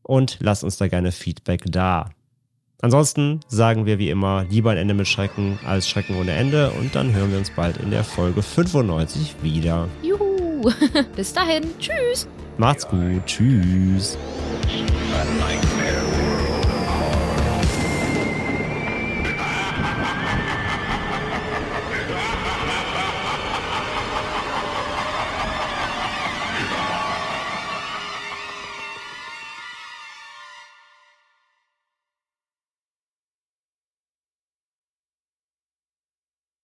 Und 0.02 0.38
lasst 0.40 0.64
uns 0.64 0.78
da 0.78 0.88
gerne 0.88 1.12
Feedback 1.12 1.64
da. 1.66 2.08
Ansonsten 2.82 3.40
sagen 3.48 3.86
wir 3.86 3.98
wie 3.98 4.10
immer 4.10 4.44
lieber 4.48 4.70
ein 4.70 4.76
Ende 4.76 4.94
mit 4.94 5.08
Schrecken 5.08 5.58
als 5.66 5.88
Schrecken 5.88 6.16
ohne 6.16 6.32
Ende 6.32 6.70
und 6.72 6.94
dann 6.94 7.14
hören 7.14 7.30
wir 7.30 7.38
uns 7.38 7.50
bald 7.50 7.78
in 7.78 7.90
der 7.90 8.04
Folge 8.04 8.42
95 8.42 9.36
wieder. 9.42 9.88
Juhu. 10.02 10.70
Bis 11.16 11.32
dahin. 11.32 11.64
Tschüss. 11.78 12.28
Macht's 12.58 12.86
gut. 12.86 13.24
Tschüss. 13.26 14.18